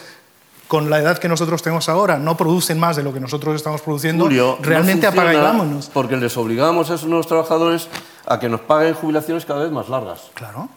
con 0.70 0.90
la 0.90 1.00
edad 1.00 1.18
que 1.18 1.28
nosotros 1.28 1.62
tenemos 1.62 1.90
ahora 1.90 2.18
no 2.18 2.38
producen 2.38 2.80
más 2.80 2.96
de 2.96 3.04
lo 3.04 3.14
que 3.14 3.20
nosotros 3.20 3.58
estamos 3.58 3.82
produciendo, 3.82 4.24
Julio, 4.24 4.56
no 4.58 4.66
realmente 4.66 5.06
apaga 5.06 5.34
y 5.34 5.38
vámonos. 5.38 5.90
Porque 5.94 6.16
les 6.16 6.38
obligamos 6.38 6.90
a 6.90 6.96
esos 6.96 7.10
nuevos 7.10 7.28
trabajadores 7.28 7.90
a 8.26 8.40
que 8.40 8.48
nos 8.48 8.62
paguen 8.62 8.94
jubilaciones 8.94 9.44
cada 9.44 9.64
vez 9.64 9.72
más 9.72 9.90
largas. 9.90 10.32
Claro. 10.34 10.70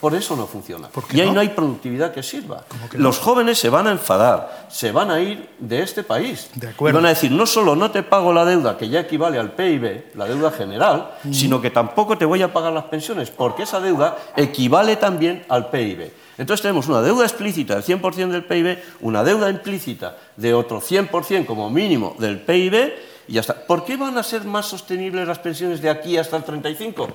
Por 0.00 0.14
eso 0.14 0.36
no 0.36 0.46
funciona. 0.46 0.88
¿Por 0.88 1.06
qué 1.06 1.16
y 1.16 1.20
ahí 1.22 1.28
no? 1.28 1.34
no? 1.34 1.40
hay 1.40 1.48
productividad 1.48 2.12
que 2.12 2.22
sirva. 2.22 2.64
¿Cómo 2.68 2.88
que 2.88 2.98
Los 2.98 3.18
jóvenes 3.18 3.58
se 3.58 3.70
van 3.70 3.86
a 3.86 3.92
enfadar, 3.92 4.66
se 4.68 4.92
van 4.92 5.10
a 5.10 5.20
ir 5.20 5.48
de 5.58 5.82
este 5.82 6.02
país. 6.02 6.50
De 6.54 6.68
acuerdo. 6.68 6.98
Y 6.98 7.00
van 7.00 7.06
a 7.06 7.08
decir, 7.10 7.32
no 7.32 7.46
solo 7.46 7.74
no 7.74 7.90
te 7.90 8.02
pago 8.02 8.32
la 8.32 8.44
deuda, 8.44 8.76
que 8.76 8.90
ya 8.90 9.00
equivale 9.00 9.38
al 9.38 9.52
PIB, 9.52 10.12
la 10.14 10.26
deuda 10.26 10.50
general, 10.50 11.12
sino 11.32 11.62
que 11.62 11.70
tampoco 11.70 12.18
te 12.18 12.26
voy 12.26 12.42
a 12.42 12.52
pagar 12.52 12.74
las 12.74 12.84
pensiones, 12.84 13.30
porque 13.30 13.62
esa 13.62 13.80
deuda 13.80 14.18
equivale 14.36 14.96
también 14.96 15.46
al 15.48 15.70
PIB. 15.70 16.12
Entonces 16.36 16.60
tenemos 16.60 16.88
una 16.88 17.00
deuda 17.00 17.24
explícita 17.24 17.80
del 17.80 17.84
100% 17.84 18.28
del 18.28 18.44
PIB, 18.44 18.78
una 19.00 19.24
deuda 19.24 19.48
implícita 19.48 20.18
de 20.36 20.52
otro 20.52 20.82
100% 20.82 21.46
como 21.46 21.70
mínimo 21.70 22.14
del 22.18 22.40
PIB, 22.40 22.92
y 23.28 23.32
ya 23.32 23.40
está. 23.40 23.54
¿Por 23.54 23.84
qué 23.84 23.96
van 23.96 24.18
a 24.18 24.22
ser 24.22 24.44
más 24.44 24.66
sostenibles 24.66 25.26
las 25.26 25.38
pensiones 25.38 25.80
de 25.80 25.88
aquí 25.88 26.18
hasta 26.18 26.36
el 26.36 26.44
35? 26.44 27.08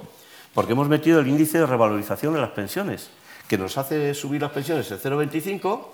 Porque 0.53 0.73
hemos 0.73 0.87
metido 0.89 1.19
el 1.19 1.27
índice 1.27 1.59
de 1.59 1.65
revalorización 1.65 2.33
de 2.33 2.41
las 2.41 2.49
pensiones, 2.51 3.09
que 3.47 3.57
nos 3.57 3.77
hace 3.77 4.13
subir 4.13 4.41
las 4.41 4.51
pensiones 4.51 4.89
el 4.91 4.99
0,25, 4.99 5.87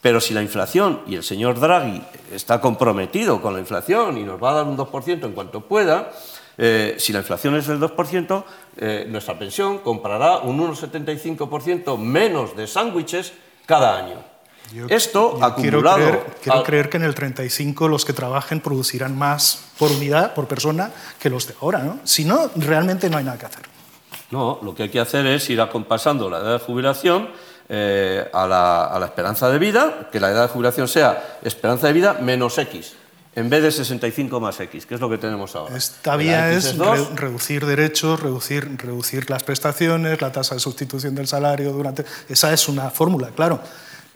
pero 0.00 0.20
si 0.20 0.34
la 0.34 0.42
inflación, 0.42 1.00
y 1.06 1.14
el 1.16 1.22
señor 1.24 1.58
Draghi 1.58 2.02
está 2.32 2.60
comprometido 2.60 3.40
con 3.40 3.54
la 3.54 3.60
inflación 3.60 4.18
y 4.18 4.22
nos 4.22 4.42
va 4.42 4.50
a 4.50 4.54
dar 4.54 4.64
un 4.66 4.76
2% 4.76 5.24
en 5.24 5.32
cuanto 5.32 5.62
pueda, 5.62 6.12
eh, 6.58 6.94
si 6.98 7.12
la 7.12 7.20
inflación 7.20 7.56
es 7.56 7.66
del 7.66 7.80
2%, 7.80 8.44
eh, 8.76 9.06
nuestra 9.08 9.38
pensión 9.38 9.78
comprará 9.78 10.38
un 10.38 10.58
1,75% 10.60 11.96
menos 11.98 12.56
de 12.56 12.66
sándwiches 12.66 13.32
cada 13.66 13.96
año. 13.96 14.22
Yo- 14.72 14.86
Esto 14.88 15.38
yo 15.40 15.54
quiero 15.56 15.78
acumulado. 15.80 15.96
creer, 15.96 16.26
quiero 16.42 16.58
al- 16.58 16.64
creer 16.64 16.88
que 16.90 16.96
en 16.98 17.04
el 17.04 17.14
35 17.14 17.88
los 17.88 18.04
que 18.04 18.12
trabajen 18.12 18.60
producirán 18.60 19.16
más 19.16 19.64
por 19.78 19.90
unidad, 19.90 20.34
por 20.34 20.46
persona, 20.46 20.90
que 21.18 21.28
los 21.30 21.46
de 21.48 21.54
ahora. 21.60 21.80
¿no? 21.80 21.98
Si 22.04 22.24
no, 22.24 22.50
realmente 22.56 23.10
no 23.10 23.18
hay 23.18 23.24
nada 23.24 23.38
que 23.38 23.46
hacer. 23.46 23.62
No, 24.30 24.58
lo 24.62 24.74
que 24.74 24.84
hay 24.84 24.88
que 24.88 25.00
hacer 25.00 25.26
es 25.26 25.48
ir 25.50 25.60
acompasando 25.60 26.28
la 26.30 26.38
edad 26.38 26.52
de 26.54 26.58
jubilación 26.58 27.28
eh, 27.68 28.28
a, 28.32 28.46
la, 28.46 28.84
a 28.86 28.98
la 28.98 29.06
esperanza 29.06 29.48
de 29.50 29.58
vida, 29.58 30.08
que 30.10 30.18
la 30.20 30.30
edad 30.30 30.42
de 30.42 30.48
jubilación 30.48 30.88
sea 30.88 31.38
esperanza 31.42 31.86
de 31.86 31.92
vida 31.92 32.14
menos 32.20 32.58
X, 32.58 32.94
en 33.36 33.48
vez 33.50 33.62
de 33.62 33.70
65 33.70 34.40
más 34.40 34.58
X, 34.60 34.86
que 34.86 34.94
es 34.94 35.00
lo 35.00 35.08
que 35.10 35.18
tenemos 35.18 35.54
ahora. 35.56 35.76
Esta 35.76 36.16
vía 36.16 36.50
es 36.52 36.76
re- 36.78 37.04
reducir 37.14 37.64
derechos, 37.66 38.20
reducir, 38.20 38.76
reducir 38.78 39.28
las 39.30 39.42
prestaciones, 39.44 40.20
la 40.20 40.32
tasa 40.32 40.54
de 40.54 40.60
sustitución 40.60 41.14
del 41.14 41.26
salario 41.28 41.72
durante. 41.72 42.04
Esa 42.28 42.52
es 42.52 42.68
una 42.68 42.90
fórmula, 42.90 43.28
claro. 43.34 43.60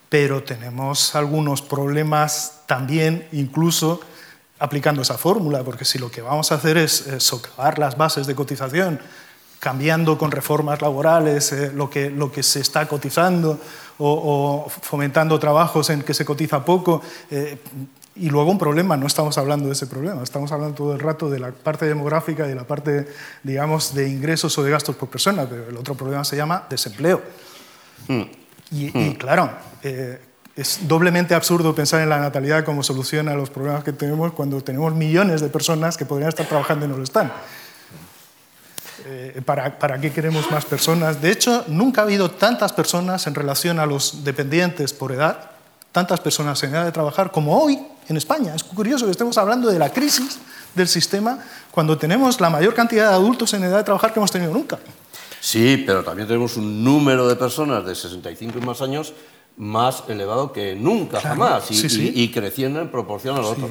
Pero 0.08 0.42
tenemos 0.42 1.14
algunos 1.14 1.60
problemas 1.62 2.62
también, 2.66 3.28
incluso 3.32 4.00
aplicando 4.58 5.02
esa 5.02 5.18
fórmula, 5.18 5.62
porque 5.62 5.84
si 5.84 5.98
lo 5.98 6.10
que 6.10 6.22
vamos 6.22 6.50
a 6.50 6.56
hacer 6.56 6.78
es 6.78 7.06
eh, 7.06 7.20
socavar 7.20 7.78
las 7.78 7.96
bases 7.96 8.26
de 8.26 8.34
cotización, 8.34 9.00
cambiando 9.60 10.16
con 10.16 10.30
reformas 10.30 10.80
laborales 10.80 11.52
eh, 11.52 11.72
lo, 11.74 11.90
que, 11.90 12.10
lo 12.10 12.30
que 12.30 12.42
se 12.42 12.60
está 12.60 12.86
cotizando 12.86 13.58
o, 13.98 14.64
o 14.66 14.68
fomentando 14.68 15.38
trabajos 15.38 15.90
en 15.90 16.02
que 16.02 16.14
se 16.14 16.24
cotiza 16.24 16.64
poco, 16.64 17.02
eh, 17.30 17.58
y 18.20 18.30
luego 18.30 18.50
un 18.50 18.58
problema, 18.58 18.96
no 18.96 19.06
estamos 19.06 19.38
hablando 19.38 19.66
de 19.66 19.72
ese 19.72 19.86
problema, 19.86 20.22
estamos 20.22 20.50
hablando 20.50 20.74
todo 20.74 20.92
el 20.92 21.00
rato 21.00 21.30
de 21.30 21.38
la 21.38 21.52
parte 21.52 21.86
demográfica 21.86 22.46
y 22.46 22.48
de 22.48 22.54
la 22.54 22.64
parte, 22.64 23.08
digamos, 23.42 23.94
de 23.94 24.08
ingresos 24.08 24.56
o 24.58 24.62
de 24.64 24.70
gastos 24.70 24.96
por 24.96 25.08
persona, 25.08 25.46
pero 25.48 25.68
el 25.68 25.76
otro 25.76 25.94
problema 25.94 26.24
se 26.24 26.36
llama 26.36 26.64
desempleo. 26.68 27.22
Y, 28.70 28.98
y 28.98 29.14
claro, 29.14 29.50
eh, 29.82 30.20
es 30.56 30.80
doblemente 30.88 31.34
absurdo 31.34 31.74
pensar 31.74 32.00
en 32.00 32.08
la 32.08 32.18
natalidad 32.18 32.64
como 32.64 32.82
solución 32.82 33.28
a 33.28 33.34
los 33.34 33.50
problemas 33.50 33.84
que 33.84 33.92
tenemos 33.92 34.32
cuando 34.32 34.60
tenemos 34.62 34.92
millones 34.94 35.40
de 35.40 35.48
personas 35.48 35.96
que 35.96 36.04
podrían 36.04 36.30
estar 36.30 36.46
trabajando 36.46 36.86
y 36.86 36.88
no 36.88 36.96
lo 36.96 37.04
están. 37.04 37.32
Eh, 39.10 39.40
¿para, 39.42 39.78
¿Para 39.78 39.98
qué 39.98 40.12
queremos 40.12 40.50
más 40.50 40.66
personas? 40.66 41.22
De 41.22 41.30
hecho, 41.30 41.64
nunca 41.68 42.02
ha 42.02 42.04
habido 42.04 42.30
tantas 42.30 42.74
personas 42.74 43.26
en 43.26 43.34
relación 43.34 43.78
a 43.78 43.86
los 43.86 44.22
dependientes 44.22 44.92
por 44.92 45.12
edad, 45.12 45.50
tantas 45.92 46.20
personas 46.20 46.62
en 46.62 46.74
edad 46.74 46.84
de 46.84 46.92
trabajar 46.92 47.30
como 47.32 47.58
hoy 47.58 47.78
en 48.06 48.16
España. 48.18 48.54
Es 48.54 48.62
curioso 48.64 49.06
que 49.06 49.12
estemos 49.12 49.38
hablando 49.38 49.70
de 49.70 49.78
la 49.78 49.90
crisis 49.90 50.38
del 50.74 50.88
sistema 50.88 51.38
cuando 51.70 51.96
tenemos 51.96 52.38
la 52.38 52.50
mayor 52.50 52.74
cantidad 52.74 53.08
de 53.08 53.14
adultos 53.14 53.54
en 53.54 53.64
edad 53.64 53.78
de 53.78 53.84
trabajar 53.84 54.12
que 54.12 54.18
hemos 54.18 54.30
tenido 54.30 54.52
nunca. 54.52 54.78
Sí, 55.40 55.84
pero 55.86 56.04
también 56.04 56.28
tenemos 56.28 56.58
un 56.58 56.84
número 56.84 57.26
de 57.28 57.36
personas 57.36 57.86
de 57.86 57.94
65 57.94 58.58
y 58.58 58.66
más 58.66 58.82
años 58.82 59.14
más 59.56 60.04
elevado 60.08 60.52
que 60.52 60.74
nunca 60.74 61.18
Claro, 61.20 61.28
jamás 61.40 61.70
y, 61.70 61.74
sí, 61.76 61.88
sí. 61.88 62.12
y- 62.14 62.24
y 62.24 62.30
creciendo 62.30 62.80
en 62.82 62.90
proporción 62.90 63.36
a 63.36 63.40
lo 63.40 63.50
otro. 63.52 63.68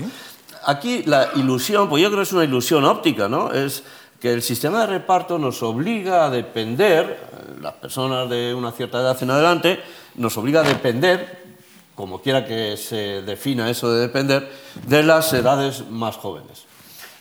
Aquí 0.65 1.04
la 1.04 1.30
ilusión, 1.36 1.88
pues 1.88 2.02
yo 2.02 2.10
creo 2.10 2.19
que 2.21 2.28
es 2.28 2.34
una 2.34 2.43
ilusión 2.43 2.84
óptica, 2.86 3.30
¿no? 3.30 3.52
Es 3.54 3.84
que 4.19 4.34
el 4.34 4.41
sistema 4.41 4.82
de 4.82 4.88
reparto 4.88 5.38
nos 5.38 5.62
obliga 5.63 6.25
a 6.25 6.30
depender, 6.30 7.06
eh, 7.32 7.60
las 7.62 7.73
personas 7.73 8.30
de 8.30 8.53
una 8.53 8.71
cierta 8.71 8.99
edad 8.99 9.17
en 9.21 9.30
adelante, 9.32 9.80
nos 10.15 10.38
obliga 10.38 10.62
a 10.62 10.63
depender, 10.63 11.45
como 11.95 12.21
quiera 12.21 12.45
que 12.45 12.77
se 12.77 13.21
defina 13.23 13.69
eso 13.69 13.91
de 13.91 14.01
depender, 14.01 14.51
de 14.88 15.03
las 15.03 15.32
edades 15.34 15.88
más 15.89 16.15
jóvenes. 16.17 16.65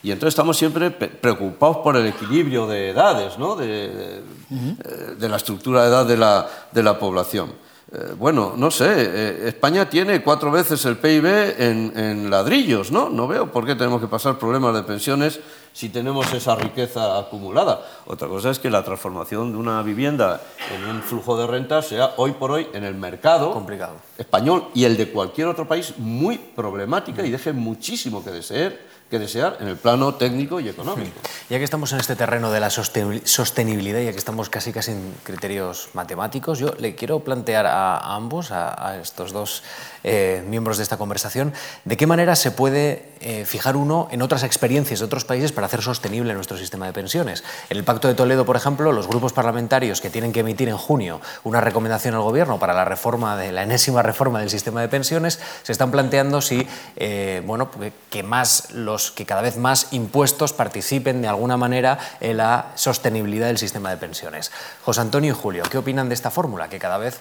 Y 0.03 0.11
entonces 0.11 0.33
estamos 0.33 0.55
siempre 0.57 0.91
preocupados 0.91 1.77
por 1.77 1.97
el 1.97 2.05
equilibrio 2.05 2.67
de 2.67 2.89
edades, 2.91 3.37
¿no? 3.39 3.55
de, 3.55 3.67
de- 3.67 4.17
eh, 4.49 5.15
de 5.19 5.29
la 5.29 5.37
estructura 5.37 5.81
de 5.83 5.89
edad 5.89 6.05
de 6.05 6.17
la, 6.17 6.47
de 6.71 6.83
la 6.83 6.97
población. 6.99 7.51
Eh, 7.89 8.15
bueno, 8.17 8.53
no 8.57 8.69
sé, 8.69 8.85
eh, 8.89 9.47
España 9.47 9.89
tiene 9.89 10.21
cuatro 10.21 10.51
veces 10.51 10.83
el 10.85 10.97
PIB 10.97 11.25
en, 11.57 11.93
en 11.95 12.29
ladrillos, 12.29 12.91
¿no? 12.91 13.09
No 13.09 13.27
veo 13.29 13.49
por 13.49 13.65
qué 13.65 13.75
tenemos 13.75 14.01
que 14.01 14.07
pasar 14.07 14.37
problemas 14.37 14.73
de 14.75 14.83
pensiones 14.83 15.39
si 15.71 15.87
tenemos 15.87 16.33
esa 16.33 16.55
riqueza 16.55 17.17
acumulada. 17.17 17.81
Otra 18.07 18.27
cosa 18.27 18.49
es 18.49 18.59
que 18.59 18.69
la 18.69 18.83
transformación 18.83 19.53
de 19.53 19.57
una 19.57 19.81
vivienda 19.83 20.41
en 20.75 20.83
un 20.89 21.01
flujo 21.01 21.37
de 21.39 21.47
renta 21.47 21.81
sea 21.81 22.11
hoy 22.17 22.31
por 22.31 22.51
hoy 22.51 22.67
en 22.73 22.83
el 22.83 22.95
mercado 22.95 23.53
Complicado. 23.53 23.95
español 24.17 24.65
y 24.73 24.83
el 24.83 24.97
de 24.97 25.09
cualquier 25.09 25.47
otro 25.47 25.65
país 25.65 25.93
muy 25.97 26.37
problemática 26.37 27.25
y 27.25 27.31
deje 27.31 27.53
muchísimo 27.53 28.21
que 28.21 28.31
desear, 28.31 28.73
que 29.09 29.19
desear 29.19 29.57
en 29.61 29.67
el 29.67 29.77
plano 29.77 30.15
técnico 30.15 30.59
y 30.59 30.69
económico. 30.69 31.19
Ya 31.49 31.57
que 31.59 31.63
estamos 31.63 31.93
en 31.93 31.99
este 32.01 32.17
terreno 32.17 32.51
de 32.51 32.59
la 32.59 32.67
sosten- 32.69 33.21
sostenibilidad, 33.25 34.01
ya 34.01 34.11
que 34.11 34.17
estamos 34.17 34.49
casi 34.49 34.73
casi 34.73 34.91
en 34.91 35.13
criterios 35.23 35.87
matemáticos, 35.93 36.59
yo 36.59 36.73
le 36.77 36.93
quiero 36.95 37.21
plantear 37.21 37.65
a, 37.65 37.95
a 37.97 38.15
ambos, 38.15 38.51
a, 38.51 38.89
a 38.89 38.97
estos 38.97 39.31
dos 39.31 39.63
eh, 40.09 40.41
miembros 40.47 40.77
de 40.77 40.83
esta 40.83 40.95
conversación, 40.97 41.53
de 41.83 41.97
qué 41.97 42.07
manera 42.07 42.35
se 42.37 42.51
puede 42.51 43.09
eh, 43.19 43.43
fijar 43.45 43.75
uno 43.75 44.07
en 44.09 44.21
otras 44.21 44.43
experiencias 44.43 44.99
de 44.99 45.05
otros 45.05 45.25
países 45.25 45.51
para 45.51 45.67
hacer 45.67 45.81
sostenible 45.81 46.33
nuestro 46.33 46.57
sistema 46.57 46.85
de 46.85 46.93
pensiones. 46.93 47.43
En 47.69 47.75
el 47.77 47.83
Pacto 47.83 48.07
de 48.07 48.13
Toledo, 48.13 48.45
por 48.45 48.55
ejemplo, 48.55 48.93
los 48.93 49.07
grupos 49.07 49.33
parlamentarios 49.33 49.99
que 49.99 50.09
tienen 50.09 50.31
que 50.31 50.39
emitir 50.39 50.69
en 50.69 50.77
junio 50.77 51.19
una 51.43 51.59
recomendación 51.59 52.15
al 52.15 52.21
Gobierno 52.21 52.57
para 52.57 52.73
la 52.73 52.85
reforma 52.85 53.35
de 53.35 53.51
la 53.51 53.63
enésima 53.63 54.01
reforma 54.01 54.39
del 54.39 54.49
sistema 54.49 54.79
de 54.81 54.87
pensiones 54.87 55.39
se 55.63 55.71
están 55.73 55.91
planteando 55.91 56.39
si 56.41 56.65
eh, 56.95 57.41
bueno 57.45 57.69
que- 58.09 58.23
más 58.23 58.71
los 58.71 59.11
que 59.11 59.25
cada 59.25 59.41
vez 59.41 59.57
más 59.57 59.87
impuestos 59.91 60.53
participen 60.53 61.21
de 61.21 61.27
alguna 61.27 61.57
manera 61.57 61.99
en 62.19 62.37
la 62.37 62.71
sostenibilidad 62.75 63.47
del 63.47 63.57
sistema 63.57 63.89
de 63.89 63.97
pensiones. 63.97 64.51
José 64.83 65.01
Antonio 65.01 65.33
y 65.33 65.35
Julio, 65.35 65.63
¿qué 65.69 65.77
opinan 65.77 66.09
de 66.09 66.15
esta 66.15 66.31
fórmula 66.31 66.69
que 66.69 66.79
cada 66.79 66.97
vez 66.97 67.19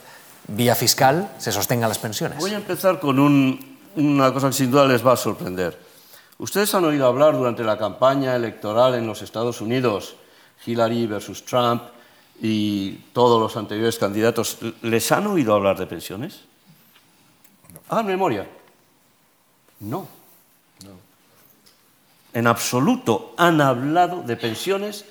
vía 0.48 0.74
fiscal 0.74 1.32
se 1.38 1.52
sostengan 1.52 1.88
las 1.88 1.98
pensiones? 1.98 2.38
Voy 2.38 2.52
a 2.52 2.56
empezar 2.56 3.00
con 3.00 3.18
un- 3.18 3.78
una 3.96 4.32
cosa 4.32 4.48
que 4.48 4.52
sin 4.54 4.70
duda 4.70 4.86
les 4.86 5.04
va 5.06 5.12
a 5.12 5.16
sorprender. 5.16 5.78
Ustedes 6.38 6.74
han 6.74 6.84
oído 6.84 7.06
hablar 7.06 7.34
durante 7.36 7.64
la 7.64 7.78
campaña 7.78 8.36
electoral 8.36 8.94
en 8.94 9.06
los 9.06 9.22
Estados 9.22 9.60
Unidos, 9.60 10.16
Hillary 10.66 11.06
versus 11.06 11.44
Trump 11.44 11.82
y 12.42 12.92
todos 13.14 13.40
los 13.40 13.56
anteriores 13.56 13.98
candidatos, 13.98 14.58
¿les 14.82 15.10
han 15.12 15.26
oído 15.26 15.54
hablar 15.54 15.78
de 15.78 15.86
pensiones? 15.86 16.40
Hagan 17.88 18.06
memoria. 18.06 18.46
No. 19.80 20.06
En 22.34 22.46
absoluto 22.46 23.32
han 23.38 23.60
hablado 23.62 24.22
de 24.22 24.36
pensiones 24.36 25.06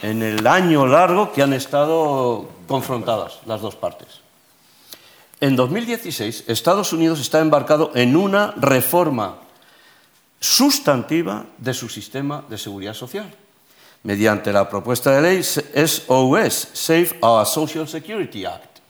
en 0.00 0.22
el 0.22 0.46
año 0.46 0.86
largo 0.86 1.30
que 1.32 1.42
han 1.42 1.52
estado 1.52 2.48
confrontadas 2.66 3.40
las 3.44 3.60
dos 3.60 3.76
partes. 3.76 4.20
En 5.40 5.56
2016, 5.56 6.44
Estados 6.48 6.92
Unidos 6.92 7.18
está 7.18 7.40
embarcado 7.40 7.92
en 7.94 8.14
una 8.14 8.52
reforma 8.58 9.38
sustantiva 10.38 11.46
de 11.56 11.72
su 11.72 11.88
sistema 11.88 12.44
de 12.48 12.58
seguridad 12.58 12.92
social, 12.92 13.30
mediante 14.02 14.52
la 14.52 14.68
propuesta 14.68 15.12
de 15.12 15.22
ley 15.22 15.42
SOS, 15.42 16.68
Save 16.74 17.18
Our 17.22 17.46
Social 17.46 17.88
Security 17.88 18.44
Act. 18.44 18.80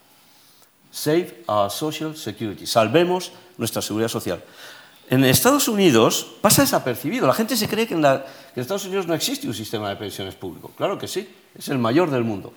Save 0.91 1.45
Our 1.47 1.71
Social 1.71 2.17
Security, 2.17 2.67
salvemos 2.67 3.31
nuestra 3.57 3.81
seguridad 3.81 4.09
social. 4.09 4.43
En 5.09 5.25
Estados 5.25 5.69
Unidos 5.69 6.35
pasa 6.41 6.63
desapercibido. 6.63 7.27
La 7.27 7.35
gente 7.35 7.57
se 7.57 7.69
cree 7.69 7.87
que 7.87 7.95
en, 7.95 8.05
Estados 8.57 8.85
Unidos 8.85 9.07
no 9.07 9.15
existe 9.15 9.47
un 9.47 9.55
sistema 9.55 9.89
de 9.89 9.97
pensiones 9.97 10.35
público. 10.35 10.73
Claro 10.77 10.99
que 10.99 11.07
sí, 11.07 11.29
es 11.57 11.69
el 11.69 11.79
mayor 11.79 12.11
del 12.11 12.25
mundo. 12.25 12.53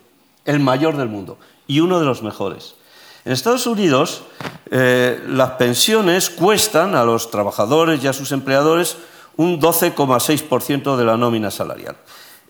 El 0.45 0.59
mayor 0.59 0.97
del 0.97 1.09
mundo 1.09 1.37
y 1.67 1.79
uno 1.79 1.99
de 1.99 2.05
los 2.05 2.21
mejores. 2.21 2.75
En 3.25 3.31
Estados 3.31 3.67
Unidos, 3.67 4.23
eh, 4.69 5.23
las 5.27 5.51
pensiones 5.51 6.29
cuestan 6.29 6.93
a 6.95 7.05
los 7.05 7.31
trabajadores 7.31 8.03
y 8.03 8.07
a 8.07 8.13
sus 8.13 8.31
empleadores 8.33 8.97
un 9.37 9.61
12,6% 9.61 10.97
de 10.97 11.05
la 11.05 11.15
nómina 11.15 11.49
salarial. 11.49 11.95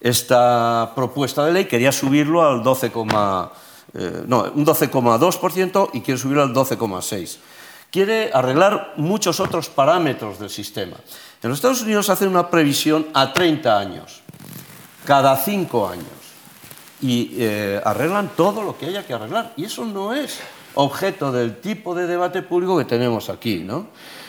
Esta 0.02 0.92
propuesta 0.96 1.46
de 1.46 1.54
ley 1.54 1.66
quería 1.66 1.92
subirlo 1.92 2.44
al 2.44 2.64
12, 2.64 2.88
eh, 2.88 4.24
no, 4.28 4.52
un 4.56 4.66
12,2% 4.66 5.90
y 5.94 6.02
quiere 6.02 6.20
subirlo 6.20 6.44
al 6.44 6.54
12,6%. 6.54 7.38
Quiere 7.92 8.32
arreglar 8.34 8.94
muchos 8.98 9.40
otros 9.40 9.70
parámetros 9.70 10.40
del 10.40 10.50
sistema. 10.50 10.98
En 11.44 11.50
los 11.50 11.60
Estados 11.60 11.84
Unidos 11.84 12.10
hacen 12.10 12.30
una 12.30 12.50
previsión 12.50 13.06
a 13.14 13.32
30 13.32 13.78
años, 13.78 14.22
cada 15.06 15.38
5 15.38 15.88
años 15.88 16.24
y 17.04 17.36
eh, 17.38 17.82
arreglan 17.84 18.32
todo 18.36 18.64
lo 18.64 18.78
que 18.78 18.86
haya 18.86 19.06
que 19.06 19.14
arreglar. 19.14 19.54
Y 19.58 19.66
eso 19.66 19.86
no 19.86 20.14
es 20.14 20.40
objeto 20.76 21.32
del 21.32 21.60
tipo 21.60 21.96
de 21.96 22.08
debate 22.08 22.42
público 22.42 22.78
que 22.78 22.86
tenemos 22.86 23.30
aquí. 23.30 23.60
¿no? 23.60 23.88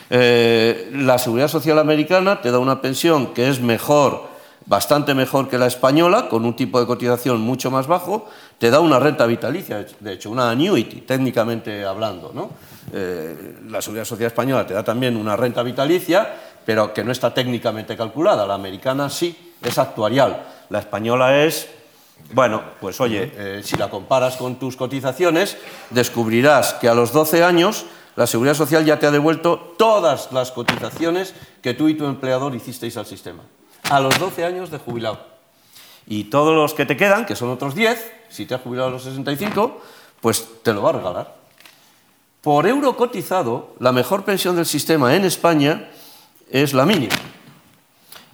Eh, 0.09 0.91
la 0.93 1.17
seguridad 1.17 1.47
social 1.47 1.79
americana 1.79 2.41
te 2.41 2.51
da 2.51 2.59
una 2.59 2.81
pensión 2.81 3.33
que 3.33 3.49
es 3.49 3.61
mejor, 3.61 4.23
bastante 4.65 5.13
mejor 5.13 5.49
que 5.49 5.57
la 5.57 5.67
española, 5.67 6.29
con 6.29 6.45
un 6.45 6.55
tipo 6.55 6.79
de 6.79 6.85
cotización 6.85 7.41
mucho 7.41 7.71
más 7.71 7.87
bajo, 7.87 8.29
te 8.57 8.69
da 8.69 8.79
una 8.79 8.99
renta 8.99 9.25
vitalicia, 9.25 9.85
de 9.99 10.13
hecho, 10.13 10.29
una 10.29 10.51
annuity, 10.51 11.01
técnicamente 11.01 11.85
hablando. 11.85 12.31
¿no? 12.33 12.51
Eh, 12.93 13.57
la 13.67 13.81
seguridad 13.81 14.05
social 14.05 14.27
española 14.27 14.65
te 14.65 14.73
da 14.73 14.83
también 14.83 15.17
una 15.17 15.35
renta 15.35 15.63
vitalicia, 15.63 16.33
pero 16.65 16.93
que 16.93 17.03
no 17.03 17.11
está 17.11 17.33
técnicamente 17.33 17.95
calculada. 17.95 18.45
La 18.45 18.55
americana 18.55 19.09
sí, 19.09 19.53
es 19.61 19.77
actuarial. 19.77 20.45
La 20.69 20.79
española 20.79 21.43
es 21.43 21.67
bueno, 22.33 22.63
pues 22.81 22.99
oye, 22.99 23.31
eh, 23.35 23.61
si 23.63 23.77
la 23.77 23.89
comparas 23.89 24.35
con 24.37 24.57
tus 24.57 24.75
cotizaciones, 24.75 25.57
descubrirás 25.89 26.73
que 26.73 26.89
a 26.89 26.93
los 26.93 27.13
12 27.13 27.43
años 27.43 27.85
la 28.15 28.27
Seguridad 28.27 28.55
Social 28.55 28.85
ya 28.85 28.99
te 28.99 29.05
ha 29.05 29.11
devuelto 29.11 29.75
todas 29.77 30.31
las 30.31 30.51
cotizaciones 30.51 31.33
que 31.61 31.73
tú 31.73 31.87
y 31.87 31.95
tu 31.95 32.05
empleador 32.05 32.55
hicisteis 32.55 32.97
al 32.97 33.05
sistema, 33.05 33.43
a 33.89 33.99
los 33.99 34.17
12 34.19 34.45
años 34.45 34.71
de 34.71 34.79
jubilado. 34.79 35.19
Y 36.07 36.25
todos 36.25 36.55
los 36.55 36.73
que 36.73 36.85
te 36.85 36.97
quedan, 36.97 37.25
que 37.25 37.35
son 37.35 37.49
otros 37.49 37.75
10, 37.75 38.11
si 38.29 38.45
te 38.45 38.55
has 38.55 38.61
jubilado 38.61 38.89
a 38.89 38.91
los 38.91 39.03
65, 39.03 39.81
pues 40.21 40.47
te 40.63 40.73
lo 40.73 40.81
va 40.81 40.89
a 40.89 40.93
regalar. 40.93 41.35
Por 42.41 42.67
euro 42.67 42.95
cotizado, 42.95 43.75
la 43.79 43.91
mejor 43.91 44.23
pensión 44.23 44.55
del 44.55 44.65
sistema 44.65 45.15
en 45.15 45.25
España 45.25 45.89
es 46.49 46.73
la 46.73 46.85
mínima. 46.85 47.15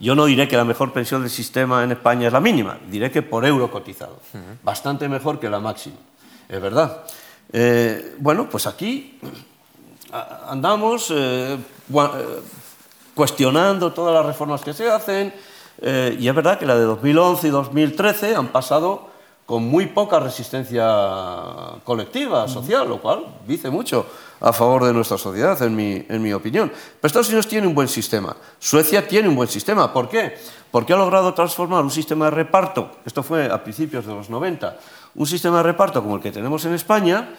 Yo 0.02 0.16
no 0.16 0.26
diré 0.26 0.48
que 0.48 0.58
la 0.58 0.66
mejor 0.66 0.92
pensión 0.92 1.22
del 1.22 1.30
sistema 1.30 1.84
en 1.84 1.92
España 1.92 2.26
es 2.26 2.34
la 2.34 2.40
mínima, 2.40 2.80
diré 2.90 3.12
que 3.12 3.22
por 3.22 3.46
euro 3.46 3.70
cotizado. 3.70 4.18
Bastante 4.64 5.08
mejor 5.08 5.40
que 5.40 5.48
la 5.48 5.60
máxima, 5.60 5.98
es 6.50 6.60
verdad. 6.60 7.04
Eh, 7.54 8.16
bueno, 8.18 8.50
pues 8.50 8.66
aquí 8.66 9.20
andamos 10.48 11.12
eh, 11.12 11.54
eh, 11.54 12.40
cuestionando 13.14 13.94
todas 13.94 14.16
las 14.16 14.26
reformas 14.26 14.62
que 14.62 14.74
se 14.74 14.90
hacen 14.90 15.32
y 15.84 16.28
es 16.28 16.36
verdad 16.36 16.58
que 16.58 16.66
la 16.66 16.76
de 16.76 16.84
2011 16.84 17.48
y 17.48 17.52
2013 17.52 18.36
han 18.36 18.48
pasado 18.48 19.10
con 19.46 19.64
muy 19.64 19.88
poca 19.88 20.20
resistencia 20.20 20.88
colectiva, 21.84 22.48
social, 22.48 22.88
lo 22.88 23.02
cual 23.02 23.26
dice 23.48 23.70
mucho 23.70 24.08
a 24.42 24.52
favor 24.52 24.84
de 24.86 24.94
nuestra 24.94 25.18
sociedad, 25.18 25.62
en 25.62 25.76
mi, 25.76 26.06
en 26.10 26.22
mi 26.22 26.34
opinión. 26.34 26.70
Pero 26.70 27.08
Estados 27.08 27.28
Unidos 27.28 27.48
tiene 27.48 27.68
un 27.68 27.76
buen 27.76 27.88
sistema, 27.88 28.36
Suecia 28.60 29.08
tiene 29.08 29.30
un 29.30 29.36
buen 29.36 29.48
sistema. 29.48 29.94
¿Por 29.94 30.10
qué? 30.10 30.38
Porque 30.72 30.94
ha 30.94 30.98
logrado 30.98 31.34
transformar 31.34 31.84
un 31.84 31.92
sistema 31.92 32.26
de 32.26 32.32
reparto, 32.32 32.92
esto 33.06 33.24
fue 33.24 33.46
a 33.46 33.64
principios 33.64 34.06
de 34.06 34.14
los 34.14 34.30
90, 34.30 34.78
un 35.16 35.28
sistema 35.28 35.58
de 35.58 35.64
reparto 35.64 36.02
como 36.02 36.16
el 36.16 36.22
que 36.22 36.32
tenemos 36.32 36.66
en 36.66 36.74
España, 36.74 37.30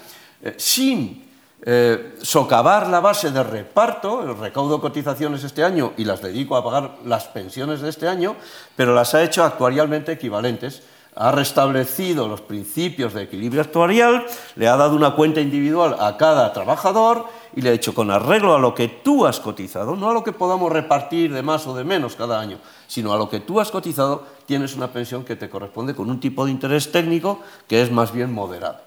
eh, 0.43 0.55
sin 0.57 1.31
eh, 1.65 2.15
socavar 2.23 2.89
la 2.89 3.01
base 3.01 3.31
de 3.31 3.43
reparto, 3.43 4.35
recaudo 4.35 4.81
cotizaciones 4.81 5.45
este 5.45 5.63
año 5.63 5.93
y 5.97 6.05
las 6.05 6.21
dedico 6.21 6.57
a 6.57 6.65
pagar 6.65 6.99
las 7.05 7.25
pensiones 7.29 7.81
de 7.81 7.89
este 7.89 8.09
año, 8.09 8.37
pero 8.75 8.95
las 8.95 9.15
ha 9.15 9.23
hecho 9.23 9.45
actuarialmente 9.45 10.13
equivalentes 10.13 10.83
ha 11.15 11.31
restablecido 11.31 12.27
los 12.27 12.41
principios 12.41 13.13
de 13.13 13.23
equilibrio 13.25 13.61
actuarial, 13.61 14.25
le 14.57 14.69
ha 14.69 14.77
dado 14.77 14.97
una 14.97 15.15
cuenta 15.15 15.41
individual 15.41 15.97
a 16.01 16.17
cada 16.17 16.53
trabajador 16.53 17.27
y 17.55 17.61
le 17.61 17.69
ha 17.69 17.73
dicho 17.73 17.95
con 17.95 18.11
arreglo 18.11 18.55
a 18.55 18.59
lo 18.59 18.75
que 18.75 18.89
tú 18.89 19.27
has 19.27 19.39
cotizado, 19.39 19.95
no 19.95 20.09
a 20.09 20.15
lo 20.15 20.25
que 20.25 20.33
podamos 20.33 20.73
repartir 20.73 21.33
de 21.33 21.43
más 21.43 21.67
o 21.67 21.75
de 21.75 21.85
menos 21.85 22.17
cada 22.17 22.41
año, 22.41 22.59
sino 22.87 23.13
a 23.13 23.19
lo 23.19 23.29
que 23.29 23.41
tú 23.41 23.61
has 23.61 23.71
cotizado, 23.71 24.25
tienes 24.47 24.75
una 24.75 24.89
pensión 24.89 25.25
que 25.25 25.37
te 25.37 25.51
corresponde 25.51 25.95
con 25.95 26.09
un 26.09 26.19
tipo 26.19 26.47
de 26.47 26.51
interés 26.51 26.91
técnico 26.91 27.41
que 27.69 27.83
es 27.83 27.91
más 27.91 28.13
bien 28.13 28.33
moderado. 28.33 28.81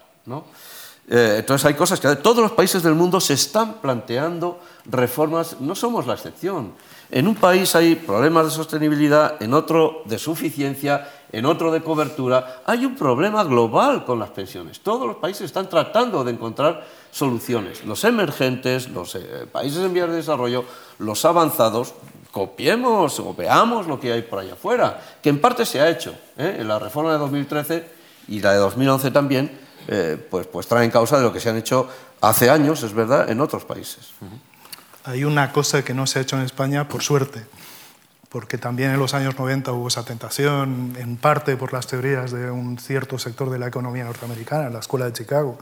Eh, 1.08 1.36
entonces 1.38 1.64
hay 1.64 1.74
cosas 1.74 2.00
que 2.00 2.16
todos 2.16 2.38
los 2.38 2.52
países 2.52 2.82
del 2.82 2.94
mundo 2.94 3.20
se 3.20 3.34
están 3.34 3.74
planteando 3.74 4.58
reformas, 4.86 5.60
no 5.60 5.76
somos 5.76 6.06
la 6.06 6.14
excepción. 6.14 6.72
En 7.10 7.28
un 7.28 7.36
país 7.36 7.76
hay 7.76 7.94
problemas 7.94 8.46
de 8.46 8.50
sostenibilidad, 8.50 9.40
en 9.40 9.54
otro 9.54 10.02
de 10.06 10.18
suficiencia, 10.18 11.08
en 11.36 11.44
otro 11.44 11.70
de 11.70 11.82
cobertura. 11.82 12.62
Hay 12.64 12.86
un 12.86 12.96
problema 12.96 13.44
global 13.44 14.06
con 14.06 14.18
las 14.18 14.30
pensiones. 14.30 14.80
Todos 14.80 15.06
los 15.06 15.16
países 15.16 15.42
están 15.42 15.68
tratando 15.68 16.24
de 16.24 16.32
encontrar 16.32 16.86
soluciones. 17.12 17.84
Los 17.84 18.04
emergentes, 18.04 18.88
los 18.88 19.14
eh, 19.16 19.46
países 19.52 19.84
en 19.84 19.92
vías 19.92 20.08
de 20.08 20.16
desarrollo, 20.16 20.64
los 20.98 21.22
avanzados, 21.26 21.92
copiemos 22.32 23.20
o 23.20 23.34
veamos 23.34 23.86
lo 23.86 24.00
que 24.00 24.14
hay 24.14 24.22
por 24.22 24.38
allá 24.38 24.54
afuera, 24.54 24.98
que 25.22 25.28
en 25.28 25.38
parte 25.38 25.66
se 25.66 25.78
ha 25.78 25.90
hecho. 25.90 26.14
¿eh? 26.38 26.56
En 26.58 26.68
la 26.68 26.78
reforma 26.78 27.12
de 27.12 27.18
2013 27.18 27.86
y 28.28 28.40
la 28.40 28.52
de 28.52 28.58
2011 28.58 29.10
también, 29.10 29.58
eh, 29.88 30.16
pues, 30.30 30.46
pues 30.46 30.66
traen 30.66 30.90
causa 30.90 31.18
de 31.18 31.22
lo 31.22 31.34
que 31.34 31.40
se 31.40 31.50
han 31.50 31.58
hecho 31.58 31.86
hace 32.22 32.48
años, 32.48 32.82
es 32.82 32.94
verdad, 32.94 33.28
en 33.28 33.42
otros 33.42 33.66
países. 33.66 34.14
Hay 35.04 35.22
una 35.24 35.52
cosa 35.52 35.84
que 35.84 35.92
no 35.92 36.06
se 36.06 36.18
ha 36.18 36.22
hecho 36.22 36.36
en 36.36 36.44
España, 36.44 36.88
por 36.88 37.02
suerte, 37.02 37.44
porque 38.36 38.58
también 38.58 38.90
en 38.90 38.98
los 38.98 39.14
años 39.14 39.38
90 39.38 39.72
hubo 39.72 39.88
esa 39.88 40.04
tentación, 40.04 40.94
en 40.98 41.16
parte 41.16 41.56
por 41.56 41.72
las 41.72 41.86
teorías 41.86 42.32
de 42.32 42.50
un 42.50 42.78
cierto 42.78 43.18
sector 43.18 43.48
de 43.48 43.58
la 43.58 43.66
economía 43.66 44.04
norteamericana, 44.04 44.68
la 44.68 44.80
Escuela 44.80 45.06
de 45.06 45.14
Chicago, 45.14 45.58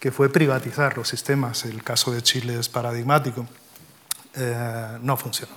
que 0.00 0.10
fue 0.10 0.28
privatizar 0.28 0.96
los 0.96 1.06
sistemas. 1.06 1.64
El 1.64 1.84
caso 1.84 2.10
de 2.10 2.20
Chile 2.20 2.58
es 2.58 2.68
paradigmático. 2.68 3.46
Eh, 4.34 4.98
no 5.00 5.16
funcionó. 5.16 5.52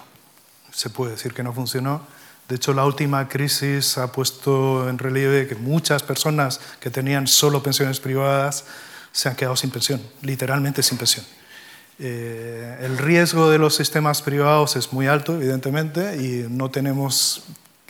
Se 0.69 0.91
puede 0.91 1.13
decir 1.13 1.33
que 1.33 1.41
no 1.41 1.51
funcionó. 1.51 2.05
De 2.47 2.57
hecho, 2.57 2.75
la 2.75 2.85
última 2.85 3.27
crisis 3.27 3.97
ha 3.97 4.11
puesto 4.11 4.87
en 4.87 4.99
relieve 4.99 5.47
que 5.47 5.55
muchas 5.55 6.03
personas 6.03 6.61
que 6.79 6.91
tenían 6.91 7.25
solo 7.25 7.63
pensiones 7.63 7.99
privadas 7.99 8.65
se 9.11 9.29
han 9.29 9.35
quedado 9.35 9.55
sin 9.55 9.71
pensión, 9.71 9.99
literalmente 10.21 10.83
sin 10.83 10.99
pensión. 10.99 11.25
Eh, 11.97 12.77
el 12.81 12.97
riesgo 12.97 13.49
de 13.49 13.57
los 13.57 13.75
sistemas 13.75 14.21
privados 14.21 14.75
es 14.75 14.91
muy 14.91 15.07
alto, 15.07 15.35
evidentemente, 15.35 16.17
y 16.17 16.45
no 16.49 16.69
tenemos 16.69 17.43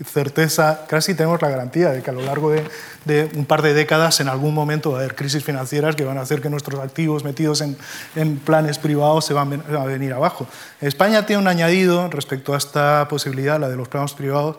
certeza, 0.03 0.85
casi 0.87 1.15
tenemos 1.15 1.41
la 1.41 1.49
garantía 1.49 1.89
de 1.91 2.03
que 2.03 2.09
a 2.09 2.13
lo 2.13 2.21
largo 2.21 2.51
de, 2.51 3.29
un 3.33 3.45
par 3.45 3.61
de 3.61 3.73
décadas 3.73 4.19
en 4.19 4.27
algún 4.27 4.53
momento 4.53 4.91
va 4.91 4.97
a 4.97 4.99
haber 4.99 5.15
crisis 5.15 5.43
financieras 5.43 5.95
que 5.95 6.03
van 6.03 6.17
a 6.17 6.21
hacer 6.21 6.41
que 6.41 6.49
nuestros 6.49 6.81
activos 6.81 7.23
metidos 7.23 7.61
en, 7.61 8.37
planes 8.39 8.77
privados 8.77 9.25
se 9.25 9.33
van 9.33 9.63
a 9.73 9.85
venir 9.85 10.13
abajo. 10.13 10.47
España 10.81 11.25
tiene 11.25 11.41
un 11.41 11.47
añadido 11.47 12.09
respecto 12.09 12.53
a 12.53 12.57
esta 12.57 13.07
posibilidad, 13.07 13.59
la 13.59 13.69
de 13.69 13.77
los 13.77 13.87
planes 13.87 14.13
privados, 14.13 14.57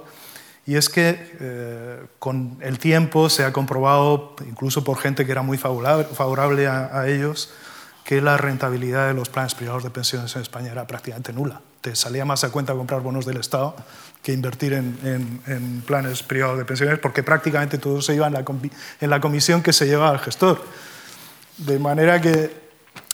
y 0.64 0.74
es 0.74 0.88
que 0.88 1.36
eh, 1.38 2.00
con 2.18 2.56
el 2.60 2.78
tiempo 2.78 3.28
se 3.28 3.44
ha 3.44 3.52
comprobado, 3.52 4.34
incluso 4.48 4.82
por 4.82 4.98
gente 4.98 5.24
que 5.26 5.32
era 5.32 5.42
muy 5.42 5.58
favorable, 5.58 6.66
a 6.66 7.06
ellos, 7.06 7.50
que 8.06 8.20
la 8.20 8.36
rentabilidad 8.36 9.08
de 9.08 9.14
los 9.14 9.28
planes 9.28 9.56
privados 9.56 9.82
de 9.82 9.90
pensiones 9.90 10.36
en 10.36 10.42
España 10.42 10.70
era 10.70 10.86
prácticamente 10.86 11.32
nula. 11.32 11.60
Te 11.80 11.96
salía 11.96 12.24
más 12.24 12.44
a 12.44 12.50
cuenta 12.50 12.72
comprar 12.72 13.00
bonos 13.00 13.26
del 13.26 13.38
Estado 13.38 13.74
que 14.22 14.32
invertir 14.32 14.74
en, 14.74 15.82
planes 15.84 16.22
privados 16.22 16.56
de 16.56 16.64
pensiones, 16.64 17.00
porque 17.00 17.24
prácticamente 17.24 17.78
todo 17.78 18.00
se 18.00 18.14
iba 18.14 18.28
en 18.28 18.34
la, 18.34 18.44
en 19.00 19.10
la 19.10 19.20
comisión 19.20 19.60
que 19.60 19.72
se 19.72 19.86
llevaba 19.86 20.10
al 20.10 20.20
gestor. 20.20 20.62
De 21.58 21.80
manera 21.80 22.20
que 22.20 22.66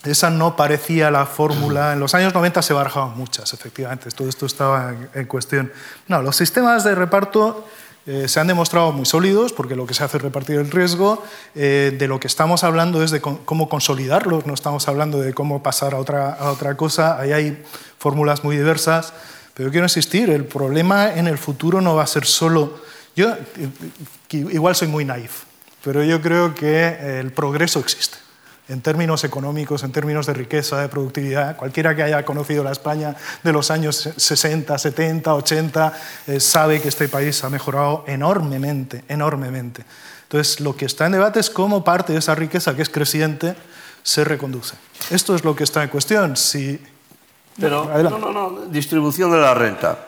esa 0.04 0.28
no 0.28 0.56
parecía 0.56 1.10
la 1.10 1.24
fórmula. 1.24 1.94
En 1.94 2.00
los 2.00 2.14
años 2.14 2.34
90 2.34 2.60
se 2.60 2.74
barajaban 2.74 3.16
muchas, 3.16 3.54
efectivamente. 3.54 4.10
Todo 4.10 4.28
esto 4.28 4.44
estaba 4.44 4.90
en, 4.90 5.08
en 5.14 5.26
cuestión. 5.26 5.72
No, 6.06 6.20
los 6.20 6.36
sistemas 6.36 6.84
de 6.84 6.94
reparto 6.94 7.66
eh, 8.04 8.26
se 8.26 8.40
han 8.40 8.48
demostrado 8.48 8.90
muy 8.90 9.06
sólidos 9.06 9.52
porque 9.52 9.76
lo 9.76 9.86
que 9.86 9.94
se 9.94 10.02
hace 10.02 10.16
es 10.16 10.22
repartir 10.22 10.56
el 10.56 10.70
riesgo. 10.70 11.22
Eh, 11.54 11.94
de 11.96 12.08
lo 12.08 12.18
que 12.18 12.26
estamos 12.26 12.64
hablando 12.64 13.02
es 13.02 13.10
de 13.10 13.20
cómo 13.20 13.68
consolidarlos, 13.68 14.46
no 14.46 14.54
estamos 14.54 14.88
hablando 14.88 15.20
de 15.20 15.32
cómo 15.34 15.62
pasar 15.62 15.94
a 15.94 15.98
otra, 15.98 16.32
a 16.32 16.50
otra 16.50 16.76
cosa. 16.76 17.20
Ahí 17.20 17.32
hay 17.32 17.62
fórmulas 17.98 18.42
muy 18.42 18.56
diversas. 18.56 19.12
Pero 19.54 19.70
quiero 19.70 19.84
insistir, 19.84 20.30
el 20.30 20.46
problema 20.46 21.14
en 21.14 21.26
el 21.26 21.38
futuro 21.38 21.80
no 21.80 21.94
va 21.94 22.04
a 22.04 22.06
ser 22.06 22.24
solo... 22.24 22.80
Yo 23.14 23.30
eh, 23.30 23.68
igual 24.30 24.74
soy 24.74 24.88
muy 24.88 25.04
naif, 25.04 25.42
pero 25.84 26.02
yo 26.02 26.22
creo 26.22 26.54
que 26.54 27.20
el 27.20 27.30
progreso 27.32 27.78
existe 27.80 28.16
en 28.68 28.80
términos 28.80 29.24
económicos, 29.24 29.82
en 29.82 29.92
términos 29.92 30.26
de 30.26 30.34
riqueza, 30.34 30.80
de 30.80 30.88
productividad. 30.88 31.56
Cualquiera 31.56 31.94
que 31.94 32.02
haya 32.02 32.24
conocido 32.24 32.64
la 32.64 32.72
España 32.72 33.14
de 33.42 33.52
los 33.52 33.70
años 33.70 34.08
60, 34.16 34.78
70, 34.78 35.34
80, 35.34 35.92
sabe 36.38 36.80
que 36.80 36.88
este 36.88 37.08
país 37.08 37.42
ha 37.44 37.50
mejorado 37.50 38.04
enormemente, 38.06 39.04
enormemente. 39.08 39.84
Entonces, 40.32 40.60
lo 40.60 40.74
que 40.74 40.86
está 40.86 41.06
en 41.06 41.12
debate 41.12 41.40
es 41.40 41.50
cómo 41.50 41.84
parte 41.84 42.14
de 42.14 42.20
esa 42.20 42.34
riqueza 42.34 42.74
que 42.74 42.80
es 42.80 42.88
creciente 42.88 43.54
se 44.02 44.24
reconduce. 44.24 44.74
Esto 45.10 45.34
es 45.34 45.44
lo 45.44 45.54
que 45.54 45.64
está 45.64 45.82
en 45.82 45.90
cuestión. 45.90 46.36
Si... 46.38 46.80
Pero, 47.60 47.84
no, 48.02 48.18
no, 48.18 48.32
no, 48.32 48.66
distribución 48.66 49.30
de 49.30 49.38
la 49.38 49.52
renta. 49.52 50.06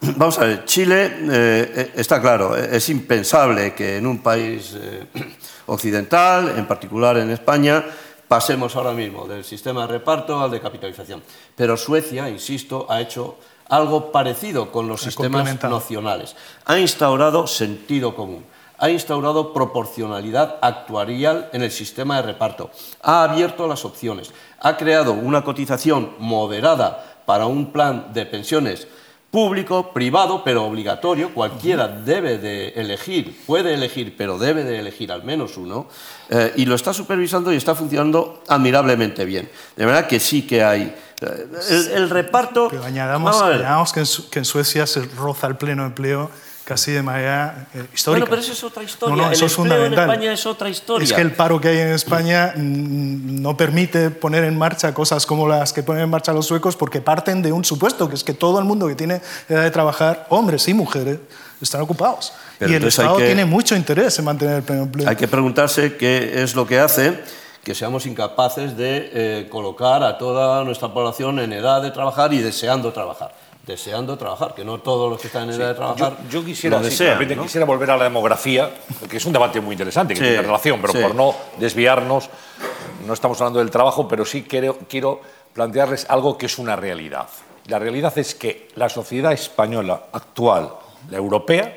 Vamos 0.00 0.38
a 0.38 0.46
ver, 0.46 0.64
Chile, 0.64 1.18
eh, 1.30 1.92
está 1.94 2.20
claro, 2.22 2.56
es 2.56 2.88
impensable 2.88 3.74
que 3.74 3.98
en 3.98 4.06
un 4.06 4.22
país 4.22 4.74
eh, 4.74 5.06
occidental, 5.66 6.54
en 6.56 6.66
particular 6.66 7.16
en 7.18 7.30
España, 7.30 7.84
pasemos 8.28 8.74
ahora 8.76 8.92
mismo 8.92 9.26
del 9.26 9.44
sistema 9.44 9.82
de 9.82 9.88
reparto 9.88 10.40
al 10.40 10.50
de 10.50 10.60
capitalización. 10.60 11.22
Pero 11.54 11.76
Suecia, 11.76 12.28
insisto, 12.28 12.86
ha 12.88 13.00
hecho 13.00 13.36
algo 13.68 14.12
parecido 14.12 14.70
con 14.70 14.88
los 14.88 15.00
sistemas 15.00 15.62
nacionales. 15.62 16.36
Ha 16.64 16.78
instaurado 16.78 17.46
sentido 17.46 18.14
común, 18.14 18.44
ha 18.78 18.90
instaurado 18.90 19.52
proporcionalidad 19.52 20.58
actuarial 20.60 21.50
en 21.52 21.62
el 21.62 21.70
sistema 21.70 22.16
de 22.16 22.22
reparto, 22.22 22.70
ha 23.02 23.22
abierto 23.22 23.66
las 23.66 23.84
opciones, 23.84 24.32
ha 24.60 24.76
creado 24.76 25.12
una 25.12 25.42
cotización 25.42 26.14
moderada 26.18 27.22
para 27.26 27.46
un 27.46 27.72
plan 27.72 28.12
de 28.12 28.26
pensiones 28.26 28.86
público, 29.30 29.92
privado, 29.92 30.42
pero 30.44 30.64
obligatorio, 30.64 31.34
cualquiera 31.34 31.88
debe 31.88 32.38
de 32.38 32.68
elegir, 32.70 33.36
puede 33.46 33.74
elegir, 33.74 34.14
pero 34.16 34.38
debe 34.38 34.64
de 34.64 34.78
elegir 34.78 35.12
al 35.12 35.24
menos 35.24 35.56
uno, 35.56 35.88
eh, 36.30 36.52
y 36.56 36.64
lo 36.64 36.74
está 36.74 36.92
supervisando 36.94 37.52
y 37.52 37.56
está 37.56 37.74
funcionando 37.74 38.42
admirablemente 38.48 39.24
bien. 39.24 39.50
De 39.76 39.84
verdad 39.84 40.06
que 40.06 40.20
sí 40.20 40.46
que 40.46 40.64
hay... 40.64 40.94
Eh, 41.20 41.92
el, 41.94 42.10
reparto... 42.10 42.70
añadamos, 42.84 43.92
que, 43.92 44.00
en, 44.00 44.06
que, 44.30 44.38
en, 44.38 44.44
Suecia 44.44 44.86
se 44.86 45.02
roza 45.16 45.46
el 45.46 45.56
pleno 45.56 45.84
empleo 45.84 46.30
casi 46.66 46.90
de 46.90 47.00
manera 47.00 47.68
eh, 47.74 47.86
histórica. 47.94 48.24
Bueno, 48.24 48.26
pero 48.28 48.42
eso 48.42 48.52
es 48.52 48.64
otra 48.64 48.82
historia. 48.82 49.14
No, 49.14 49.22
no, 49.22 49.30
eso 49.30 49.44
el 49.44 49.50
es 49.50 49.56
empleo 49.56 49.76
en 49.76 49.82
fundamental. 49.84 50.10
España 50.10 50.32
es 50.32 50.46
otra 50.46 50.68
historia. 50.68 51.04
Es 51.04 51.12
que 51.12 51.20
el 51.20 51.30
paro 51.32 51.60
que 51.60 51.68
hay 51.68 51.78
en 51.78 51.90
España 51.90 52.54
mm, 52.56 53.40
no 53.40 53.56
permite 53.56 54.10
poner 54.10 54.42
en 54.42 54.58
marcha 54.58 54.92
cosas 54.92 55.24
como 55.26 55.46
las 55.46 55.72
que 55.72 55.84
ponen 55.84 56.02
en 56.02 56.10
marcha 56.10 56.32
los 56.32 56.44
suecos 56.44 56.74
porque 56.74 57.00
parten 57.00 57.40
de 57.40 57.52
un 57.52 57.64
supuesto, 57.64 58.08
que 58.08 58.16
es 58.16 58.24
que 58.24 58.34
todo 58.34 58.58
el 58.58 58.64
mundo 58.64 58.88
que 58.88 58.96
tiene 58.96 59.20
edad 59.48 59.62
de 59.62 59.70
trabajar, 59.70 60.26
hombres 60.28 60.66
y 60.66 60.74
mujeres, 60.74 61.20
están 61.60 61.82
ocupados. 61.82 62.32
Pero 62.58 62.72
y 62.72 62.74
el 62.74 62.84
Estado 62.84 63.16
que- 63.16 63.26
tiene 63.26 63.44
mucho 63.44 63.76
interés 63.76 64.18
en 64.18 64.24
mantener 64.24 64.56
el 64.56 64.62
pleno 64.64 64.82
empleo. 64.82 65.08
Hay 65.08 65.14
que 65.14 65.28
preguntarse 65.28 65.96
qué 65.96 66.42
es 66.42 66.56
lo 66.56 66.66
que 66.66 66.80
hace 66.80 67.22
que 67.62 67.74
seamos 67.74 68.06
incapaces 68.06 68.76
de 68.76 69.10
eh, 69.12 69.48
colocar 69.50 70.04
a 70.04 70.18
toda 70.18 70.62
nuestra 70.62 70.92
población 70.94 71.40
en 71.40 71.52
edad 71.52 71.82
de 71.82 71.90
trabajar 71.90 72.32
y 72.32 72.38
deseando 72.38 72.92
trabajar. 72.92 73.34
Deseando 73.66 74.16
trabajar, 74.16 74.54
que 74.54 74.64
no 74.64 74.78
todos 74.78 75.10
los 75.10 75.20
que 75.20 75.26
están 75.26 75.50
en 75.50 75.60
edad 75.60 75.68
de 75.70 75.74
trabajar 75.74 76.16
Yo, 76.30 76.40
yo 76.40 76.44
quisiera, 76.44 76.76
lo 76.78 76.84
sí, 76.84 76.90
desean. 76.90 77.08
realmente 77.08 77.34
¿no? 77.34 77.42
quisiera 77.42 77.66
volver 77.66 77.90
a 77.90 77.96
la 77.96 78.04
demografía, 78.04 78.70
que 79.10 79.16
es 79.16 79.24
un 79.26 79.32
debate 79.32 79.60
muy 79.60 79.72
interesante, 79.72 80.14
que 80.14 80.20
Sí, 80.20 80.26
tiene 80.26 80.42
relación, 80.42 80.80
pero 80.80 80.92
sí. 80.92 81.00
por 81.00 81.16
no 81.16 81.34
desviarnos, 81.58 82.30
no 83.04 83.12
estamos 83.12 83.40
hablando 83.40 83.58
del 83.58 83.70
trabajo, 83.72 84.06
pero 84.06 84.24
sí 84.24 84.44
quiero, 84.44 84.78
quiero 84.88 85.20
plantearles 85.52 86.06
algo 86.08 86.38
que 86.38 86.46
es 86.46 86.58
una 86.58 86.76
realidad. 86.76 87.26
La 87.66 87.80
realidad 87.80 88.16
es 88.16 88.36
que 88.36 88.68
la 88.76 88.88
sociedad 88.88 89.32
española 89.32 90.04
actual, 90.12 90.70
la 91.10 91.16
europea, 91.16 91.76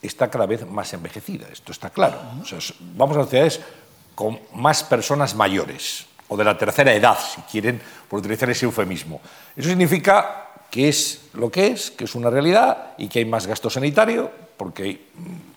está 0.00 0.30
cada 0.30 0.46
vez 0.46 0.66
más 0.66 0.90
envejecida, 0.94 1.48
esto 1.52 1.72
está 1.72 1.90
claro. 1.90 2.18
O 2.40 2.46
sea, 2.46 2.56
es- 2.56 2.72
vamos 2.80 3.18
a 3.18 3.26
ciudades 3.26 3.60
con 4.14 4.40
más 4.54 4.82
personas 4.84 5.34
mayores, 5.34 6.06
o 6.28 6.36
de 6.38 6.44
la 6.44 6.56
tercera 6.56 6.94
edad, 6.94 7.18
si 7.18 7.42
quieren, 7.42 7.78
por 8.08 8.20
utilizar 8.20 8.48
ese 8.48 8.64
eufemismo. 8.64 9.20
Eso 9.54 9.68
significa 9.68 10.48
que 10.72 10.88
es 10.88 11.20
lo 11.34 11.50
que 11.50 11.66
es, 11.68 11.90
que 11.90 12.04
es 12.04 12.14
una 12.14 12.30
realidad 12.30 12.94
y 12.96 13.08
que 13.08 13.18
hay 13.18 13.26
más 13.26 13.46
gasto 13.46 13.68
sanitario, 13.68 14.30
porque 14.56 14.82
hay 14.82 15.06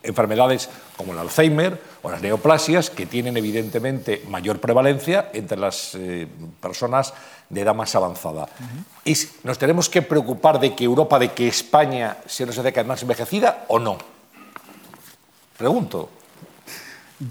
enfermedades 0.03 0.67
como 0.97 1.13
el 1.13 1.19
Alzheimer 1.19 1.81
o 2.03 2.11
las 2.11 2.21
neoplasias 2.21 2.89
que 2.89 3.05
tienen 3.05 3.37
evidentemente 3.37 4.23
mayor 4.29 4.59
prevalencia 4.59 5.29
entre 5.33 5.57
las 5.57 5.95
eh, 5.95 6.27
personas 6.59 7.13
de 7.49 7.61
edad 7.61 7.73
más 7.73 7.95
avanzada. 7.95 8.49
Es- 9.05 9.35
¿Nos 9.45 9.57
tenemos 9.57 9.87
que 9.87 10.01
preocupar 10.01 10.59
de 10.59 10.75
que 10.75 10.83
Europa, 10.83 11.17
de 11.17 11.31
que 11.31 11.47
España 11.47 12.17
sociedad 12.27 12.71
cada 12.71 12.83
vez 12.83 12.87
más 12.87 13.01
envejecida 13.01 13.63
o 13.69 13.79
no? 13.79 13.97
Pregunto. 15.57 16.09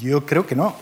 Yo 0.01 0.25
creo 0.25 0.47
que 0.47 0.55
no. 0.57 0.75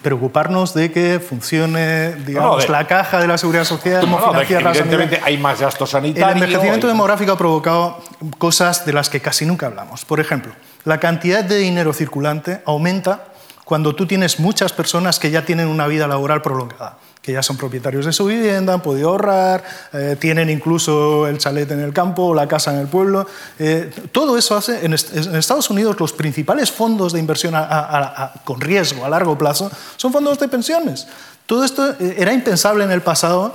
Preocuparnos 0.00 0.72
de 0.72 0.90
que 0.90 1.20
funcione, 1.20 2.12
digamos, 2.26 2.62
de- 2.62 2.68
la 2.70 2.86
caja 2.86 3.20
de 3.20 3.26
la 3.26 3.36
seguridad 3.36 3.64
social, 3.64 4.08
No, 4.08 4.18
no, 4.18 4.32
la 4.32 4.42
evidentemente 4.42 5.16
sanidad. 5.16 5.20
hay 5.24 5.36
más 5.38 5.60
gasto 5.60 5.86
sanitario. 5.86 6.28
El 6.28 6.42
envejecimiento 6.42 6.86
hay- 6.86 6.92
demográfico 6.92 7.32
ha 7.32 7.36
provocado 7.38 7.98
cosas 8.38 8.86
de 8.86 8.92
las 8.94 9.10
que 9.10 9.20
casi 9.20 9.44
nunca 9.44 9.66
hablamos. 9.66 10.04
Por 10.06 10.18
ejemplo, 10.20 10.52
la 10.84 10.98
cantidad 10.98 11.44
de 11.44 11.56
dinero 11.58 11.92
circulante 11.92 12.62
aumenta 12.64 13.24
cuando 13.64 13.94
tú 13.94 14.06
tienes 14.06 14.40
muchas 14.40 14.72
personas 14.72 15.18
que 15.18 15.30
ya 15.30 15.44
tienen 15.44 15.68
una 15.68 15.86
vida 15.86 16.06
laboral 16.08 16.40
prolongada, 16.42 16.96
que 17.22 17.32
ya 17.32 17.42
son 17.42 17.56
propietarios 17.56 18.04
de 18.04 18.12
su 18.12 18.24
vivienda, 18.26 18.74
han 18.74 18.82
podido 18.82 19.10
ahorrar, 19.10 19.62
eh, 19.92 20.16
tienen 20.18 20.50
incluso 20.50 21.28
el 21.28 21.38
chalet 21.38 21.70
en 21.70 21.78
el 21.80 21.92
campo 21.92 22.24
o 22.24 22.34
la 22.34 22.48
casa 22.48 22.72
en 22.74 22.80
el 22.80 22.88
pueblo. 22.88 23.26
Eh, 23.60 23.92
todo 24.10 24.36
eso 24.36 24.56
hace, 24.56 24.84
en, 24.84 24.92
est- 24.92 25.16
en 25.16 25.36
Estados 25.36 25.70
Unidos 25.70 25.96
los 26.00 26.12
principales 26.12 26.72
fondos 26.72 27.12
de 27.12 27.20
inversión 27.20 27.54
a- 27.54 27.60
a- 27.60 28.24
a- 28.24 28.32
con 28.44 28.60
riesgo 28.60 29.04
a 29.04 29.08
largo 29.08 29.38
plazo 29.38 29.70
son 29.96 30.12
fondos 30.12 30.38
de 30.40 30.48
pensiones. 30.48 31.06
Todo 31.46 31.64
esto 31.64 31.90
eh, 32.00 32.16
era 32.18 32.32
impensable 32.32 32.82
en 32.82 32.90
el 32.90 33.02
pasado 33.02 33.54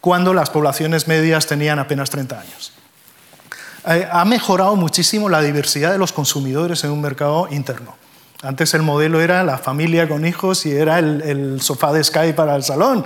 cuando 0.00 0.32
las 0.32 0.50
poblaciones 0.50 1.08
medias 1.08 1.46
tenían 1.46 1.80
apenas 1.80 2.10
30 2.10 2.38
años. 2.40 2.72
Eh, 3.88 4.06
ha 4.12 4.24
mejorado 4.24 4.76
muchísimo 4.76 5.28
la 5.28 5.40
diversidad 5.40 5.90
de 5.90 5.98
los 5.98 6.12
consumidores 6.12 6.84
en 6.84 6.90
un 6.92 7.00
mercado 7.00 7.48
interno. 7.50 7.96
Antes 8.42 8.74
el 8.74 8.82
modelo 8.82 9.20
era 9.20 9.42
la 9.42 9.58
familia 9.58 10.08
con 10.08 10.24
hijos 10.24 10.64
y 10.66 10.72
era 10.72 10.98
el, 10.98 11.22
el 11.22 11.60
sofá 11.60 11.92
de 11.92 12.04
Sky 12.04 12.32
para 12.34 12.54
el 12.54 12.62
salón. 12.62 13.04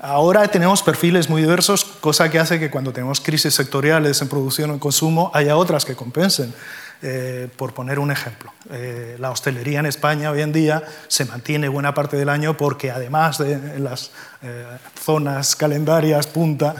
Ahora 0.00 0.46
tenemos 0.48 0.82
perfiles 0.82 1.30
muy 1.30 1.42
diversos, 1.42 1.84
cosa 1.84 2.30
que 2.30 2.38
hace 2.38 2.58
que 2.58 2.70
cuando 2.70 2.92
tenemos 2.92 3.20
crisis 3.20 3.54
sectoriales 3.54 4.20
en 4.20 4.28
producción 4.28 4.70
o 4.70 4.74
en 4.74 4.78
consumo 4.78 5.30
haya 5.34 5.56
otras 5.56 5.84
que 5.84 5.94
compensen. 5.94 6.52
Eh, 7.06 7.48
por 7.56 7.74
poner 7.74 7.98
un 7.98 8.10
ejemplo, 8.10 8.50
eh, 8.70 9.16
la 9.18 9.30
hostelería 9.30 9.80
en 9.80 9.84
España 9.84 10.30
hoy 10.30 10.40
en 10.40 10.54
día 10.54 10.82
se 11.06 11.26
mantiene 11.26 11.68
buena 11.68 11.92
parte 11.92 12.16
del 12.16 12.30
año 12.30 12.56
porque 12.56 12.90
además 12.90 13.36
de 13.36 13.78
las 13.78 14.10
eh, 14.42 14.64
zonas 14.98 15.54
calendarias 15.54 16.26
punta, 16.26 16.74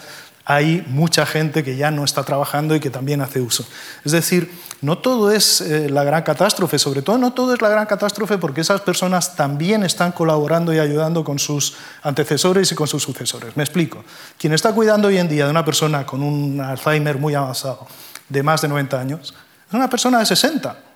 hay 0.44 0.84
mucha 0.88 1.24
gente 1.24 1.64
que 1.64 1.76
ya 1.76 1.90
no 1.90 2.04
está 2.04 2.22
trabajando 2.22 2.76
y 2.76 2.80
que 2.80 2.90
también 2.90 3.20
hace 3.22 3.40
uso. 3.40 3.64
Es 4.04 4.12
decir, 4.12 4.52
no 4.82 4.98
todo 4.98 5.30
es 5.30 5.62
eh, 5.62 5.88
la 5.88 6.04
gran 6.04 6.22
catástrofe, 6.22 6.78
sobre 6.78 7.00
todo 7.00 7.16
no 7.16 7.32
todo 7.32 7.54
es 7.54 7.62
la 7.62 7.70
gran 7.70 7.86
catástrofe 7.86 8.36
porque 8.36 8.60
esas 8.60 8.82
personas 8.82 9.36
también 9.36 9.82
están 9.84 10.12
colaborando 10.12 10.74
y 10.74 10.78
ayudando 10.78 11.24
con 11.24 11.38
sus 11.38 11.76
antecesores 12.02 12.70
y 12.72 12.74
con 12.74 12.86
sus 12.86 13.02
sucesores. 13.02 13.56
Me 13.56 13.62
explico. 13.62 14.04
Quien 14.38 14.52
está 14.52 14.72
cuidando 14.72 15.08
hoy 15.08 15.16
en 15.16 15.28
día 15.28 15.46
de 15.46 15.50
una 15.50 15.64
persona 15.64 16.04
con 16.04 16.22
un 16.22 16.60
Alzheimer 16.60 17.18
muy 17.18 17.34
avanzado, 17.34 17.86
de 18.28 18.42
más 18.42 18.60
de 18.60 18.68
90 18.68 19.00
años, 19.00 19.34
es 19.66 19.74
una 19.74 19.88
persona 19.88 20.18
de 20.18 20.26
60. 20.26 20.93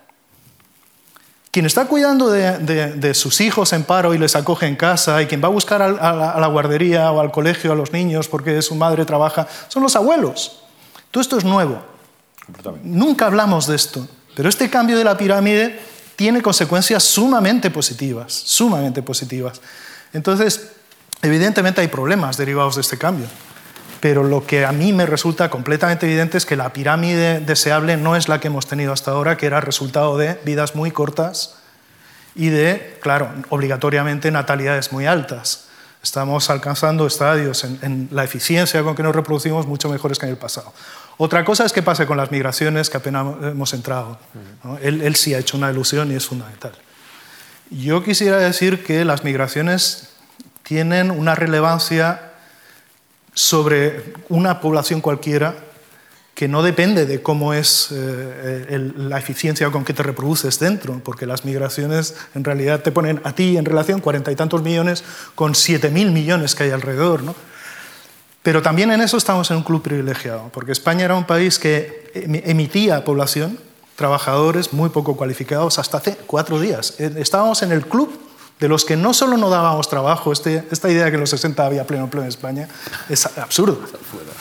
Quien 1.58 1.66
está 1.66 1.86
cuidando 1.86 2.30
de, 2.30 2.56
de- 2.58 2.92
de 2.92 3.14
sus 3.14 3.40
hijos 3.40 3.72
en 3.72 3.82
paro 3.82 4.14
y 4.14 4.18
les 4.18 4.36
acoge 4.36 4.66
en 4.68 4.76
casa, 4.76 5.20
y 5.20 5.26
quien 5.26 5.42
va 5.42 5.48
a 5.48 5.50
buscar 5.50 5.82
a, 5.82 5.88
la, 5.88 6.30
a 6.30 6.38
la 6.38 6.46
guardería 6.46 7.10
o 7.10 7.18
al 7.18 7.32
colegio 7.32 7.72
a 7.72 7.74
los 7.74 7.92
niños 7.92 8.28
porque 8.28 8.62
su 8.62 8.76
madre 8.76 9.04
trabaja, 9.04 9.48
son 9.66 9.82
los 9.82 9.96
abuelos. 9.96 10.60
Todo 11.10 11.20
esto 11.20 11.36
es 11.36 11.44
nuevo. 11.44 11.82
Nunca 12.84 13.26
hablamos 13.26 13.66
de 13.66 13.74
esto, 13.74 14.06
pero 14.36 14.48
este 14.48 14.70
cambio 14.70 14.96
de 14.96 15.02
la 15.02 15.18
pirámide 15.18 15.80
tiene 16.14 16.42
consecuencias 16.42 17.02
sumamente 17.02 17.72
positivas, 17.72 18.32
sumamente 18.32 19.02
positivas. 19.02 19.60
Entonces, 20.12 20.68
evidentemente 21.22 21.80
hay 21.80 21.88
problemas 21.88 22.36
derivados 22.36 22.76
de 22.76 22.82
este 22.82 22.98
cambio, 22.98 23.26
pero 24.00 24.22
lo 24.22 24.46
que 24.46 24.64
a 24.64 24.72
mí 24.72 24.92
me 24.92 25.06
resulta 25.06 25.50
completamente 25.50 26.06
evidente 26.06 26.38
es 26.38 26.46
que 26.46 26.56
la 26.56 26.72
pirámide 26.72 27.40
deseable 27.40 27.96
no 27.96 28.16
es 28.16 28.28
la 28.28 28.40
que 28.40 28.48
hemos 28.48 28.66
tenido 28.66 28.92
hasta 28.92 29.10
ahora, 29.10 29.36
que 29.36 29.46
era 29.46 29.60
resultado 29.60 30.16
de 30.16 30.38
vidas 30.44 30.74
muy 30.74 30.90
cortas 30.90 31.56
y 32.34 32.48
de, 32.48 32.98
claro, 33.00 33.30
obligatoriamente 33.48 34.30
natalidades 34.30 34.92
muy 34.92 35.06
altas. 35.06 35.66
Estamos 36.02 36.48
alcanzando 36.48 37.06
estadios 37.06 37.64
en, 37.64 38.08
la 38.12 38.22
eficiencia 38.22 38.82
con 38.84 38.94
que 38.94 39.02
nos 39.02 39.16
reproducimos 39.16 39.66
mucho 39.66 39.88
mejores 39.88 40.18
que 40.18 40.26
en 40.26 40.32
el 40.32 40.38
pasado. 40.38 40.72
Otra 41.16 41.44
cosa 41.44 41.64
es 41.64 41.72
qué 41.72 41.82
pasa 41.82 42.06
con 42.06 42.16
las 42.16 42.30
migraciones 42.30 42.88
que 42.88 42.98
apenas 42.98 43.26
hemos 43.42 43.74
entrado. 43.74 44.18
¿no? 44.62 44.78
Él, 44.78 45.02
él 45.02 45.16
sí 45.16 45.34
ha 45.34 45.38
hecho 45.38 45.56
una 45.56 45.72
ilusión 45.72 46.12
y 46.12 46.14
es 46.14 46.26
fundamental. 46.26 46.72
Yo 47.70 48.04
quisiera 48.04 48.38
decir 48.38 48.84
que 48.84 49.04
las 49.04 49.24
migraciones 49.24 50.10
tienen 50.62 51.10
una 51.10 51.34
relevancia 51.34 52.27
sobre 53.38 54.14
una 54.28 54.60
población 54.60 55.00
cualquiera 55.00 55.54
que 56.34 56.48
no 56.48 56.62
depende 56.62 57.06
de 57.06 57.22
cómo 57.22 57.54
es 57.54 57.88
eh, 57.92 58.92
la 58.96 59.16
eficiencia 59.18 59.70
con 59.70 59.84
que 59.84 59.92
te 59.94 60.02
reproduces 60.02 60.58
dentro, 60.58 61.00
porque 61.04 61.24
las 61.24 61.44
migraciones 61.44 62.16
en 62.34 62.42
realidad 62.42 62.80
te 62.82 62.90
ponen 62.90 63.20
a 63.22 63.32
ti 63.34 63.56
en 63.56 63.64
relación 63.64 64.00
cuarenta 64.00 64.32
y 64.32 64.36
tantos 64.36 64.62
millones 64.62 65.04
con 65.36 65.54
siete 65.54 65.88
mil 65.90 66.10
millones 66.10 66.56
que 66.56 66.64
hay 66.64 66.70
alrededor. 66.72 67.22
¿no? 67.22 67.36
Pero 68.42 68.60
también 68.60 68.90
en 68.90 69.00
eso 69.00 69.16
estamos 69.16 69.50
en 69.52 69.58
un 69.58 69.62
club 69.62 69.82
privilegiado, 69.82 70.50
porque 70.52 70.72
España 70.72 71.04
era 71.04 71.14
un 71.14 71.24
país 71.26 71.60
que 71.60 72.10
emi- 72.14 72.42
emitía 72.44 73.04
población, 73.04 73.56
trabajadores 73.94 74.72
muy 74.72 74.88
poco 74.90 75.16
cualificados, 75.16 75.78
hasta 75.78 75.98
hace 75.98 76.16
cuatro 76.26 76.58
días. 76.60 76.94
Eh, 76.98 77.12
Estábamos 77.18 77.62
en 77.62 77.70
el 77.70 77.86
club 77.86 78.10
de 78.60 78.68
los 78.68 78.84
que 78.84 78.96
no 78.96 79.14
solo 79.14 79.36
no 79.36 79.50
dábamos 79.50 79.88
trabajo, 79.88 80.32
este- 80.32 80.66
esta 80.70 80.90
idea 80.90 81.04
de 81.04 81.10
que 81.10 81.14
en 81.14 81.20
los 81.20 81.30
60 81.30 81.64
había 81.64 81.86
pleno 81.86 82.04
empleo 82.04 82.22
en 82.24 82.28
España 82.28 82.68
es 83.08 83.24
absurdo. 83.38 83.80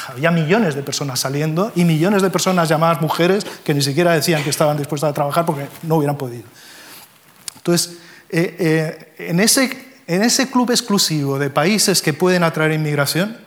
Había 0.08 0.32
millones 0.32 0.74
de 0.76 0.82
personas 0.84 1.20
saliendo 1.20 1.72
y 1.76 1.86
millones 1.86 2.22
de 2.24 2.30
personas 2.30 2.68
llamadas 2.68 3.00
mujeres 3.02 3.46
que 3.64 3.74
ni 3.74 3.82
siquiera 3.82 4.14
decían 4.14 4.44
que 4.44 4.50
estaban 4.50 4.76
dispuestas 4.78 5.12
a 5.12 5.14
trabajar 5.14 5.46
porque 5.46 5.68
no 5.84 5.96
hubieran 5.98 6.18
podido. 6.18 6.44
Entonces, 7.58 7.98
eh, 8.30 8.56
eh, 8.60 9.14
en 10.08 10.24
ese 10.24 10.50
club 10.50 10.72
exclusivo 10.72 11.38
de 11.38 11.50
países 11.50 12.02
que 12.02 12.14
pueden 12.14 12.44
atraer 12.44 12.72
inmigración, 12.72 13.38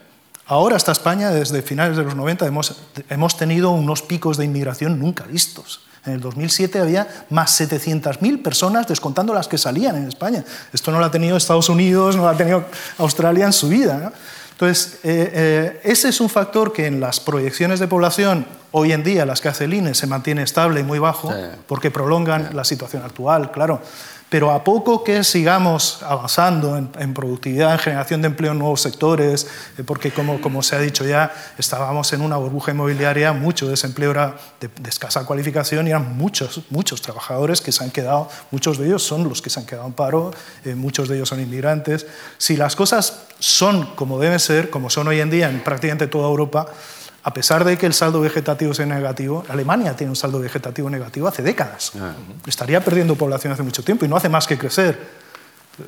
ahora 0.51 0.77
hasta 0.77 0.91
España, 0.93 1.31
desde 1.31 1.63
finales 1.63 1.97
de 1.97 2.03
los 2.03 2.17
90, 2.17 2.45
hemos, 2.47 2.77
hemos 3.09 3.37
tenido 3.37 3.71
unos 3.71 4.03
picos 4.03 4.37
de 4.37 4.45
inmigración 4.45 4.99
nunca 4.99 5.25
vistos. 5.25 5.81
En 6.05 6.15
el 6.15 6.21
2007 6.21 6.81
había 6.81 7.07
más 7.31 7.61
700.000 7.61 8.43
personas, 8.43 8.89
descontando 8.89 9.33
las 9.33 9.47
que 9.49 9.59
salían 9.59 9.97
en 9.97 10.09
España. 10.09 10.45
Esto 10.73 10.91
no 10.91 10.99
lo 10.99 11.05
ha 11.05 11.11
tenido 11.11 11.37
Estados 11.37 11.69
Unidos, 11.69 12.17
no 12.17 12.23
lo 12.23 12.29
ha 12.29 12.37
tenido 12.37 12.65
Australia 12.99 13.47
en 13.47 13.53
su 13.53 13.69
vida. 13.69 13.99
¿no? 13.99 14.13
Entonces, 14.53 14.95
eh, 15.05 15.31
eh, 15.33 15.81
ese 15.85 16.09
es 16.09 16.21
un 16.21 16.29
factor 16.29 16.73
que 16.73 16.87
en 16.87 17.01
las 17.01 17.21
proyecciones 17.21 17.81
de 17.81 17.87
población, 17.87 18.47
hoy 18.73 18.93
en 18.93 19.05
día 19.05 19.25
las 19.25 19.41
que 19.41 19.49
hace 19.49 19.65
el 19.65 19.75
INE, 19.75 19.95
se 19.95 20.07
mantiene 20.07 20.43
estable 20.43 20.81
y 20.81 20.83
muy 20.83 20.99
bajo, 20.99 21.31
Sí. 21.31 21.39
porque 21.67 21.91
prolongan 21.91 22.51
la 22.55 22.65
situación 22.65 23.03
actual, 23.05 23.53
claro. 23.53 23.81
Pero 24.31 24.53
a 24.53 24.62
poco 24.62 25.03
que 25.03 25.24
sigamos 25.24 26.05
avanzando 26.05 26.76
en, 26.76 27.14
productividad, 27.14 27.72
en 27.72 27.78
generación 27.81 28.22
de 28.22 28.28
empleo 28.28 28.53
en 28.53 28.61
nuevos 28.61 28.81
sectores, 28.81 29.49
eh, 29.76 29.83
porque 29.85 30.12
como, 30.12 30.62
se 30.62 30.76
ha 30.76 30.78
dicho 30.78 31.05
ya, 31.05 31.35
estábamos 31.59 32.12
en 32.12 32.22
una 32.22 32.37
burbuja 32.37 32.70
inmobiliaria, 32.70 33.33
mucho 33.33 33.68
desempleo 33.68 34.12
era 34.12 34.37
de, 34.61 34.70
escasa 34.89 35.26
cualificación 35.26 35.89
y 35.89 35.91
eran 35.91 36.16
muchos, 36.16 36.62
muchos 36.70 37.03
trabajadores 37.03 37.61
que 37.61 37.72
se 37.72 37.83
han 37.83 37.91
quedado, 37.91 38.28
muchos 38.53 38.78
de 38.78 38.87
ellos 38.87 39.03
son 39.03 39.28
los 39.28 39.43
que 39.43 39.51
se 39.51 39.59
han 39.59 39.66
quedado 39.66 39.89
en 39.89 39.95
paro, 39.95 40.31
eh, 40.64 40.76
muchos 40.76 41.09
de 41.09 41.16
ellos 41.16 41.28
son 41.28 41.41
inmigrantes. 41.41 42.07
Si 42.39 42.57
las 42.57 42.76
cosas 42.76 43.22
son 43.41 43.97
como 43.97 44.20
deben 44.20 44.39
ser, 44.39 44.70
como 44.70 44.91
son 44.91 45.09
hoy 45.09 45.18
en 45.18 45.31
día 45.31 45.51
en 45.51 45.59
prácticamente 45.64 46.07
toda 46.07 46.28
Europa, 46.28 46.68
a 47.23 47.35
pesar 47.35 47.64
de 47.64 47.77
que 47.77 47.87
el 47.87 47.93
saldo 47.93 48.21
vegetativo 48.21 48.73
sea 48.73 48.87
negativo, 48.87 49.45
Alemania 49.49 49.95
tiene 49.95 50.11
un 50.11 50.16
saldo 50.16 50.41
vegetativo 50.41 50.89
negativo 50.89 51.29
hace 51.29 51.43
décadas. 51.43 51.93
Ah. 52.01 52.14
Estaría 52.47 52.83
perdiendo 52.83 53.14
población 53.14 53.53
hace 53.53 53.62
mucho 53.62 53.83
tiempo 53.83 54.05
y 54.05 54.09
no 54.09 54.16
hace 54.16 54.29
más 54.29 54.47
que 54.47 54.57
crecer. 54.57 54.99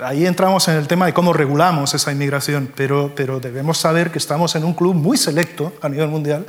Ahí 0.00 0.26
entramos 0.26 0.68
en 0.68 0.76
el 0.76 0.86
tema 0.86 1.06
de 1.06 1.14
cómo 1.14 1.32
regulamos 1.32 1.94
esa 1.94 2.12
inmigración, 2.12 2.70
pero, 2.74 3.12
pero 3.14 3.40
debemos 3.40 3.78
saber 3.78 4.10
que 4.10 4.18
estamos 4.18 4.54
en 4.56 4.64
un 4.64 4.74
club 4.74 4.94
muy 4.94 5.16
selecto 5.16 5.72
a 5.80 5.88
nivel 5.88 6.08
mundial, 6.08 6.46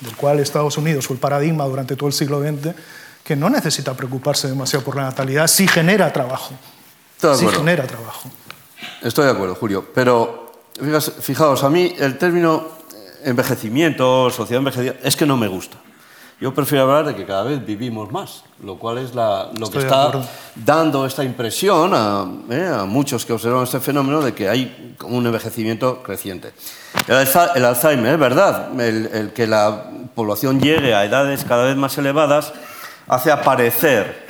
del 0.00 0.16
cual 0.16 0.40
Estados 0.40 0.76
Unidos 0.76 1.06
fue 1.06 1.14
el 1.14 1.20
paradigma 1.20 1.64
durante 1.64 1.96
todo 1.96 2.08
el 2.08 2.12
siglo 2.12 2.40
XX, 2.40 2.74
que 3.24 3.36
no 3.36 3.48
necesita 3.48 3.94
preocuparse 3.94 4.48
demasiado 4.48 4.84
por 4.84 4.96
la 4.96 5.02
natalidad 5.02 5.46
si 5.46 5.66
genera 5.66 6.12
trabajo. 6.12 6.54
Si 7.18 7.48
genera 7.48 7.86
trabajo. 7.86 8.30
Estoy 9.02 9.24
de 9.24 9.30
acuerdo, 9.32 9.54
Julio, 9.54 9.88
pero 9.94 10.52
fijaos, 11.20 11.64
a 11.64 11.70
mí 11.70 11.94
el 11.98 12.18
término 12.18 12.75
envejecimiento, 13.26 14.30
sociedad 14.30 14.60
envejecida, 14.60 14.94
es 15.02 15.16
que 15.16 15.26
no 15.26 15.36
me 15.36 15.48
gusta. 15.48 15.76
Yo 16.38 16.52
prefiero 16.52 16.84
hablar 16.84 17.06
de 17.06 17.14
que 17.14 17.24
cada 17.24 17.44
vez 17.44 17.64
vivimos 17.64 18.12
más, 18.12 18.44
lo 18.62 18.76
cual 18.76 18.98
es 18.98 19.14
lo 19.14 19.70
que 19.70 19.78
está 19.78 20.12
dando 20.54 21.06
esta 21.06 21.24
impresión 21.24 21.92
eh, 22.50 22.70
a, 22.74 22.84
muchos 22.84 23.24
que 23.24 23.32
observan 23.32 23.64
este 23.64 23.80
fenómeno 23.80 24.20
de 24.20 24.34
que 24.34 24.46
hay 24.46 24.96
un 25.04 25.24
envejecimiento 25.24 26.02
creciente. 26.02 26.52
El, 27.08 27.64
Alzheimer, 27.64 28.12
es 28.12 28.20
verdad, 28.20 28.78
el, 28.78 29.32
que 29.32 29.46
la 29.46 29.90
población 30.14 30.60
llegue 30.60 30.94
a 30.94 31.06
edades 31.06 31.42
cada 31.44 31.64
vez 31.64 31.76
más 31.76 31.96
elevadas 31.96 32.52
hace 33.08 33.32
aparecer 33.32 34.26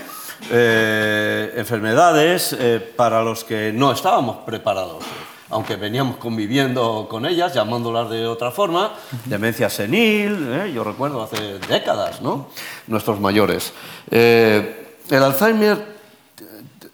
eh, 0.50 1.54
enfermedades 1.56 2.54
eh, 2.56 2.92
para 2.96 3.20
los 3.22 3.42
que 3.42 3.72
no 3.72 3.90
estábamos 3.90 4.44
preparados 4.46 5.02
aunque 5.50 5.76
veníamos 5.76 6.16
conviviendo 6.16 7.06
con 7.08 7.26
ellas, 7.26 7.54
llamándolas 7.54 8.10
de 8.10 8.26
otra 8.26 8.50
forma, 8.50 8.92
demencia 9.24 9.70
senil, 9.70 10.48
¿eh? 10.52 10.72
yo 10.74 10.82
recuerdo 10.82 11.22
hace 11.22 11.58
décadas, 11.68 12.20
¿no? 12.20 12.48
Nuestros 12.86 13.20
mayores. 13.20 13.72
Eh, 14.10 14.96
el 15.08 15.22
Alzheimer 15.22 15.96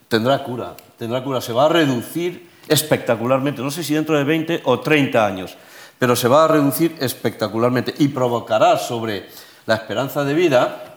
tendrá 0.07 0.43
cura, 0.43 0.75
tendrá 0.97 1.23
cura, 1.23 1.41
se 1.41 1.53
va 1.53 1.65
a 1.65 1.69
reducir 1.69 2.49
espectacularmente, 2.67 3.61
no 3.61 3.71
sé 3.71 3.83
si 3.83 3.93
dentro 3.93 4.17
de 4.17 4.23
20 4.23 4.61
o 4.65 4.79
30 4.79 5.25
años, 5.25 5.57
pero 5.97 6.15
se 6.15 6.27
va 6.27 6.45
a 6.45 6.47
reducir 6.47 6.95
espectacularmente 6.99 7.93
y 7.97 8.09
provocará 8.09 8.77
sobre 8.77 9.27
la 9.65 9.75
esperanza 9.75 10.23
de 10.23 10.33
vida 10.33 10.92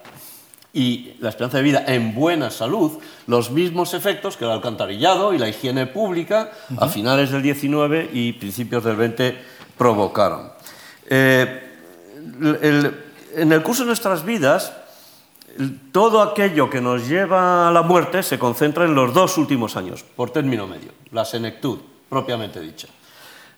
y 0.76 1.14
la 1.20 1.30
esperanza 1.30 1.56
de 1.56 1.62
vida 1.62 1.84
en 1.86 2.14
buena 2.14 2.50
salud 2.50 2.98
los 3.26 3.50
mismos 3.50 3.94
efectos 3.94 4.36
que 4.36 4.44
el 4.44 4.50
alcantarillado 4.50 5.32
y 5.32 5.38
la 5.38 5.48
higiene 5.48 5.86
pública 5.86 6.50
a 6.76 6.86
finales 6.88 7.30
del 7.30 7.40
19 7.40 8.10
y 8.12 8.34
principios 8.34 8.84
del 8.84 8.96
20 8.96 9.38
provocaron. 9.78 10.52
Eh, 11.08 11.62
en 13.34 13.52
el 13.52 13.62
curso 13.62 13.84
de 13.84 13.86
nuestras 13.86 14.22
vidas, 14.22 14.74
todo 15.92 16.20
aquello 16.20 16.68
que 16.68 16.82
nos 16.82 17.08
lleva 17.08 17.68
a 17.68 17.72
la 17.72 17.80
muerte 17.80 18.22
se 18.22 18.38
concentra 18.38 18.84
en 18.84 18.94
los 18.94 19.14
dos 19.14 19.38
últimos 19.38 19.76
años, 19.78 20.04
por 20.04 20.28
término 20.30 20.66
medio, 20.66 20.90
la 21.10 21.24
senectud, 21.24 21.78
propiamente 22.10 22.60
dicha. 22.60 22.88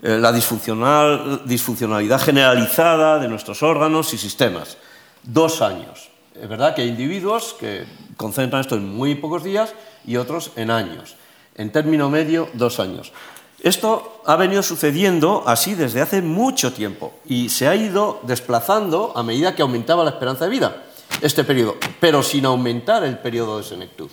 Eh, 0.01 0.19
la 0.21 0.31
disfuncionalidad 0.31 2.21
generalizada 2.21 3.19
de 3.19 3.27
nuestros 3.27 3.65
órganos 3.65 4.15
y 4.15 4.19
sistemas. 4.19 4.77
Dos 5.25 5.61
años. 5.63 6.11
Es 6.41 6.49
verdad 6.49 6.75
que 6.75 6.83
hay 6.83 6.89
individuos 6.89 7.57
que 7.59 7.85
concentran 8.17 8.61
esto 8.61 8.77
en 8.77 8.89
muy 8.95 9.17
pocos 9.17 9.43
días 9.43 9.75
y 10.07 10.17
otros 10.17 10.53
en 10.57 10.71
años. 10.71 11.17
En 11.57 11.73
término 11.73 12.11
medio, 12.11 12.49
dos 12.55 12.79
años. 12.79 13.13
Esto 13.61 14.23
ha 14.25 14.37
venido 14.37 14.63
sucediendo 14.63 15.43
así 15.47 15.75
desde 15.75 16.01
hace 16.01 16.23
mucho 16.23 16.73
tiempo 16.73 17.15
y 17.27 17.49
se 17.49 17.67
ha 17.67 17.75
ido 17.75 18.21
desplazando 18.23 19.13
a 19.17 19.25
medida 19.25 19.57
que 19.57 19.63
aumentaba 19.63 20.05
la 20.05 20.11
esperanza 20.11 20.45
de 20.45 20.51
vida, 20.51 20.85
este 21.21 21.43
periodo, 21.43 21.77
pero 21.99 22.23
sin 22.23 22.45
aumentar 22.45 23.03
el 23.03 23.19
periodo 23.19 23.59
de 23.59 23.65
senectud. 23.65 24.11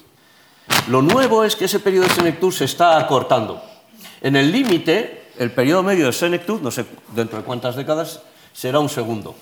Lo 0.87 1.03
nuevo 1.03 1.43
es 1.43 1.55
que 1.55 1.65
ese 1.65 1.79
periodo 1.79 2.07
de 2.07 2.15
senectud 2.15 2.51
se 2.51 2.65
está 2.65 2.97
acortando. 2.97 3.61
En 4.21 4.35
el 4.35 4.51
límite, 4.51 5.27
el 5.37 5.51
periodo 5.51 5.83
medio 5.83 6.07
de 6.07 6.13
senectud, 6.13 6.59
no 6.61 6.71
sé 6.71 6.85
dentro 7.13 7.37
de 7.37 7.43
cuántas 7.43 7.75
décadas, 7.75 8.21
será 8.51 8.79
un 8.79 8.89
segundo 8.89 9.35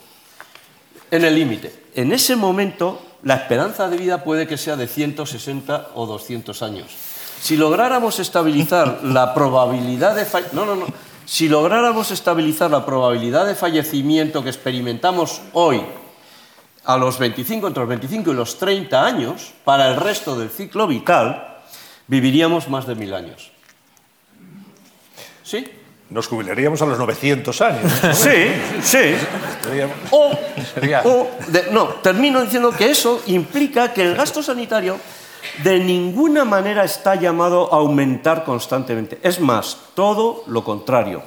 en 1.13 1.23
el 1.23 1.35
límite. 1.35 1.71
En 1.93 2.11
ese 2.11 2.35
momento, 2.35 2.99
la 3.21 3.35
esperanza 3.35 3.87
de 3.87 3.97
vida 3.97 4.23
puede 4.23 4.47
que 4.47 4.57
sea 4.57 4.75
de 4.75 4.87
160 4.87 5.89
o 5.93 6.07
200 6.07 6.63
años. 6.63 6.87
Si 7.39 7.55
lográramos 7.55 8.19
estabilizar 8.19 8.99
la 9.03 9.35
probabilidad 9.35 10.15
de 10.15 10.25
no, 10.53 10.65
no, 10.65 10.75
no. 10.75 10.87
Si 11.25 11.47
lográramos 11.47 12.09
estabilizar 12.09 12.71
la 12.71 12.83
probabilidad 12.83 13.45
de 13.45 13.53
fallecimiento 13.53 14.43
que 14.43 14.49
experimentamos 14.49 15.41
hoy 15.53 15.81
a 16.83 16.97
los 16.97 17.19
25, 17.19 17.67
entre 17.67 17.81
los 17.81 17.89
25 17.89 18.31
y 18.31 18.33
los 18.33 18.57
30 18.57 19.05
años, 19.05 19.53
para 19.63 19.89
el 19.89 19.97
resto 19.97 20.35
del 20.35 20.49
ciclo 20.49 20.87
vital, 20.87 21.61
viviríamos 22.07 22.67
más 22.69 22.87
de 22.87 22.95
mil 22.95 23.13
años. 23.13 23.51
¿Sí? 25.43 25.63
nos 26.13 26.27
jubilaríamos 26.27 26.81
a 26.81 26.85
los 26.85 26.99
900 26.99 27.61
años. 27.61 27.91
Sí, 28.13 28.51
sí. 28.83 29.15
O, 30.11 31.27
no, 31.71 31.87
termino 32.01 32.41
diciendo 32.41 32.71
que 32.71 32.91
eso 32.91 33.21
implica 33.27 33.93
que 33.93 34.03
el 34.03 34.15
gasto 34.15 34.43
sanitario 34.43 34.97
de 35.63 35.79
ninguna 35.79 36.45
manera 36.45 36.83
está 36.83 37.15
llamado 37.15 37.73
a 37.73 37.77
aumentar 37.77 38.43
constantemente. 38.43 39.19
Es 39.23 39.39
más, 39.39 39.77
todo 39.93 40.43
lo 40.47 40.63
contrario. 40.63 41.21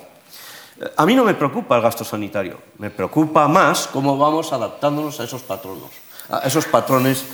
A 0.96 1.06
mí 1.06 1.14
no 1.14 1.24
me 1.24 1.34
preocupa 1.34 1.76
el 1.76 1.82
gasto 1.82 2.04
sanitario, 2.04 2.58
me 2.78 2.90
preocupa 2.90 3.48
más 3.48 3.86
cómo 3.86 4.18
vamos 4.18 4.52
adaptándonos 4.52 5.18
a 5.20 5.24
esos 5.24 5.42
patronos, 5.42 5.90
a 6.28 6.40
esos 6.40 6.66
patrones 6.66 7.24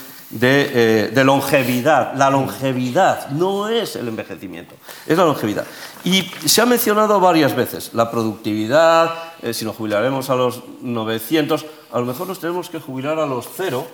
eh, 0.41 1.11
de, 1.12 1.24
longevidad. 1.24 2.14
La 2.14 2.30
longevidad 2.30 3.28
no 3.30 3.68
es 3.68 3.97
el 3.97 4.09
envejecimiento, 4.09 4.74
es 5.07 5.18
la 5.18 5.24
longevidad. 5.24 5.66
Y 6.05 6.22
se 6.47 6.62
ha 6.62 6.66
mencionado 6.66 7.20
varias 7.20 7.55
veces 7.55 7.91
la 7.93 8.11
productividad, 8.11 9.11
eh, 9.43 9.53
si 9.53 9.64
nos 9.64 9.76
jubilaremos 9.76 10.30
a 10.30 10.35
los 10.35 10.62
900, 10.80 11.66
a 11.93 11.99
lo 12.01 12.07
mejor 12.07 12.28
nos 12.28 12.41
tenemos 12.41 12.70
que 12.70 12.80
jubilar 12.80 13.18
a 13.18 13.26
los 13.26 13.47
cero, 13.55 13.87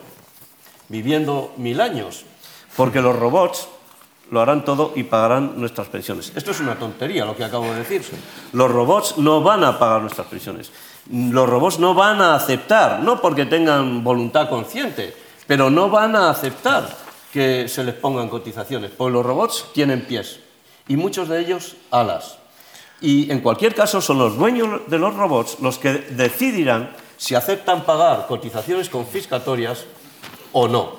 viviendo 0.89 1.53
mil 1.57 1.81
años, 1.81 2.25
porque 2.77 3.01
los 3.01 3.17
robots 3.17 3.69
lo 4.31 4.41
harán 4.41 4.65
todo 4.65 4.93
y 4.95 5.03
pagarán 5.05 5.61
nuestras 5.61 5.89
pensiones. 5.89 6.33
Esto 6.37 6.53
es 6.53 6.61
una 6.61 6.79
tontería 6.79 7.25
lo 7.25 7.35
que 7.35 7.45
acabo 7.45 7.65
de 7.65 7.79
decir. 7.79 8.03
Los 8.53 8.71
robots 8.71 9.19
no 9.19 9.43
van 9.43 9.65
a 9.65 9.79
pagar 9.79 10.03
nuestras 10.03 10.27
pensiones. 10.29 10.71
Los 11.11 11.49
robots 11.49 11.79
no 11.79 11.95
van 11.95 12.21
a 12.21 12.35
aceptar, 12.35 13.01
no 13.01 13.21
porque 13.21 13.47
tengan 13.47 14.05
voluntad 14.05 14.49
consciente, 14.49 15.28
pero 15.49 15.71
no 15.71 15.89
van 15.89 16.15
a 16.15 16.31
aceptar 16.31 16.95
que 17.33 17.69
se 17.69 17.83
les 17.83 17.95
pongan 17.95 18.29
cotizaciones, 18.29 18.93
porque 18.97 19.15
los 19.15 19.27
robots 19.27 19.65
tienen 19.73 20.03
pies 20.03 20.41
y 20.87 20.97
muchos 20.97 21.29
de 21.29 21.41
ellos 21.41 21.75
alas. 21.91 22.39
Y 23.01 23.33
en 23.33 23.41
cualquier 23.41 23.75
caso 23.75 24.01
son 24.01 24.19
los 24.19 24.37
dueños 24.37 24.83
de 24.89 24.99
los 24.99 25.15
robots 25.15 25.59
los 25.61 25.79
que 25.79 25.93
decidirán 26.11 26.91
si 27.17 27.35
aceptan 27.35 27.85
pagar 27.85 28.27
cotizaciones 28.29 28.91
confiscatorias 28.91 29.85
o 30.53 30.69
no. 30.69 30.93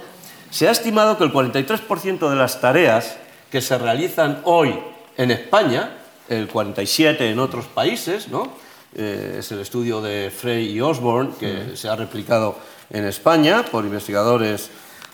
Se 0.50 0.68
ha 0.68 0.72
estimado 0.72 1.18
que 1.18 1.26
el 1.26 1.32
43% 1.32 2.30
de 2.30 2.36
las 2.36 2.60
tareas 2.60 3.18
que 3.52 3.62
se 3.62 3.78
realizan 3.78 4.42
hoy 4.46 4.80
en 5.16 5.30
España, 5.30 5.98
el 6.28 6.52
47% 6.52 7.22
en 7.22 7.40
otros 7.40 7.66
países, 7.66 8.30
¿no? 8.30 8.52
Eh, 8.96 9.36
es 9.40 9.52
el 9.52 9.60
estudio 9.60 10.02
de 10.02 10.32
Frey 10.32 10.72
y 10.72 10.82
Osborne 10.82 11.34
que 11.40 11.76
se 11.76 11.88
ha 11.88 11.96
replicado 11.96 12.56
en 12.90 13.06
España 13.06 13.64
por 13.64 13.86
investigadores 13.86 14.70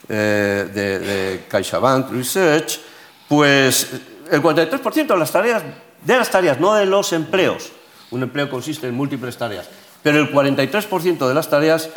eh, 0.08 0.70
de, 0.74 1.46
CaixaBank 1.50 2.12
Research, 2.12 2.80
pues 3.28 3.90
el 4.32 4.42
43% 4.42 5.08
de 5.08 5.18
las 5.18 5.32
tareas, 5.32 5.64
de 6.04 6.16
las 6.18 6.30
tareas, 6.30 6.60
no 6.60 6.76
de 6.76 6.86
los 6.86 7.12
empleos, 7.14 7.72
un 8.12 8.24
empleo 8.24 8.50
consiste 8.50 8.88
en 8.88 8.96
múltiples 8.96 9.38
tareas, 9.38 9.68
pero 10.04 10.20
el 10.20 10.32
43% 10.32 11.28
de 11.28 11.34
las 11.34 11.50
tareas 11.50 11.90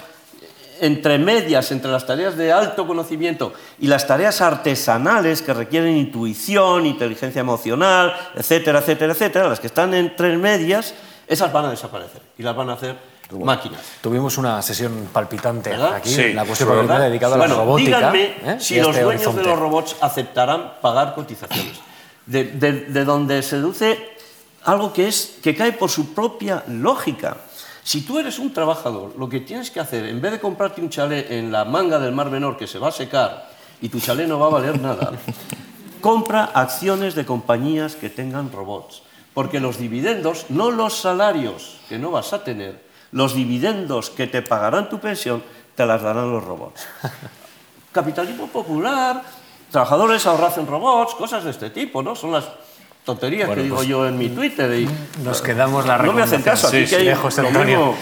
entre 0.81 1.19
medias, 1.19 1.71
entre 1.73 1.91
las 1.91 2.07
tareas 2.07 2.37
de 2.37 2.53
alto 2.53 2.87
conocimiento 2.87 3.53
y 3.79 3.89
las 3.89 4.07
tareas 4.07 4.41
artesanales 4.41 5.43
que 5.43 5.53
requieren 5.53 5.97
intuición, 5.97 6.87
inteligencia 6.87 7.41
emocional, 7.41 8.15
etcétera, 8.35 8.79
etcétera, 8.79 9.13
etcétera, 9.13 9.49
las 9.49 9.61
que 9.61 9.67
están 9.67 9.93
entre 9.95 10.37
medias, 10.37 10.95
esas 11.27 11.53
van 11.53 11.67
a 11.67 11.71
desaparecer 11.71 12.23
y 12.39 12.43
las 12.43 12.55
van 12.55 12.71
a 12.71 12.75
hacer 12.75 12.97
máquinas. 13.33 13.81
Tuvimos 14.01 14.39
una 14.39 14.61
sesión 14.63 15.09
palpitante 15.13 15.71
¿Verdad? 15.71 15.95
aquí, 15.95 16.11
Sí, 16.15 16.33
la 16.33 16.45
cuestión 16.45 16.69
sí, 16.71 16.75
dedicada 16.77 16.99
¿verdad? 16.99 17.09
dedicada 17.11 17.35
a 17.35 17.39
bueno, 17.39 17.55
la 17.57 17.61
robótica. 17.63 17.97
díganme 17.97 18.23
¿eh? 18.25 18.57
si 18.61 18.77
los 18.79 18.89
este 18.89 19.03
dueños 19.03 19.23
horizonte. 19.27 19.41
de 19.43 19.47
los 19.49 19.59
robots 19.59 19.97
aceptarán 20.01 20.73
pagar 20.81 21.15
cotizaciones. 21.15 21.79
De, 22.27 22.45
de- 22.45 22.73
de 22.87 23.05
donde 23.05 23.43
se 23.43 23.57
deduce 23.57 24.17
algo 24.65 24.93
que, 24.93 25.09
es, 25.09 25.39
que 25.43 25.55
cae 25.55 25.73
por 25.73 25.91
su 25.91 26.15
propia 26.15 26.63
lógica. 26.69 27.37
Si 27.83 28.03
tú 28.03 28.19
eres 28.19 28.39
un 28.39 28.53
trabajador, 28.53 29.15
lo 29.19 29.29
que 29.31 29.41
tienes 29.41 29.71
que 29.71 29.81
hacer, 29.81 30.05
en 30.05 30.21
vez 30.21 30.33
de 30.33 30.41
comprarte 30.41 30.81
un 30.83 30.91
chalet 30.91 31.31
en 31.31 31.51
la 31.51 31.65
manga 31.65 31.99
del 31.99 32.13
Mar 32.13 32.31
Menor 32.31 32.57
que 32.59 32.67
se 32.67 32.79
va 32.79 32.89
a 32.89 32.93
secar 32.93 33.49
y 33.81 33.89
tu 33.89 33.99
chalet 33.99 34.29
no 34.29 34.39
va 34.39 34.47
a 34.49 34.51
valer 34.51 34.79
nada, 34.81 35.13
compra 36.01 36.45
acciones 36.55 37.15
de 37.15 37.25
compañías 37.25 37.97
que 37.97 38.11
tengan 38.11 38.53
robots. 38.53 39.03
Porque 39.35 39.61
los 39.61 39.79
dividendos, 39.79 40.47
no 40.49 40.71
los 40.71 40.97
salarios 40.99 41.79
que 41.89 41.99
no 41.99 42.11
vas 42.11 42.33
a 42.33 42.43
tener, 42.45 42.83
los 43.13 43.35
dividendos 43.35 44.11
que 44.11 44.27
te 44.27 44.43
pagarán 44.43 44.89
tu 44.89 44.99
pensión, 44.99 45.43
te 45.75 45.87
las 45.87 46.03
darán 46.03 46.31
los 46.31 46.45
robots. 46.45 46.87
Capitalismo 47.93 48.47
popular, 48.49 49.23
trabajadores 49.71 50.27
ahorrad 50.27 50.59
en 50.59 50.67
robots, 50.67 51.15
cosas 51.15 51.45
de 51.45 51.51
este 51.51 51.71
tipo, 51.71 52.03
¿no? 52.03 52.15
Son 52.15 52.33
las 52.33 52.45
tonterías 53.05 53.47
Bueno, 53.47 53.61
que 53.61 53.65
digo 53.65 53.77
pues, 53.77 53.89
yo 53.89 54.07
en 54.07 54.19
mi 54.19 54.29
Twitter. 54.29 54.71
Y 54.81 54.89
Nos 55.23 55.41
quedamos 55.41 55.87
la 55.87 55.99
No 55.99 56.13
me 56.13 56.23
hacen 56.23 56.43
caso, 56.43 56.71
que 56.71 56.77
hay 56.79 57.07
de 57.07 57.15
José 57.15 57.43
lo 57.43 57.49
Antonio. 57.49 57.79
mismo. 57.79 57.97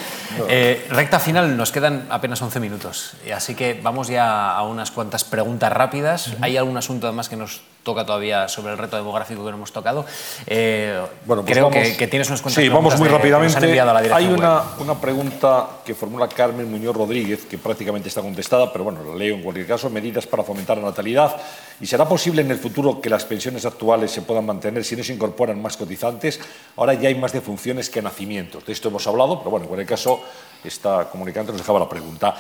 Eh, 0.49 0.87
recta 0.91 1.21
final, 1.21 1.57
nos 1.57 1.71
quedan 1.71 2.07
apenas 2.11 2.43
11 2.43 2.59
minutos, 2.61 3.13
así 3.35 3.55
que 3.55 3.79
vamos 3.81 4.09
ya 4.09 4.51
a 4.53 4.63
unas 4.65 4.91
cuantas 4.91 5.25
preguntas 5.25 5.73
rápidas. 5.73 6.33
¿Hay 6.41 6.57
algún 6.57 6.77
asunto 6.77 7.07
además 7.07 7.29
que 7.29 7.37
nos 7.37 7.63
toca 7.87 8.05
todavía 8.05 8.49
sobre 8.49 8.73
el 8.73 8.79
reto 8.79 8.97
demográfico 8.97 9.45
que 9.45 9.51
no 9.53 9.57
hemos 9.59 9.71
tocado? 9.73 10.05
Eh, 10.47 11.01
Bueno, 11.25 11.43
pues 11.45 11.53
creo 11.55 11.71
vamos- 11.71 11.89
que, 11.89 11.97
que 11.97 12.07
tienes 12.09 12.29
unas 12.29 12.43
cuantas 12.43 12.61
Sí, 12.63 12.69
vamos 12.69 12.99
muy 12.99 13.09
de- 13.09 13.15
que 13.15 13.29
nos 13.31 13.55
han 13.57 13.63
rápidamente. 13.63 13.81
a 13.81 13.85
la 13.87 14.17
Hay 14.17 14.27
una, 14.27 14.63
una 14.81 15.01
pregunta 15.01 15.69
que 15.85 15.95
formula 15.95 16.29
Carmen 16.29 16.69
Muñoz 16.69 16.97
Rodríguez, 16.97 17.45
que 17.47 17.59
prácticamente 17.59 18.09
está 18.09 18.21
contestada, 18.23 18.73
pero 18.73 18.83
bueno, 18.85 19.05
la 19.05 19.15
leo 19.15 19.37
en 19.37 19.43
cualquier 19.43 19.69
caso. 19.69 19.89
Medidas 19.89 20.27
para 20.27 20.43
fomentar 20.43 20.77
la 20.79 20.85
natalidad. 20.87 21.37
¿Y 21.81 21.87
será 21.87 22.09
posible 22.09 22.43
en 22.43 22.51
el 22.51 22.59
futuro 22.59 23.01
que 23.01 23.09
las 23.09 23.25
pensiones 23.25 23.65
actuales 23.65 24.11
se 24.11 24.23
puedan 24.23 24.45
mantener 24.45 24.85
si 24.85 24.97
no 24.97 25.05
se 25.05 25.13
incorporan 25.15 25.63
más 25.63 25.77
cotizantes? 25.77 26.41
Ahora 26.77 26.95
ya 26.95 27.09
hay 27.09 27.15
más 27.15 27.33
defunciones 27.33 27.89
que 27.89 28.03
nacimientos. 28.03 28.67
De 28.67 28.73
esto 28.73 28.89
hemos 28.89 29.07
hablado, 29.07 29.39
pero 29.39 29.51
bueno, 29.53 29.65
en 29.65 29.69
cualquier 29.69 29.89
caso, 29.89 30.21
esta 30.65 31.09
comunicante 31.09 31.53
nos 31.53 31.61
dejaba 31.61 31.79
la 31.79 31.89
pregunta. 31.89 32.35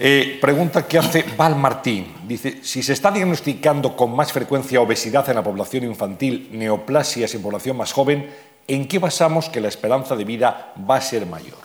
Eh, 0.00 0.38
pregunta 0.40 0.86
que 0.86 0.96
hace 0.96 1.24
Val 1.36 1.56
Martín. 1.56 2.14
Dice, 2.24 2.60
si 2.62 2.84
se 2.84 2.92
está 2.92 3.10
diagnosticando 3.10 3.96
con 3.96 4.14
más 4.14 4.32
frecuencia 4.32 4.80
obesidad 4.80 5.28
en 5.28 5.34
la 5.34 5.42
población 5.42 5.82
infantil, 5.84 6.50
neoplasias 6.52 7.34
en 7.34 7.42
población 7.42 7.76
más 7.76 7.92
joven, 7.92 8.30
¿en 8.68 8.86
qué 8.86 9.00
basamos 9.00 9.48
que 9.48 9.60
la 9.60 9.66
esperanza 9.66 10.14
de 10.14 10.24
vida 10.24 10.72
va 10.88 10.96
a 10.96 11.00
ser 11.00 11.26
mayor? 11.26 11.58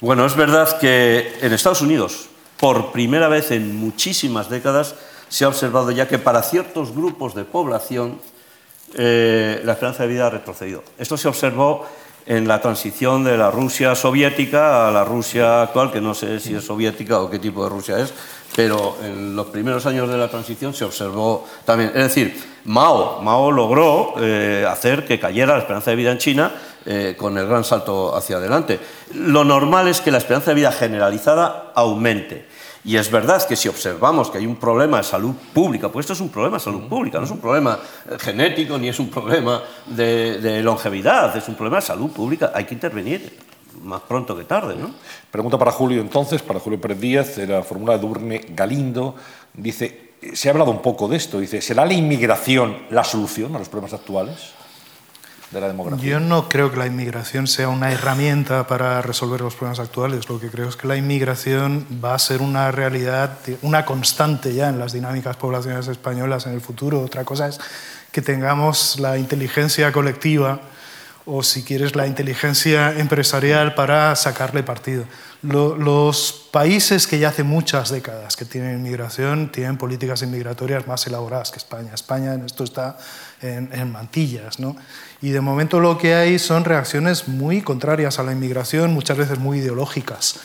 Bueno, 0.00 0.24
es 0.24 0.34
verdad 0.34 0.78
que 0.78 1.34
en 1.42 1.52
Estados 1.52 1.82
Unidos, 1.82 2.28
por 2.58 2.92
primera 2.92 3.28
vez 3.28 3.50
en 3.50 3.76
muchísimas 3.76 4.48
décadas, 4.48 4.94
se 5.28 5.44
ha 5.44 5.48
observado 5.48 5.90
ya 5.90 6.08
que 6.08 6.18
para 6.18 6.42
ciertos 6.42 6.94
grupos 6.94 7.34
de 7.34 7.44
población 7.44 8.20
eh, 8.94 9.60
la 9.64 9.72
esperanza 9.72 10.04
de 10.04 10.08
vida 10.08 10.28
ha 10.28 10.30
retrocedido. 10.30 10.82
Esto 10.96 11.18
se 11.18 11.28
observó 11.28 11.86
en 12.26 12.48
la 12.48 12.60
transición 12.60 13.24
de 13.24 13.36
la 13.36 13.50
Rusia 13.50 13.94
soviética 13.94 14.88
a 14.88 14.90
la 14.90 15.04
Rusia 15.04 15.62
actual, 15.62 15.92
que 15.92 16.00
no 16.00 16.14
sé 16.14 16.40
si 16.40 16.54
es 16.54 16.64
soviética 16.64 17.20
o 17.20 17.30
qué 17.30 17.38
tipo 17.38 17.64
de 17.64 17.70
Rusia 17.70 17.98
es, 17.98 18.14
pero 18.56 18.96
en 19.02 19.34
los 19.34 19.46
primeros 19.46 19.84
años 19.86 20.08
de 20.08 20.16
la 20.16 20.28
transición 20.28 20.72
se 20.74 20.84
observó 20.84 21.46
también. 21.64 21.90
Es 21.90 22.04
decir, 22.04 22.40
Mao, 22.64 23.20
Mao 23.20 23.50
logró 23.50 24.14
eh, 24.18 24.64
hacer 24.68 25.04
que 25.04 25.18
cayera 25.20 25.54
la 25.54 25.60
esperanza 25.60 25.90
de 25.90 25.96
vida 25.96 26.12
en 26.12 26.18
China 26.18 26.52
eh, 26.86 27.14
con 27.18 27.36
el 27.36 27.46
gran 27.46 27.64
salto 27.64 28.16
hacia 28.16 28.36
adelante. 28.36 28.78
Lo 29.14 29.44
normal 29.44 29.88
es 29.88 30.00
que 30.00 30.10
la 30.10 30.18
esperanza 30.18 30.50
de 30.50 30.56
vida 30.56 30.72
generalizada 30.72 31.72
aumente. 31.74 32.46
Y 32.84 32.96
es 32.96 33.10
verdad 33.10 33.42
que 33.46 33.56
si 33.56 33.68
observamos 33.68 34.30
que 34.30 34.38
hay 34.38 34.46
un 34.46 34.56
problema 34.56 34.98
de 34.98 35.04
salud 35.04 35.34
pública, 35.54 35.88
pues 35.88 36.04
esto 36.04 36.12
es 36.12 36.20
un 36.20 36.28
problema 36.28 36.58
de 36.58 36.64
salud 36.64 36.86
pública, 36.86 37.18
no 37.18 37.24
es 37.24 37.30
un 37.30 37.38
problema 37.38 37.78
eh, 38.10 38.16
genético 38.18 38.76
ni 38.76 38.88
es 38.88 38.98
un 38.98 39.08
problema 39.08 39.62
de, 39.86 40.38
de 40.38 40.62
longevidad, 40.62 41.34
es 41.36 41.48
un 41.48 41.54
problema 41.54 41.76
de 41.76 41.82
salud 41.82 42.10
pública, 42.10 42.52
hay 42.54 42.64
que 42.64 42.74
intervenir 42.74 43.38
más 43.82 44.02
pronto 44.02 44.36
que 44.36 44.44
tarde, 44.44 44.76
¿no? 44.76 44.90
Pregunta 45.30 45.58
para 45.58 45.72
Julio 45.72 46.00
entonces, 46.00 46.42
para 46.42 46.60
Julio 46.60 46.80
Pérez 46.80 47.00
Díaz, 47.00 47.36
de 47.36 47.46
la 47.46 47.62
fórmula 47.62 47.94
de 47.94 47.98
Durne 48.00 48.40
Galindo. 48.50 49.14
Dice, 49.52 50.12
eh, 50.20 50.36
se 50.36 50.48
ha 50.48 50.52
hablado 50.52 50.70
un 50.70 50.82
poco 50.82 51.08
de 51.08 51.16
esto, 51.16 51.40
dice, 51.40 51.60
¿será 51.60 51.84
la 51.84 51.94
inmigración 51.94 52.84
la 52.90 53.04
solución 53.04 53.54
a 53.56 53.58
los 53.58 53.68
problemas 53.68 53.94
actuales 53.94 54.52
Yo 56.02 56.20
no 56.20 56.48
creo 56.48 56.70
que 56.70 56.76
la 56.76 56.86
inmigración 56.86 57.46
sea 57.46 57.68
una 57.68 57.92
herramienta 57.92 58.66
para 58.66 59.02
resolver 59.02 59.40
los 59.40 59.54
problemas 59.54 59.78
actuales. 59.78 60.28
Lo 60.28 60.40
que 60.40 60.50
creo 60.50 60.68
es 60.68 60.76
que 60.76 60.88
la 60.88 60.96
inmigración 60.96 61.86
va 62.04 62.14
a 62.14 62.18
ser 62.18 62.42
una 62.42 62.70
realidad, 62.72 63.38
una 63.62 63.84
constante 63.84 64.52
ya 64.54 64.68
en 64.68 64.78
las 64.78 64.92
dinámicas 64.92 65.36
poblacionales 65.36 65.88
españolas 65.88 66.46
en 66.46 66.54
el 66.54 66.60
futuro. 66.60 67.00
Otra 67.00 67.24
cosa 67.24 67.48
es 67.48 67.60
que 68.10 68.22
tengamos 68.22 68.98
la 68.98 69.18
inteligencia 69.18 69.92
colectiva 69.92 70.60
o, 71.26 71.42
si 71.42 71.62
quieres, 71.62 71.96
la 71.96 72.06
inteligencia 72.06 72.92
empresarial 72.98 73.74
para 73.74 74.14
sacarle 74.16 74.62
partido. 74.62 75.04
Lo- 75.42 75.76
los 75.76 76.48
países 76.50 77.06
que 77.06 77.18
ya 77.18 77.28
hace 77.28 77.42
muchas 77.42 77.90
décadas 77.90 78.36
que 78.36 78.44
tienen 78.44 78.78
inmigración 78.78 79.50
tienen 79.50 79.76
políticas 79.78 80.22
inmigratorias 80.22 80.86
más 80.86 81.06
elaboradas 81.06 81.50
que 81.50 81.58
España. 81.58 81.92
España 81.94 82.34
en 82.34 82.44
esto 82.44 82.64
está 82.64 82.98
en, 83.42 83.70
en 83.72 83.90
mantillas. 83.90 84.58
¿no? 84.60 84.76
Y 85.22 85.30
de 85.30 85.40
momento 85.40 85.80
lo 85.80 85.96
que 85.98 86.14
hay 86.14 86.38
son 86.38 86.64
reacciones 86.64 87.26
muy 87.28 87.62
contrarias 87.62 88.18
a 88.18 88.22
la 88.22 88.32
inmigración, 88.32 88.92
muchas 88.92 89.16
veces 89.16 89.38
muy 89.38 89.58
ideológicas. 89.58 90.40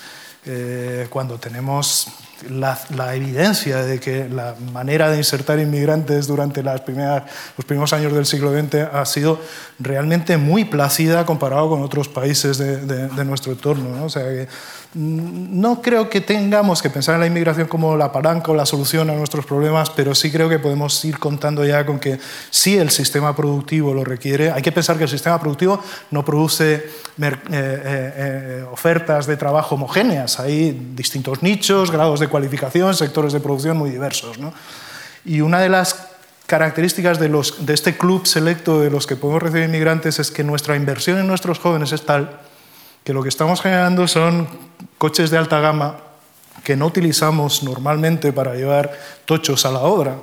Eh, 0.46 1.08
cuando 1.10 1.38
tenemos 1.38 2.08
la, 2.50 2.80
la 2.96 3.16
evidencia 3.16 3.84
de 3.84 4.00
que 4.00 4.30
la 4.30 4.56
manera 4.74 5.10
de 5.10 5.18
insertar 5.18 5.60
inmigrantes 5.60 6.28
durante 6.28 6.64
las 6.64 6.82
primeras, 6.82 7.24
los 7.58 7.66
primeros 7.66 7.92
años 7.94 8.14
del 8.14 8.26
siglo 8.26 8.52
XX 8.58 8.76
ha 8.94 9.06
sido 9.06 9.40
realmente 9.80 10.38
muy 10.38 10.66
plácida 10.66 11.26
comparado 11.26 11.70
con 11.70 11.82
otros 11.82 12.08
países 12.08 12.58
de, 12.58 12.78
de- 12.78 13.08
de 13.08 13.26
nuestro 13.26 13.52
entorno. 13.52 13.96
¿no? 13.96 14.06
O 14.06 14.10
sea 14.10 14.24
que, 14.24 14.48
mm, 14.94 15.60
no 15.60 15.82
creo 15.82 16.10
que 16.10 16.22
tengamos 16.22 16.82
que 16.82 16.90
pensar 16.90 17.16
en 17.16 17.22
la 17.22 17.28
inmigración 17.28 17.68
como 17.68 17.98
la 17.98 18.12
palanca 18.12 18.52
o 18.52 18.56
la 18.56 18.66
solución 18.66 19.10
a 19.10 19.14
nuestros 19.14 19.46
problemas, 19.46 19.90
pero 19.90 20.16
sí 20.16 20.32
creo 20.32 20.48
que 20.50 20.60
podemos 20.60 21.04
ir 21.06 21.20
contando 21.20 21.66
ya 21.66 21.86
con 21.86 22.00
que 22.00 22.20
si 22.50 22.78
el 22.78 22.90
sistema 22.90 23.36
productivo 23.36 23.94
lo 23.94 24.04
requiere, 24.04 24.52
hay 24.52 24.62
que 24.62 24.72
pensar 24.72 24.98
que 24.98 25.04
el 25.04 25.10
sistema 25.10 25.40
productivo 25.40 25.82
no 26.12 26.24
produce 26.24 26.76
eh, 26.76 26.82
eh, 27.22 27.34
eh, 27.52 28.66
ofertas 28.72 29.26
de 29.28 29.36
trabajo 29.36 29.76
homogéneas, 29.76 30.40
hay 30.40 30.94
distintos 30.96 31.44
nichos, 31.44 31.92
grados 31.92 32.20
de 32.22 32.29
cualificación, 32.30 32.96
sectores 32.96 33.34
de 33.34 33.40
producción 33.40 33.78
muy 33.78 33.90
diversos. 33.90 34.38
¿no? 34.38 34.54
Y 35.26 35.42
una 35.42 35.60
de 35.60 35.70
las 35.70 36.08
características 36.46 37.20
de, 37.20 37.30
los, 37.30 37.66
de 37.66 37.74
este 37.74 37.98
club 37.98 38.26
selecto 38.26 38.82
de 38.82 38.90
los 38.90 39.06
que 39.06 39.16
podemos 39.16 39.44
recibir 39.44 39.66
inmigrantes 39.66 40.20
es 40.20 40.32
que 40.32 40.44
nuestra 40.44 40.76
inversión 40.76 41.20
en 41.20 41.28
nuestros 41.28 41.60
jóvenes 41.60 41.92
es 41.92 42.06
tal 42.06 42.40
que 43.04 43.14
lo 43.14 43.24
que 43.24 43.30
estamos 43.30 43.62
generando 43.62 44.08
son 44.08 44.48
coches 44.98 45.30
de 45.30 45.38
alta 45.38 45.60
gama 45.60 45.98
que 46.64 46.76
no 46.76 46.88
utilizamos 46.88 47.64
normalmente 47.64 48.34
para 48.34 48.54
llevar 48.56 48.92
tochos 49.26 49.66
a 49.66 49.72
la 49.72 49.80
obra. 49.80 50.18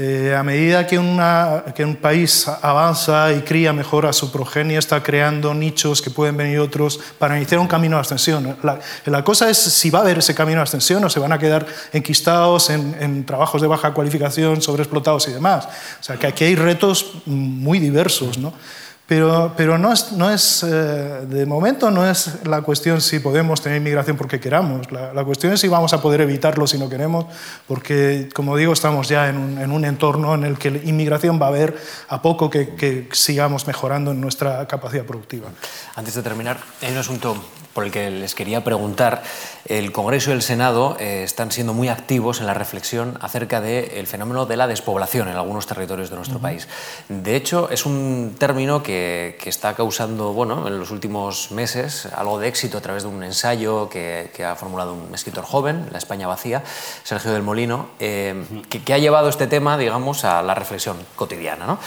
Eh, 0.00 0.32
a 0.32 0.44
medida 0.44 0.86
que, 0.86 0.96
un 0.96 1.96
país 2.00 2.46
avanza 2.46 3.32
y 3.32 3.40
cría 3.40 3.72
mejor 3.72 4.06
a 4.06 4.12
su 4.12 4.30
progenie, 4.30 4.78
está 4.78 5.02
creando 5.02 5.52
nichos 5.52 6.00
que 6.00 6.08
pueden 6.08 6.36
venir 6.36 6.60
otros 6.60 7.00
para 7.18 7.36
iniciar 7.36 7.58
un 7.58 7.66
camino 7.66 7.96
de 7.96 8.02
ascensión. 8.02 8.56
La, 8.62 8.78
la 9.06 9.24
cosa 9.24 9.50
es 9.50 9.58
si 9.58 9.90
va 9.90 9.98
a 9.98 10.02
haber 10.02 10.18
ese 10.18 10.36
camino 10.36 10.58
de 10.58 10.62
ascensión 10.62 11.02
o 11.02 11.10
se 11.10 11.18
van 11.18 11.32
a 11.32 11.38
quedar 11.40 11.66
enquistados 11.92 12.70
en, 12.70 12.96
en 13.00 13.26
trabajos 13.26 13.60
de 13.60 13.66
baja 13.66 13.92
cualificación, 13.92 14.62
sobreexplotados 14.62 15.26
y 15.26 15.32
demás. 15.32 15.66
O 15.66 16.02
sea, 16.04 16.16
que 16.16 16.28
aquí 16.28 16.44
hay 16.44 16.54
retos 16.54 17.14
muy 17.26 17.80
diversos, 17.80 18.38
¿no? 18.38 18.54
Pero, 19.08 19.54
pero 19.56 19.78
no 19.78 19.90
es, 19.90 20.12
no 20.12 20.30
es 20.30 20.62
eh, 20.62 20.68
de 20.68 21.46
momento 21.46 21.90
no 21.90 22.08
es 22.08 22.44
la 22.44 22.60
cuestión 22.60 23.00
si 23.00 23.20
podemos 23.20 23.62
tener 23.62 23.78
inmigración 23.78 24.18
porque 24.18 24.38
queramos. 24.38 24.92
La, 24.92 25.14
la 25.14 25.24
cuestión 25.24 25.54
es 25.54 25.60
si 25.60 25.68
vamos 25.68 25.94
a 25.94 26.02
poder 26.02 26.20
evitarlo 26.20 26.66
si 26.66 26.76
no 26.76 26.90
queremos, 26.90 27.24
porque, 27.66 28.28
como 28.34 28.54
digo, 28.54 28.74
estamos 28.74 29.08
ya 29.08 29.30
en 29.30 29.38
un, 29.38 29.58
en 29.58 29.72
un 29.72 29.86
entorno 29.86 30.34
en 30.34 30.44
el 30.44 30.58
que 30.58 30.72
la 30.72 30.78
inmigración 30.84 31.40
va 31.40 31.46
a 31.46 31.48
haber 31.48 31.74
a 32.10 32.20
poco 32.20 32.50
que, 32.50 32.74
que 32.74 33.08
sigamos 33.12 33.66
mejorando 33.66 34.10
en 34.10 34.20
nuestra 34.20 34.68
capacidad 34.68 35.04
productiva. 35.04 35.48
Antes 35.96 36.14
de 36.14 36.22
terminar, 36.22 36.58
hay 36.82 36.92
un 36.92 36.98
asunto 36.98 37.34
por 37.78 37.84
el 37.84 37.92
que 37.92 38.10
les 38.10 38.34
quería 38.34 38.64
preguntar. 38.64 39.22
El 39.64 39.92
Congreso 39.92 40.30
y 40.30 40.32
el 40.32 40.42
Senado 40.42 40.96
eh, 40.98 41.22
están 41.22 41.52
siendo 41.52 41.72
muy 41.74 41.88
activos 41.88 42.40
en 42.40 42.46
la 42.46 42.54
reflexión 42.54 43.16
acerca 43.20 43.60
del 43.60 44.06
fenómeno 44.08 44.46
de 44.46 44.56
la 44.56 44.66
despoblación 44.66 45.28
en 45.28 45.36
algunos 45.36 45.68
territorios 45.68 46.10
de 46.10 46.16
nuestro 46.16 46.40
país. 46.40 46.66
De 47.08 47.36
hecho, 47.36 47.70
es 47.70 47.86
un 47.86 48.34
término 48.36 48.82
que 48.82 48.97
que, 49.38 49.48
está 49.48 49.74
causando, 49.74 50.32
bueno, 50.32 50.66
en 50.68 50.78
los 50.78 50.90
últimos 50.90 51.50
meses 51.50 52.06
algo 52.14 52.38
de 52.38 52.48
éxito 52.48 52.78
a 52.78 52.80
través 52.80 53.02
de 53.02 53.08
un 53.08 53.22
ensayo 53.22 53.88
que, 53.88 54.30
ha 54.44 54.54
formulado 54.56 54.94
un 54.94 55.14
escritor 55.14 55.44
joven, 55.44 55.88
La 55.90 55.98
España 55.98 56.26
vacía, 56.26 56.62
Sergio 57.02 57.32
del 57.32 57.42
Molino, 57.42 57.88
eh, 57.98 58.44
que, 58.68 58.92
ha 58.92 58.98
llevado 58.98 59.28
este 59.28 59.46
tema, 59.46 59.78
digamos, 59.78 60.24
a 60.24 60.42
la 60.42 60.54
reflexión 60.54 60.96
cotidiana, 61.16 61.66
¿no? 61.66 61.78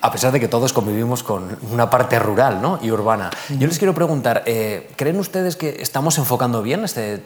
A 0.00 0.12
pesar 0.12 0.32
de 0.32 0.40
que 0.40 0.48
todos 0.48 0.72
convivimos 0.72 1.22
con 1.22 1.56
una 1.70 1.88
parte 1.88 2.18
rural 2.18 2.60
¿no? 2.60 2.78
y 2.82 2.90
urbana. 2.90 3.30
Yo 3.48 3.66
les 3.66 3.78
quiero 3.78 3.94
preguntar, 3.94 4.42
eh, 4.44 4.90
¿creen 4.96 5.18
ustedes 5.18 5.56
que 5.56 5.80
estamos 5.80 6.18
enfocando 6.18 6.60
bien 6.60 6.84
este 6.84 7.22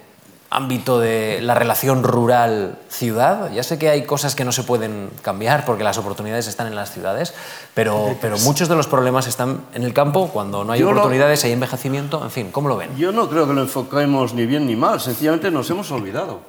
ámbito 0.51 0.99
de 0.99 1.41
la 1.43 1.55
relación 1.55 2.03
rural-ciudad. 2.03 3.53
Ya 3.53 3.63
sé 3.63 3.79
que 3.79 3.91
hay 3.91 4.05
cosas 4.05 4.35
que 4.35 4.45
no 4.45 4.53
se 4.53 4.63
pueden 4.63 5.11
cambiar 5.23 5.65
porque 5.65 5.85
las 5.85 5.99
oportunidades 5.99 6.47
están 6.47 6.67
en 6.67 6.75
las 6.75 6.93
ciudades, 6.93 7.35
pero, 7.75 8.17
pero 8.21 8.39
muchos 8.39 8.69
de 8.69 8.75
los 8.77 8.87
problemas 8.87 9.27
están 9.27 9.61
en 9.75 9.83
el 9.83 9.93
campo 9.93 10.29
cuando 10.29 10.65
no 10.65 10.73
hay 10.73 10.83
oportunidades, 10.83 11.45
hay 11.45 11.53
envejecimiento, 11.53 12.23
en 12.23 12.31
fin, 12.31 12.51
¿cómo 12.51 12.69
lo 12.69 12.77
ven? 12.77 12.97
Yo 12.97 13.13
no 13.13 13.29
creo 13.29 13.47
que 13.47 13.53
lo 13.53 13.61
enfoquemos 13.61 14.33
ni 14.35 14.47
bien 14.47 14.67
ni 14.67 14.77
mal, 14.77 15.01
sencillamente 15.01 15.51
nos 15.51 15.69
hemos 15.71 15.91
olvidado. 15.91 16.41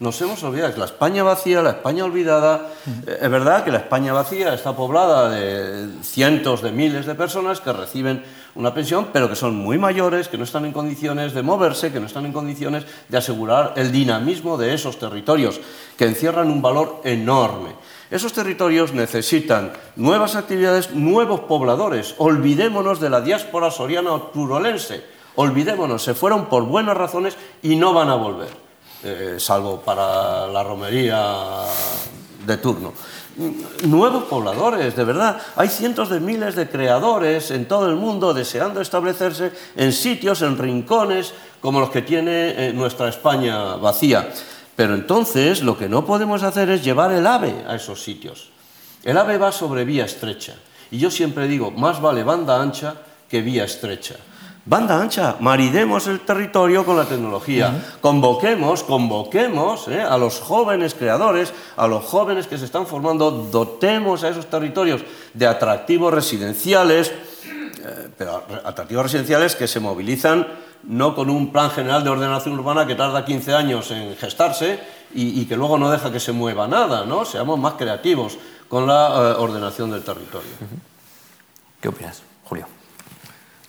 Nos 0.00 0.20
hemos 0.20 0.42
olvidado 0.42 0.74
que 0.74 0.80
la 0.80 0.86
España 0.86 1.22
vacía, 1.22 1.62
la 1.62 1.70
España 1.70 2.04
olvidada, 2.04 2.72
es 3.06 3.30
verdad 3.30 3.62
que 3.62 3.70
la 3.70 3.78
España 3.78 4.12
vacía 4.12 4.52
está 4.52 4.74
poblada 4.74 5.30
de 5.30 5.88
cientos 6.02 6.62
de 6.62 6.72
miles 6.72 7.06
de 7.06 7.14
personas 7.14 7.60
que 7.60 7.72
reciben 7.72 8.24
una 8.56 8.74
pensión, 8.74 9.10
pero 9.12 9.28
que 9.28 9.36
son 9.36 9.54
muy 9.54 9.78
mayores, 9.78 10.26
que 10.26 10.36
no 10.36 10.42
están 10.42 10.64
en 10.64 10.72
condiciones 10.72 11.32
de 11.32 11.44
moverse, 11.44 11.92
que 11.92 12.00
no 12.00 12.06
están 12.06 12.26
en 12.26 12.32
condiciones 12.32 12.84
de 13.08 13.18
asegurar 13.18 13.74
el 13.76 13.92
dinamismo 13.92 14.58
de 14.58 14.74
esos 14.74 14.98
territorios, 14.98 15.60
que 15.96 16.06
encierran 16.06 16.50
un 16.50 16.60
valor 16.60 17.00
enorme. 17.04 17.70
Esos 18.10 18.32
territorios 18.32 18.92
necesitan 18.94 19.72
nuevas 19.94 20.34
actividades, 20.34 20.90
nuevos 20.90 21.40
pobladores. 21.40 22.16
Olvidémonos 22.18 22.98
de 22.98 23.10
la 23.10 23.20
diáspora 23.20 23.70
soriana 23.70 24.12
o 24.12 24.22
turolense. 24.22 25.04
Olvidémonos, 25.36 26.02
se 26.02 26.14
fueron 26.14 26.46
por 26.46 26.64
buenas 26.64 26.96
razones 26.96 27.36
y 27.62 27.76
no 27.76 27.92
van 27.92 28.08
a 28.08 28.16
volver. 28.16 28.63
Eh, 29.04 29.36
salvo 29.38 29.80
para 29.80 30.46
la 30.46 30.62
romería 30.62 31.64
de 32.46 32.56
turno. 32.56 32.94
Nuevos 33.84 34.24
pobladores, 34.24 34.96
de 34.96 35.04
verdad. 35.04 35.40
Hay 35.56 35.68
cientos 35.68 36.08
de 36.08 36.20
miles 36.20 36.54
de 36.54 36.68
creadores 36.68 37.50
en 37.50 37.66
todo 37.66 37.90
el 37.90 37.96
mundo 37.96 38.32
deseando 38.32 38.80
establecerse 38.80 39.52
en 39.76 39.92
sitios, 39.92 40.40
en 40.40 40.56
rincones, 40.56 41.34
como 41.60 41.80
los 41.80 41.90
que 41.90 42.00
tiene 42.00 42.68
eh, 42.68 42.72
nuestra 42.72 43.08
España 43.08 43.76
vacía. 43.76 44.32
Pero 44.74 44.94
entonces 44.94 45.62
lo 45.62 45.76
que 45.76 45.88
no 45.88 46.06
podemos 46.06 46.42
hacer 46.42 46.70
es 46.70 46.82
llevar 46.82 47.12
el 47.12 47.26
ave 47.26 47.54
a 47.68 47.74
esos 47.74 48.02
sitios. 48.02 48.50
El 49.02 49.18
ave 49.18 49.36
va 49.36 49.52
sobre 49.52 49.84
vía 49.84 50.06
estrecha. 50.06 50.54
Y 50.90 50.98
yo 50.98 51.10
siempre 51.10 51.46
digo, 51.46 51.70
más 51.70 52.00
vale 52.00 52.24
banda 52.24 52.60
ancha 52.60 52.94
que 53.28 53.42
vía 53.42 53.64
estrecha. 53.64 54.16
Banda 54.66 54.98
ancha, 54.98 55.36
maridemos 55.40 56.06
el 56.06 56.20
territorio 56.20 56.86
con 56.86 56.96
la 56.96 57.04
tecnología. 57.04 57.96
Convoquemos, 58.00 58.82
convoquemos 58.82 59.88
eh, 59.88 60.00
a 60.00 60.16
los 60.16 60.40
jóvenes 60.40 60.94
creadores, 60.94 61.52
a 61.76 61.86
los 61.86 62.02
jóvenes 62.04 62.46
que 62.46 62.56
se 62.56 62.64
están 62.64 62.86
formando, 62.86 63.30
dotemos 63.30 64.24
a 64.24 64.30
esos 64.30 64.46
territorios 64.46 65.02
de 65.34 65.46
atractivos 65.46 66.14
residenciales, 66.14 67.08
eh, 67.10 68.08
pero 68.16 68.42
atractivos 68.64 69.04
residenciales 69.04 69.54
que 69.54 69.68
se 69.68 69.80
movilizan 69.80 70.46
no 70.84 71.14
con 71.14 71.28
un 71.28 71.52
plan 71.52 71.70
general 71.70 72.02
de 72.02 72.10
ordenación 72.10 72.58
urbana 72.58 72.86
que 72.86 72.94
tarda 72.94 73.24
15 73.24 73.54
años 73.54 73.90
en 73.90 74.16
gestarse 74.16 74.80
y, 75.14 75.44
que 75.44 75.56
luego 75.56 75.78
no 75.78 75.90
deja 75.90 76.10
que 76.10 76.20
se 76.20 76.32
mueva 76.32 76.66
nada, 76.66 77.04
¿no? 77.04 77.24
Seamos 77.24 77.58
más 77.58 77.74
creativos 77.74 78.38
con 78.68 78.86
la 78.86 79.08
eh, 79.08 79.42
ordenación 79.42 79.90
del 79.90 80.02
territorio. 80.02 80.50
¿Qué 81.80 81.88
opinas, 81.88 82.22
Julio? 82.44 82.66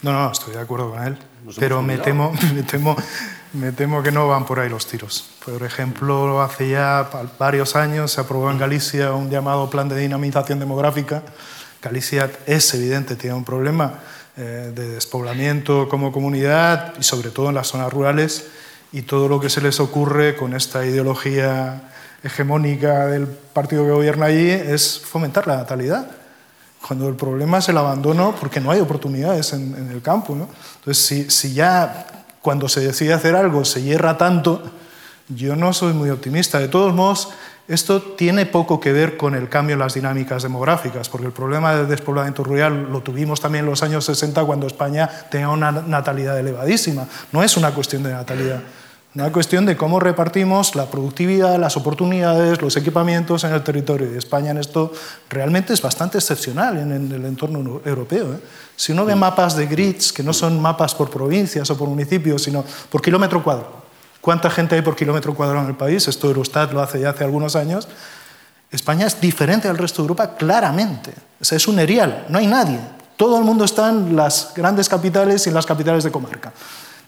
No, 0.01 0.11
no, 0.11 0.31
estoy 0.31 0.53
de 0.53 0.59
acuerdo 0.59 0.91
con 0.91 1.03
él, 1.03 1.17
pero 1.59 1.81
me 1.81 1.97
temo, 1.97 2.33
me, 2.53 2.63
temo, 2.63 2.95
me 3.53 3.71
temo 3.71 4.03
que 4.03 4.11
no 4.11 4.27
van 4.27 4.45
por 4.45 4.59
ahí 4.59 4.69
los 4.69 4.87
tiros. 4.87 5.29
Por 5.43 5.63
ejemplo, 5.63 6.41
hace 6.41 6.69
ya 6.69 7.09
varios 7.39 7.75
años 7.75 8.11
se 8.11 8.21
aprobó 8.21 8.51
en 8.51 8.57
Galicia 8.57 9.13
un 9.13 9.29
llamado 9.29 9.69
Plan 9.69 9.89
de 9.89 9.97
Dinamización 9.97 10.59
Demográfica. 10.59 11.23
Galicia 11.81 12.31
es 12.45 12.73
evidente, 12.73 13.15
tiene 13.15 13.35
un 13.35 13.45
problema 13.45 13.99
eh, 14.37 14.71
de 14.75 14.89
despoblamiento 14.89 15.87
como 15.87 16.11
comunidad 16.11 16.93
y 16.99 17.03
sobre 17.03 17.29
todo 17.29 17.49
en 17.49 17.55
las 17.55 17.67
zonas 17.67 17.91
rurales 17.91 18.47
y 18.91 19.03
todo 19.03 19.27
lo 19.27 19.39
que 19.39 19.49
se 19.49 19.61
les 19.61 19.79
ocurre 19.79 20.35
con 20.35 20.53
esta 20.53 20.85
ideología 20.85 21.89
hegemónica 22.23 23.07
del 23.07 23.27
partido 23.27 23.85
que 23.85 23.91
gobierna 23.91 24.25
allí 24.25 24.49
es 24.49 24.99
fomentar 24.99 25.47
la 25.47 25.57
natalidad 25.57 26.24
cuando 26.85 27.07
el 27.07 27.15
problema 27.15 27.57
es 27.57 27.69
el 27.69 27.77
abandono 27.77 28.35
porque 28.39 28.59
no 28.59 28.69
hay 28.69 28.79
oportunidades 28.79 29.53
en, 29.53 29.89
el 29.91 30.01
campo. 30.01 30.35
¿no? 30.35 30.47
Entonces, 30.79 31.05
si, 31.05 31.29
si, 31.31 31.53
ya 31.53 32.25
cuando 32.41 32.69
se 32.69 32.81
decide 32.81 33.13
hacer 33.13 33.35
algo 33.35 33.65
se 33.65 33.81
hierra 33.81 34.17
tanto, 34.17 34.61
yo 35.29 35.55
no 35.55 35.73
soy 35.73 35.93
muy 35.93 36.11
optimista. 36.11 36.59
De 36.59 36.67
todos 36.67 36.93
modos, 36.93 37.29
esto 37.67 38.01
tiene 38.01 38.45
poco 38.45 38.79
que 38.79 38.93
ver 38.93 39.17
con 39.17 39.33
el 39.33 39.49
cambio 39.49 39.73
en 39.73 39.79
las 39.79 39.95
dinámicas 39.95 40.43
demográficas, 40.43 41.09
porque 41.09 41.25
el 41.25 41.33
problema 41.33 41.73
del 41.73 41.87
despoblamiento 41.87 42.43
rural 42.43 42.91
lo 42.91 43.01
tuvimos 43.01 43.41
también 43.41 43.65
en 43.65 43.71
los 43.71 43.81
años 43.81 44.05
60 44.05 44.43
cuando 44.43 44.67
España 44.67 45.09
tenía 45.31 45.49
una 45.49 45.71
natalidad 45.71 46.39
elevadísima. 46.39 47.07
No 47.31 47.41
es 47.41 47.57
una 47.57 47.71
cuestión 47.71 48.03
de 48.03 48.11
natalidad. 48.11 48.61
Una 49.15 49.31
cuestión 49.31 49.65
de 49.65 49.77
cómo 49.77 50.01
repartimos 50.01 50.75
la 50.75 50.87
productividad, 50.87 51.57
las 51.57 51.77
oportunidades, 51.77 52.61
los 52.61 52.75
equipamientos 52.75 53.45
en 53.45 53.53
el 53.53 53.63
territorio. 53.63 54.11
de 54.11 54.17
España 54.17 54.51
en 54.51 54.57
esto 54.57 54.91
realmente 55.29 55.71
es 55.71 55.81
bastante 55.81 56.17
excepcional 56.17 56.77
en 56.77 56.91
el 56.91 57.23
entorno 57.23 57.79
europeo. 57.85 58.33
¿eh? 58.33 58.39
Si 58.75 58.91
uno 58.91 59.05
ve 59.05 59.15
mapas 59.15 59.55
de 59.55 59.67
grids, 59.67 60.11
que 60.11 60.21
no 60.21 60.33
son 60.33 60.61
mapas 60.61 60.93
por 60.93 61.09
provincias 61.09 61.69
o 61.69 61.77
por 61.77 61.87
municipios, 61.87 62.43
sino 62.43 62.65
por 62.89 63.01
kilómetro 63.01 63.41
cuadrado, 63.41 63.83
¿cuánta 64.19 64.49
gente 64.49 64.75
hay 64.75 64.81
por 64.81 64.97
kilómetro 64.97 65.33
cuadrado 65.33 65.63
en 65.63 65.69
el 65.69 65.77
país? 65.77 66.05
Esto 66.09 66.27
Eurostat 66.27 66.73
lo 66.73 66.81
hace 66.81 66.99
ya 66.99 67.11
hace 67.11 67.23
algunos 67.23 67.55
años. 67.55 67.87
España 68.69 69.07
es 69.07 69.21
diferente 69.21 69.69
al 69.69 69.77
resto 69.77 70.01
de 70.01 70.07
Europa 70.07 70.35
claramente. 70.35 71.13
O 71.39 71.45
sea, 71.45 71.55
es 71.55 71.69
un 71.69 71.79
erial, 71.79 72.25
no 72.27 72.37
hay 72.37 72.47
nadie. 72.47 72.81
Todo 73.15 73.37
el 73.37 73.45
mundo 73.45 73.63
está 73.63 73.91
en 73.91 74.13
las 74.13 74.51
grandes 74.53 74.89
capitales 74.89 75.45
y 75.45 75.49
en 75.49 75.55
las 75.55 75.65
capitales 75.65 76.03
de 76.03 76.11
comarca. 76.11 76.51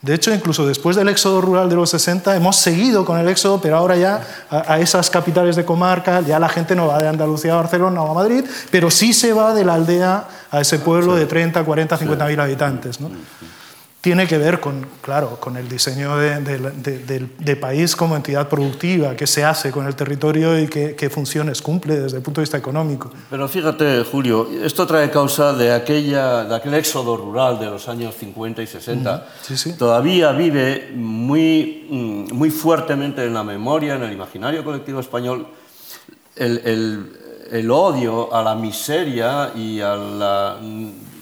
De 0.01 0.13
hecho, 0.13 0.33
incluso 0.33 0.65
después 0.65 0.95
del 0.95 1.09
éxodo 1.09 1.41
rural 1.41 1.69
de 1.69 1.75
los 1.75 1.89
60, 1.89 2.35
hemos 2.35 2.55
seguido 2.57 3.03
con 3.03 3.19
el 3.19 3.27
éxodo, 3.27 3.59
pero 3.59 3.77
ahora 3.77 3.95
ya 3.95 4.21
a, 4.49 4.79
esas 4.79 5.09
capitales 5.09 5.55
de 5.55 5.65
comarca, 5.65 6.21
ya 6.21 6.39
la 6.39 6.49
gente 6.49 6.75
no 6.75 6.87
va 6.87 6.99
de 6.99 7.07
Andalucía 7.07 7.53
a 7.53 7.57
Barcelona 7.57 8.01
o 8.03 8.11
a 8.11 8.13
Madrid, 8.13 8.45
pero 8.69 8.91
sí 8.91 9.13
se 9.13 9.33
va 9.33 9.53
de 9.53 9.65
la 9.65 9.73
aldea 9.73 10.27
a 10.51 10.61
ese 10.61 10.79
pueblo 10.79 11.15
de 11.15 11.25
30, 11.25 11.63
40, 11.63 11.97
50 11.97 12.25
mil 12.27 12.39
habitantes. 12.39 13.01
¿no? 13.01 13.09
Tiene 14.07 14.25
que 14.25 14.37
ver 14.37 14.61
con, 14.61 14.87
claro, 15.01 15.37
con 15.37 15.57
el 15.57 15.67
diseño 15.67 16.15
de, 16.15 17.57
país 17.59 17.93
como 17.93 18.15
entidad 18.15 18.47
productiva, 18.47 19.17
qué 19.17 19.27
se 19.27 19.43
hace 19.43 19.69
con 19.69 19.85
el 19.85 19.97
territorio 19.97 20.57
y 20.57 20.69
qué, 20.69 21.09
funciones 21.09 21.61
cumple 21.61 21.99
desde 21.99 22.15
el 22.15 22.23
punto 22.23 22.39
de 22.39 22.43
vista 22.43 22.57
económico. 22.57 23.11
Pero 23.29 23.49
fíjate, 23.49 24.05
Julio, 24.09 24.47
esto 24.63 24.87
trae 24.87 25.11
causa 25.11 25.51
de, 25.51 25.73
aquella, 25.73 26.45
de 26.45 26.55
aquel 26.55 26.75
éxodo 26.75 27.17
rural 27.17 27.59
de 27.59 27.65
los 27.65 27.89
años 27.89 28.15
50 28.15 28.61
y 28.61 28.67
60. 28.67 29.27
Todavía 29.77 30.31
vive 30.31 30.89
muy, 30.95 31.85
mm, 31.89 32.33
muy 32.33 32.49
fuertemente 32.49 33.25
en 33.25 33.33
la 33.33 33.43
memoria, 33.43 33.95
en 33.95 34.03
el 34.03 34.13
imaginario 34.13 34.63
colectivo 34.63 35.01
español, 35.01 35.47
el, 36.37 37.11
el 37.51 37.71
odio 37.71 38.33
a 38.33 38.41
la 38.41 38.55
miseria 38.55 39.51
y 39.53 39.81
a 39.81 39.95
la 39.95 40.57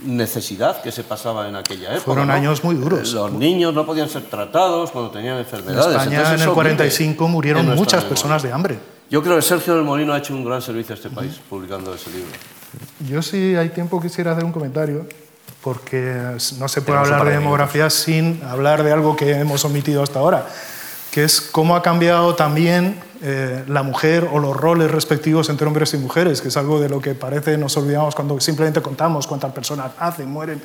necesidad 0.04 0.82
que 0.82 0.92
se 0.92 1.04
pasaba 1.04 1.48
en 1.48 1.56
aquella 1.56 1.90
época. 1.92 2.06
Fueron 2.06 2.32
años 2.32 2.64
muy 2.64 2.76
duros. 2.76 3.14
Los 3.14 3.32
niños 3.32 3.74
no 3.74 3.86
podían 3.86 4.10
ser 4.10 4.24
tratados 4.24 4.92
cuando 4.92 5.12
tenían 5.12 5.38
enfermedades. 5.38 6.08
En 6.08 6.14
España 6.14 6.34
en 6.34 6.42
el 6.42 6.50
45 6.50 7.28
murieron 7.28 7.76
muchas 7.76 8.04
personas 8.04 8.44
de 8.44 8.52
hambre. 8.52 8.80
Yo 9.10 9.22
creo 9.22 9.36
que 9.36 9.42
Sergio 9.42 9.76
del 9.76 9.84
Molino 9.84 10.14
ha 10.14 10.18
hecho 10.18 10.34
un 10.34 10.44
gran 10.44 10.62
servicio 10.62 10.94
a 10.94 10.98
este 10.98 11.10
país 11.10 11.40
publicando 11.50 11.94
ese 11.94 12.10
libro. 12.10 12.32
Yo 13.08 13.22
si 13.22 13.56
hay 13.56 13.70
tiempo 13.70 14.02
quisiera 14.02 14.32
hacer 14.32 14.44
un 14.44 14.52
comentario 14.52 15.06
porque 15.62 16.36
no 16.60 16.68
se 16.68 16.82
puede 16.82 17.00
hablar 17.00 17.26
de 17.26 17.32
demografía 17.32 17.90
sin 17.90 18.42
hablar 18.44 18.84
de 18.84 18.92
algo 18.92 19.16
que 19.16 19.32
hemos 19.32 19.64
omitido 19.66 20.04
hasta 20.04 20.20
ahora, 20.20 20.48
que 21.12 21.24
es 21.24 21.42
cómo 21.42 21.76
ha 21.76 21.82
cambiado 21.82 22.36
también 22.36 23.00
eh, 23.28 23.64
la 23.68 23.82
mujer 23.82 24.30
o 24.32 24.38
los 24.38 24.56
roles 24.56 24.92
respectivos 24.92 25.50
entre 25.50 25.66
hombres 25.66 25.96
y 25.96 25.98
mujeres, 25.98 26.42
que 26.42 26.50
es 26.50 26.58
algo 26.58 26.80
de 26.80 26.90
lo 26.90 27.02
que 27.02 27.16
parece 27.16 27.58
nos 27.58 27.76
olvidamos 27.76 28.14
cuando 28.14 28.40
simplemente 28.40 28.84
contamos 28.84 29.26
cuántas 29.26 29.52
personas 29.52 29.94
hacen, 29.98 30.30
mueren. 30.30 30.62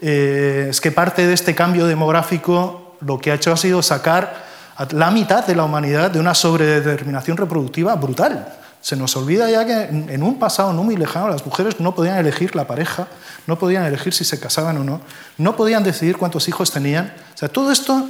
Eh, 0.00 0.68
es 0.70 0.80
que 0.80 0.92
parte 0.92 1.26
de 1.26 1.34
este 1.34 1.54
cambio 1.54 1.86
demográfico 1.86 2.96
lo 3.02 3.18
que 3.18 3.30
ha 3.30 3.34
hecho 3.34 3.52
ha 3.52 3.56
sido 3.58 3.82
sacar 3.82 4.46
a 4.76 4.86
la 4.92 5.10
mitad 5.10 5.46
de 5.46 5.54
la 5.54 5.64
humanidad 5.64 6.10
de 6.10 6.18
una 6.18 6.34
sobredeterminación 6.34 7.36
reproductiva 7.36 7.94
brutal. 7.96 8.48
Se 8.80 8.96
nos 8.96 9.14
olvida 9.18 9.50
ya 9.50 9.66
que 9.66 9.82
en 9.82 10.22
un 10.22 10.38
pasado 10.38 10.72
no 10.72 10.82
muy 10.82 10.96
lejano 10.96 11.28
las 11.28 11.44
mujeres 11.44 11.80
no 11.80 11.94
podían 11.94 12.16
elegir 12.16 12.56
la 12.56 12.66
pareja, 12.66 13.08
no 13.46 13.58
podían 13.58 13.84
elegir 13.84 14.14
si 14.14 14.24
se 14.24 14.40
casaban 14.40 14.78
o 14.78 14.84
no, 14.84 15.02
no 15.36 15.54
podían 15.54 15.84
decidir 15.84 16.16
cuántos 16.16 16.48
hijos 16.48 16.70
tenían. 16.70 17.12
O 17.34 17.36
sea, 17.36 17.50
todo 17.50 17.70
esto 17.70 18.08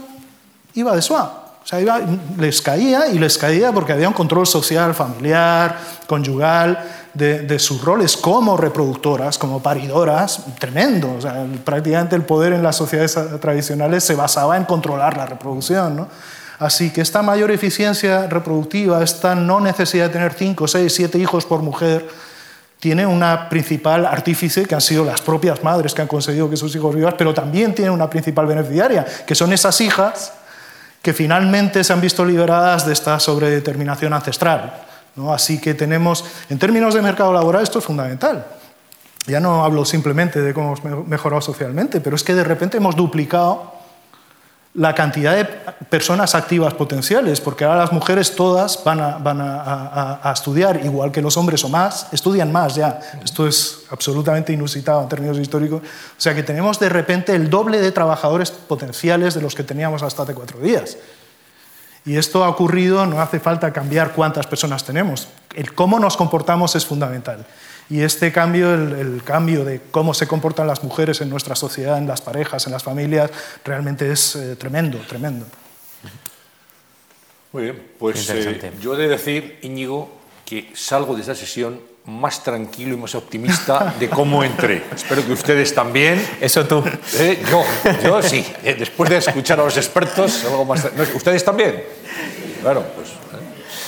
iba 0.75 0.95
de 0.95 1.03
suave. 1.03 1.50
Sea, 1.71 2.01
les 2.37 2.61
caía 2.61 3.07
y 3.07 3.19
les 3.21 3.39
caía 3.39 3.71
porque 3.71 3.93
había 3.93 4.09
un 4.09 4.15
control 4.15 4.45
social, 4.45 4.93
familiar, 4.93 5.79
conyugal, 6.09 6.85
de, 7.15 7.43
de 7.43 7.59
sus 7.61 7.81
roles 7.85 8.17
como 8.17 8.57
reproductoras, 8.57 9.39
como 9.39 9.63
paridoras, 9.63 10.43
tremendo. 10.59 11.15
O 11.17 11.21
sea, 11.21 11.47
prácticamente 11.65 12.17
el 12.17 12.23
poder 12.23 12.55
en 12.55 12.65
las 12.65 12.75
sociedades 12.75 13.17
tradicionales 13.41 14.03
se 14.03 14.17
basaba 14.17 14.57
en 14.57 14.65
controlar 14.65 15.17
la 15.17 15.27
reproducción. 15.27 15.95
¿no? 15.95 16.09
Así 16.59 16.91
que 16.91 17.03
esta 17.03 17.23
mayor 17.23 17.53
eficiencia 17.53 18.27
reproductiva, 18.27 19.01
esta 19.05 19.37
no 19.37 19.61
necesidad 19.61 20.07
de 20.09 20.13
tener 20.15 20.33
5, 20.33 20.67
6, 20.67 20.93
7 20.93 21.19
hijos 21.19 21.47
por 21.47 21.63
mujer, 21.63 22.09
tiene 22.81 23.07
una 23.07 23.49
principal 23.49 24.07
artífice, 24.07 24.65
que 24.65 24.75
han 24.75 24.81
sido 24.81 25.05
las 25.05 25.21
propias 25.21 25.63
madres 25.63 25.95
que 25.95 26.03
han 26.03 26.09
conseguido 26.09 26.51
que 26.51 26.57
sus 26.57 26.75
hijos 26.75 26.97
vivas, 26.97 27.15
pero 27.17 27.33
también 27.33 27.77
tiene 27.77 27.93
una 27.93 28.11
principal 28.11 28.47
beneficiaria, 28.47 29.07
que 29.25 29.37
son 29.37 29.53
esas 29.53 29.81
hijas 29.81 30.33
que 31.03 31.13
finalmente 31.15 31.83
se 31.83 31.93
han 31.93 32.01
visto 32.01 32.25
liberadas 32.25 32.87
de 32.87 32.93
esta 32.93 33.19
sobredeterminación 33.19 34.13
ancestral. 34.13 34.87
¿no? 35.17 35.33
Así 35.33 35.61
que 35.61 35.75
tenemos, 35.75 36.25
en 36.49 36.59
términos 36.59 36.95
de 36.95 37.03
mercado 37.03 37.33
laboral, 37.33 37.63
esto 37.63 37.79
es 37.79 37.85
fundamental. 37.85 38.47
Ya 39.27 39.41
no 39.41 39.65
hablo 39.65 39.85
simplemente 39.85 40.41
de 40.41 40.55
cómo 40.55 40.75
hemos 40.77 41.07
mejorado 41.07 41.41
socialmente, 41.41 42.01
pero 42.01 42.17
es 42.17 42.25
que 42.25 42.35
de 42.35 42.45
repente 42.45 42.79
hemos 42.79 42.97
duplicado 42.97 43.80
la 44.75 44.95
cantidad 44.95 45.35
de 45.35 45.45
personas 45.87 46.35
activas 46.37 46.75
potenciales, 46.75 47.41
porque 47.41 47.65
ahora 47.65 47.81
las 47.81 47.93
mujeres 47.93 48.37
todas 48.37 48.83
van, 48.85 49.01
a, 49.01 49.19
van 49.19 49.41
a, 49.41 50.21
a, 50.23 50.33
estudiar, 50.33 50.85
igual 50.85 51.11
que 51.11 51.21
los 51.21 51.37
hombres 51.37 51.65
o 51.65 51.69
más, 51.69 52.07
estudian 52.13 52.53
más 52.53 52.77
ya. 52.77 53.01
Esto 53.25 53.49
es 53.49 53.85
absolutamente 53.91 54.53
inusitado 54.53 55.03
en 55.03 55.09
términos 55.09 55.39
históricos. 55.39 55.83
O 55.83 56.21
sea 56.21 56.35
que 56.35 56.45
tenemos 56.45 56.79
de 56.79 56.89
repente 56.89 57.35
el 57.35 57.51
doble 57.51 57.81
de 57.81 57.91
trabajadores 57.91 58.53
potenciales 58.53 59.35
de 59.35 59.43
los 59.43 59.57
que 59.57 59.65
teníamos 59.65 60.05
hasta 60.05 60.23
hace 60.23 60.35
cuatro 60.35 60.61
días. 60.61 60.97
Y 62.05 62.17
esto 62.17 62.45
ha 62.45 62.49
ocurrido, 62.49 63.05
no 63.07 63.21
hace 63.21 63.41
falta 63.41 63.73
cambiar 63.73 64.13
cuántas 64.13 64.47
personas 64.47 64.85
tenemos. 64.85 65.29
El 65.55 65.75
cómo 65.75 65.99
nos 65.99 66.17
comportamos 66.17 66.77
es 66.77 66.87
fundamental. 66.87 67.45
Y 67.91 68.03
este 68.03 68.31
cambio, 68.31 68.73
el, 68.73 68.93
el, 68.93 69.23
cambio 69.25 69.65
de 69.65 69.81
cómo 69.91 70.15
se 70.15 70.29
comportan 70.29 70.67
las 70.67 70.85
mujeres 70.85 71.21
en 71.21 71.29
nuestra 71.29 71.57
sociedad, 71.57 71.99
en 71.99 72.07
las 72.07 72.21
parejas, 72.21 72.65
en 72.67 72.73
las 72.73 72.85
familias, 72.85 73.31
realmente 73.65 74.11
es 74.13 74.37
eh, 74.37 74.55
tremendo, 74.57 74.99
tremendo. 75.09 75.45
Muy 77.53 77.65
bien, 77.65 77.83
pues 77.99 78.31
eh, 78.31 78.73
yo 78.81 78.95
he 78.95 78.99
de 78.99 79.09
decir, 79.09 79.59
Íñigo, 79.63 80.09
que 80.45 80.71
salgo 80.75 81.17
de 81.17 81.23
esta 81.23 81.35
sesión 81.35 81.81
más 82.07 82.45
tranquilo 82.45 82.95
y 82.95 82.97
más 82.97 83.15
optimista 83.17 83.95
de 83.99 84.09
cómo 84.09 84.45
entré. 84.45 84.85
Espero 84.95 85.27
que 85.27 85.33
ustedes 85.33 85.75
también. 85.75 86.25
Eso 86.41 86.65
tú. 86.67 86.83
Eh, 87.15 87.43
yo, 87.51 87.65
yo 88.05 88.23
sí. 88.23 88.47
Eh, 88.63 88.77
después 88.79 89.11
de 89.11 89.17
escuchar 89.17 89.59
a 89.59 89.65
los 89.65 89.77
expertos, 89.77 90.45
algo 90.45 90.65
más. 90.65 90.89
¿Ustedes 91.15 91.45
también? 91.45 91.83
Claro, 92.63 92.85
pues. 92.95 93.20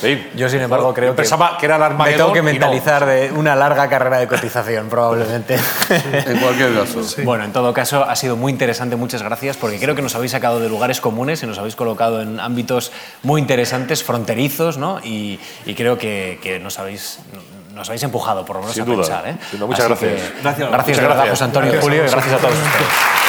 Sí. 0.03 0.29
Yo, 0.35 0.49
sin 0.49 0.61
embargo, 0.61 0.93
creo 0.93 1.15
pensaba 1.15 1.57
que, 1.57 1.65
era 1.65 1.75
el 1.75 1.95
me 1.95 2.13
tengo 2.13 2.33
que 2.33 2.41
mentalizar 2.41 3.01
no. 3.03 3.07
de 3.07 3.31
una 3.31 3.55
larga 3.55 3.87
carrera 3.89 4.19
de 4.19 4.27
cotización, 4.27 4.89
probablemente. 4.89 5.57
en 5.89 6.39
cualquier 6.39 6.73
caso. 6.75 7.03
Sí. 7.03 7.21
Bueno, 7.21 7.45
en 7.45 7.53
todo 7.53 7.73
caso, 7.73 8.03
ha 8.03 8.15
sido 8.15 8.35
muy 8.35 8.51
interesante. 8.51 8.95
Muchas 8.97 9.23
gracias, 9.23 9.55
porque 9.55 9.79
creo 9.79 9.95
que 9.95 10.01
nos 10.01 10.15
habéis 10.15 10.31
sacado 10.31 10.59
de 10.59 10.67
lugares 10.67 10.99
comunes 10.99 11.41
y 11.43 11.47
nos 11.47 11.57
habéis 11.57 11.75
colocado 11.75 12.21
en 12.21 12.39
ámbitos 12.39 12.91
muy 13.23 13.39
interesantes, 13.39 14.03
fronterizos, 14.03 14.77
¿no? 14.77 14.99
Y, 15.03 15.39
y 15.65 15.73
creo 15.73 15.97
que, 15.97 16.39
que 16.43 16.59
nos 16.59 16.79
habéis 16.79 17.19
nos 17.73 17.89
habéis 17.89 18.03
empujado 18.03 18.45
por 18.45 18.57
lo 18.57 18.61
menos 18.61 18.75
Sin 18.75 18.83
a 18.83 18.85
duda. 18.85 18.97
pensar. 18.97 19.27
¿eh? 19.27 19.37
Sin 19.49 19.59
duda. 19.59 19.67
Muchas 19.67 19.87
gracias. 19.87 20.21
Que, 20.21 20.41
gracias. 20.41 20.69
Gracias 20.69 20.99
verdad, 20.99 21.29
José 21.29 21.43
Antonio, 21.43 21.73
Julio, 21.81 22.05
y 22.05 22.09
gracias 22.09 22.33
a 22.33 22.37
todos 22.37 22.53
ustedes. 22.53 22.87